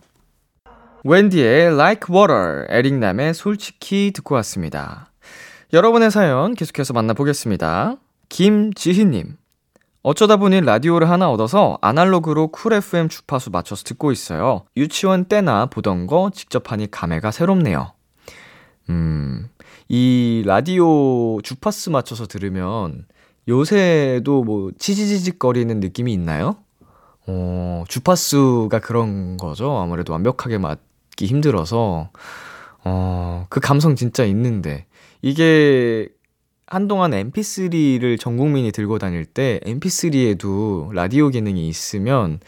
웬디의 1.04 1.74
Like 1.74 2.14
Water, 2.14 2.66
에릭남의 2.68 3.34
솔직히 3.34 4.10
듣고 4.14 4.34
왔습니다. 4.36 5.10
여러분의 5.72 6.10
사연 6.10 6.54
계속해서 6.54 6.92
만나보겠습니다. 6.92 7.96
김지희님. 8.28 9.39
어쩌다 10.02 10.36
보니 10.36 10.62
라디오를 10.62 11.10
하나 11.10 11.30
얻어서 11.30 11.78
아날로그로 11.82 12.48
쿨 12.48 12.72
FM 12.72 13.08
주파수 13.08 13.50
맞춰서 13.50 13.84
듣고 13.84 14.12
있어요. 14.12 14.64
유치원 14.76 15.26
때나 15.26 15.66
보던 15.66 16.06
거 16.06 16.30
직접 16.32 16.72
하니 16.72 16.90
감회가 16.90 17.30
새롭네요. 17.30 17.92
음, 18.88 19.48
이 19.88 20.42
라디오 20.46 21.40
주파수 21.42 21.90
맞춰서 21.90 22.26
들으면 22.26 23.06
요새도 23.46 24.44
뭐 24.44 24.70
치지지직거리는 24.78 25.80
느낌이 25.80 26.12
있나요? 26.14 26.56
어, 27.26 27.84
주파수가 27.86 28.78
그런 28.80 29.36
거죠. 29.36 29.76
아무래도 29.78 30.12
완벽하게 30.14 30.58
맞기 30.58 31.26
힘들어서. 31.26 32.10
어, 32.84 33.46
그 33.50 33.60
감성 33.60 33.96
진짜 33.96 34.24
있는데. 34.24 34.86
이게 35.22 36.08
한동안 36.70 37.10
mp3를 37.10 38.18
전 38.18 38.36
국민이 38.36 38.70
들고 38.70 38.98
다닐 39.00 39.24
때 39.24 39.60
mp3에도 39.64 40.92
라디오 40.92 41.28
기능이 41.28 41.68
있으면 41.68 42.38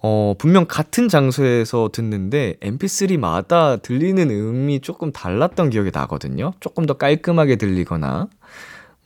어, 0.00 0.34
분명 0.38 0.64
같은 0.66 1.08
장소에서 1.08 1.90
듣는데 1.92 2.54
mp3마다 2.60 3.82
들리는 3.82 4.30
음이 4.30 4.80
조금 4.80 5.12
달랐던 5.12 5.68
기억이 5.70 5.90
나거든요. 5.92 6.54
조금 6.60 6.86
더 6.86 6.94
깔끔하게 6.94 7.56
들리거나. 7.56 8.28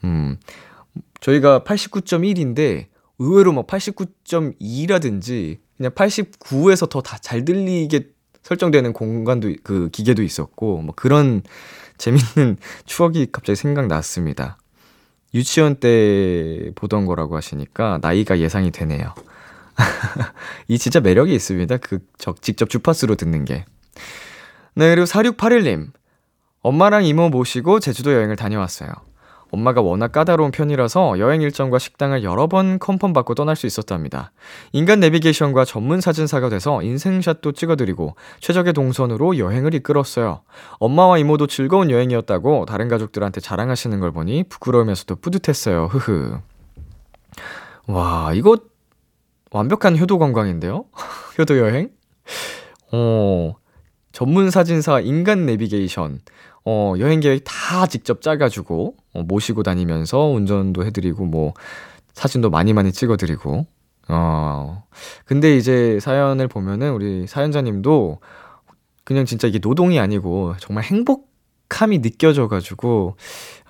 음. 0.05 0.37
저희가 1.19 1.63
89.1인데 1.65 2.85
의외로 3.19 3.51
막 3.51 3.67
89.2라든지 3.67 5.57
그냥 5.75 5.91
89에서 5.91 6.89
더다잘 6.89 7.43
들리게 7.43 8.07
설정되는 8.43 8.93
공간도 8.93 9.53
그 9.63 9.89
기계도 9.89 10.23
있었고 10.23 10.81
뭐 10.81 10.93
그런 10.95 11.41
재밌는 11.97 12.57
추억이 12.85 13.27
갑자기 13.31 13.55
생각났습니다. 13.55 14.57
유치원 15.33 15.75
때 15.75 16.71
보던 16.75 17.05
거라고 17.05 17.35
하시니까 17.35 17.99
나이가 18.01 18.39
예상이 18.39 18.71
되네요. 18.71 19.13
이 20.67 20.77
진짜 20.77 20.99
매력이 20.99 21.33
있습니다. 21.33 21.77
그 21.77 21.99
적, 22.17 22.41
직접 22.41 22.69
주파수로 22.69 23.15
듣는 23.15 23.45
게. 23.45 23.65
네, 24.75 24.89
그리고 24.89 25.05
4681님. 25.05 25.91
엄마랑 26.61 27.03
이모 27.05 27.29
모시고 27.29 27.79
제주도 27.79 28.13
여행을 28.13 28.35
다녀왔어요. 28.35 28.91
엄마가 29.53 29.81
워낙 29.81 30.11
까다로운 30.11 30.49
편이라서 30.49 31.19
여행 31.19 31.43
일정과 31.43 31.77
식당을 31.77 32.23
여러 32.23 32.47
번 32.47 32.79
컨펌 32.79 33.13
받고 33.13 33.35
떠날 33.35 33.55
수 33.55 33.67
있었답니다. 33.67 34.31
인간 34.71 34.99
내비게이션과 34.99 35.63
전문 35.63 36.01
사진사가 36.01 36.49
돼서 36.49 36.81
인생샷도 36.81 37.51
찍어드리고 37.51 38.15
최적의 38.39 38.73
동선으로 38.73 39.37
여행을 39.37 39.75
이끌었어요. 39.75 40.41
엄마와 40.79 41.19
이모도 41.19 41.45
즐거운 41.45 41.91
여행이었다고 41.91 42.65
다른 42.65 42.87
가족들한테 42.87 43.41
자랑하시는 43.41 43.99
걸 43.99 44.11
보니 44.11 44.45
부끄러우면서도 44.49 45.17
뿌듯했어요. 45.17 45.85
흐흐. 45.85 46.39
와, 47.85 48.31
이거 48.33 48.57
완벽한 49.51 49.99
효도 49.99 50.17
관광인데요? 50.17 50.85
효도 51.37 51.59
여행? 51.59 51.91
어, 52.91 53.53
전문 54.13 54.51
사진사 54.51 55.01
인간 55.01 55.45
내비게이션. 55.45 56.21
어, 56.65 56.93
여행 56.99 57.19
계획 57.19 57.41
다 57.43 57.87
직접 57.87 58.21
짜가지고, 58.21 58.95
어, 59.15 59.23
모시고 59.23 59.63
다니면서 59.63 60.27
운전도 60.27 60.85
해드리고, 60.85 61.25
뭐, 61.25 61.53
사진도 62.13 62.49
많이 62.49 62.71
많이 62.71 62.93
찍어드리고, 62.93 63.65
어, 64.07 64.83
근데 65.25 65.57
이제 65.57 65.99
사연을 65.99 66.47
보면은 66.47 66.93
우리 66.93 67.27
사연자님도 67.27 68.21
그냥 69.03 69.25
진짜 69.25 69.47
이게 69.47 69.59
노동이 69.59 69.99
아니고 69.99 70.55
정말 70.59 70.85
행복함이 70.85 71.99
느껴져가지고, 72.01 73.17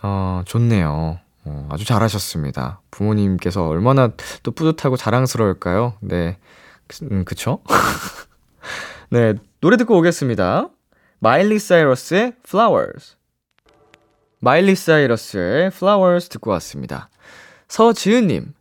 어, 0.03 0.41
좋네요. 0.45 1.19
어, 1.45 1.67
아주 1.71 1.85
잘하셨습니다. 1.85 2.81
부모님께서 2.91 3.67
얼마나 3.67 4.11
또 4.43 4.51
뿌듯하고 4.51 4.97
자랑스러울까요? 4.97 5.93
네. 6.01 6.37
음, 7.11 7.23
그쵸? 7.25 7.59
네. 9.09 9.35
노래 9.63 9.77
듣고 9.77 9.97
오겠습니다. 9.97 10.67
마일리 11.19 11.57
사이러스의 11.57 12.33
Flowers. 12.45 13.15
마일리 14.39 14.75
사이러스의 14.75 15.67
Flowers 15.67 16.27
듣고 16.27 16.51
왔습니다. 16.51 17.09
서지은님. 17.69 18.55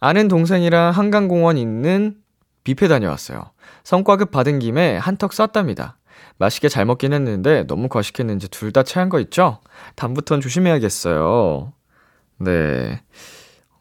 아는 0.00 0.28
동생이랑 0.28 0.92
한강공원 0.92 1.58
있는 1.58 2.16
뷔페 2.64 2.88
다녀왔어요. 2.88 3.50
성과급 3.84 4.30
받은 4.30 4.60
김에 4.60 4.96
한턱 4.96 5.34
쐈답니다. 5.34 5.98
맛있게 6.38 6.70
잘 6.70 6.86
먹긴 6.86 7.12
했는데 7.12 7.66
너무 7.66 7.90
과식했는지 7.90 8.48
둘 8.48 8.72
다 8.72 8.82
체한 8.84 9.10
거 9.10 9.20
있죠? 9.20 9.60
다음부턴 9.96 10.40
조심해야겠어요. 10.40 11.74
네. 12.38 13.02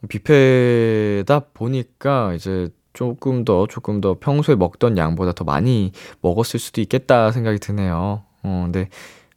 뷔페다 0.09 1.39
보니까 1.53 2.33
이제 2.33 2.67
조금 2.97 3.45
더, 3.45 3.67
조금 3.67 4.01
더 4.01 4.15
평소에 4.19 4.55
먹던 4.55 4.97
양보다 4.97 5.31
더 5.33 5.43
많이 5.43 5.91
먹었을 6.21 6.59
수도 6.59 6.81
있겠다 6.81 7.31
생각이 7.31 7.59
드네요. 7.59 8.23
어, 8.41 8.61
근데 8.65 8.89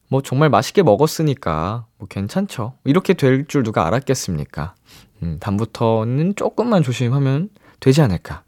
뭐 0.09 0.23
정말 0.23 0.49
맛있게 0.49 0.83
먹었으니까 0.83 1.85
뭐 1.99 2.09
괜찮죠. 2.09 2.73
이렇게 2.85 3.13
될 3.13 3.45
줄 3.47 3.63
누가 3.63 3.87
알았겠습니까? 3.87 4.75
음, 5.23 5.37
다음부터는 5.41 6.37
조금만 6.37 6.83
조심하면 6.83 7.51
되지 7.81 8.01
않을까. 8.01 8.45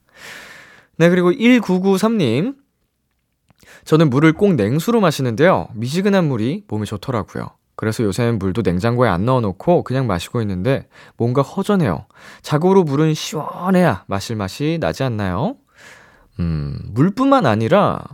네, 0.97 1.11
그리고 1.11 1.31
1993님. 1.31 2.57
저는 3.85 4.09
물을 4.09 4.33
꼭 4.33 4.55
냉수로 4.55 5.03
마시는데요. 5.03 5.69
미지근한 5.75 6.27
물이 6.27 6.65
몸에 6.69 6.87
좋더라고요. 6.87 7.51
그래서 7.83 8.05
요새는 8.05 8.39
물도 8.39 8.63
냉장고에 8.63 9.09
안 9.09 9.25
넣어놓고 9.25 9.83
그냥 9.83 10.07
마시고 10.07 10.41
있는데 10.43 10.87
뭔가 11.17 11.43
허전해요. 11.43 12.07
자고로 12.43 12.85
물은 12.85 13.13
시원해야 13.13 14.05
마실 14.07 14.37
맛이 14.37 14.79
나지 14.81 15.03
않나요? 15.03 15.57
음, 16.39 16.79
물뿐만 16.93 17.45
아니라 17.45 18.05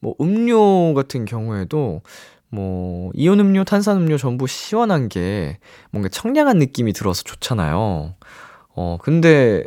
뭐 0.00 0.16
음료 0.20 0.92
같은 0.92 1.24
경우에도 1.24 2.02
뭐, 2.48 3.12
이온 3.14 3.38
음료, 3.38 3.62
탄산 3.62 3.96
음료 3.98 4.16
전부 4.18 4.48
시원한 4.48 5.08
게 5.08 5.58
뭔가 5.92 6.08
청량한 6.08 6.58
느낌이 6.58 6.92
들어서 6.92 7.22
좋잖아요. 7.22 8.14
어, 8.74 8.98
근데 9.00 9.66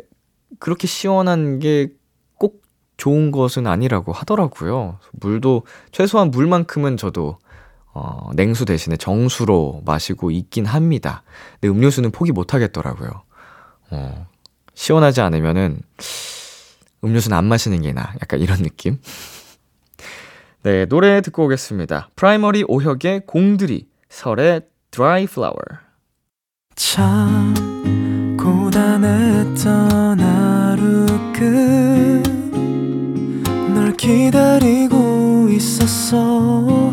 그렇게 0.58 0.86
시원한 0.86 1.60
게 1.60 1.88
꼭 2.36 2.60
좋은 2.98 3.30
것은 3.30 3.66
아니라고 3.66 4.12
하더라고요. 4.12 4.98
물도 5.12 5.62
최소한 5.92 6.30
물만큼은 6.30 6.98
저도 6.98 7.38
어, 7.92 8.30
냉수 8.34 8.64
대신에 8.64 8.96
정수로 8.96 9.82
마시고 9.84 10.30
있긴 10.30 10.66
합니다. 10.66 11.22
근데 11.60 11.68
음료수는 11.68 12.10
포기 12.10 12.32
못 12.32 12.54
하겠더라고요. 12.54 13.22
어, 13.90 14.26
시원하지 14.74 15.20
않으면은 15.20 15.80
음료수는 17.04 17.36
안 17.36 17.46
마시는 17.46 17.82
게 17.82 17.92
나아. 17.92 18.12
약간 18.22 18.40
이런 18.40 18.58
느낌? 18.58 18.98
네, 20.62 20.86
노래 20.86 21.20
듣고 21.22 21.44
오겠습니다. 21.46 22.10
프라이머리 22.16 22.64
오혁의 22.68 23.22
공드리, 23.26 23.88
설의 24.08 24.62
Dry 24.90 25.26
Flower. 25.26 25.54
참 26.74 27.54
고단했던 28.36 30.20
하루 30.20 31.06
끝 31.32 32.40
널 33.74 33.96
기다리고 33.96 35.48
있었어 35.50 36.92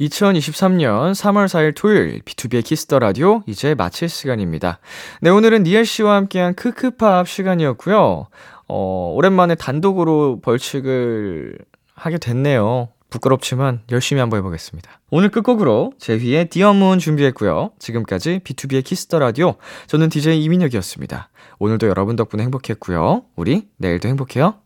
2023년 0.00 1.12
3월 1.12 1.46
4일 1.46 1.74
토요일 1.74 2.20
비투비의 2.20 2.64
키스 2.64 2.85
더 2.85 2.98
라디오 2.98 3.42
이제 3.46 3.74
마칠 3.74 4.08
시간입니다. 4.08 4.78
네, 5.20 5.30
오늘은 5.30 5.62
니엘 5.62 5.86
씨와 5.86 6.16
함께한 6.16 6.54
크크팝 6.54 7.28
시간이었고요. 7.28 8.26
어, 8.68 9.12
오랜만에 9.14 9.54
단독으로 9.54 10.40
벌칙을 10.42 11.58
하게 11.94 12.18
됐네요. 12.18 12.88
부끄럽지만 13.08 13.80
열심히 13.90 14.20
한번 14.20 14.38
해보겠습니다. 14.38 15.00
오늘 15.10 15.30
끝곡으로 15.30 15.92
제휘의 15.98 16.50
Dear 16.50 16.74
Moon 16.74 16.98
준비했고요. 16.98 17.70
지금까지 17.78 18.40
비투비의 18.44 18.84
키스 18.84 19.05
더 19.05 19.18
라디오 19.18 19.54
저는 19.86 20.08
DJ 20.08 20.42
이민혁이었습니다. 20.42 21.30
오늘도 21.58 21.86
여러분 21.86 22.16
덕분에 22.16 22.42
행복했고요. 22.42 23.22
우리 23.36 23.68
내일도 23.78 24.08
행복해요. 24.08 24.56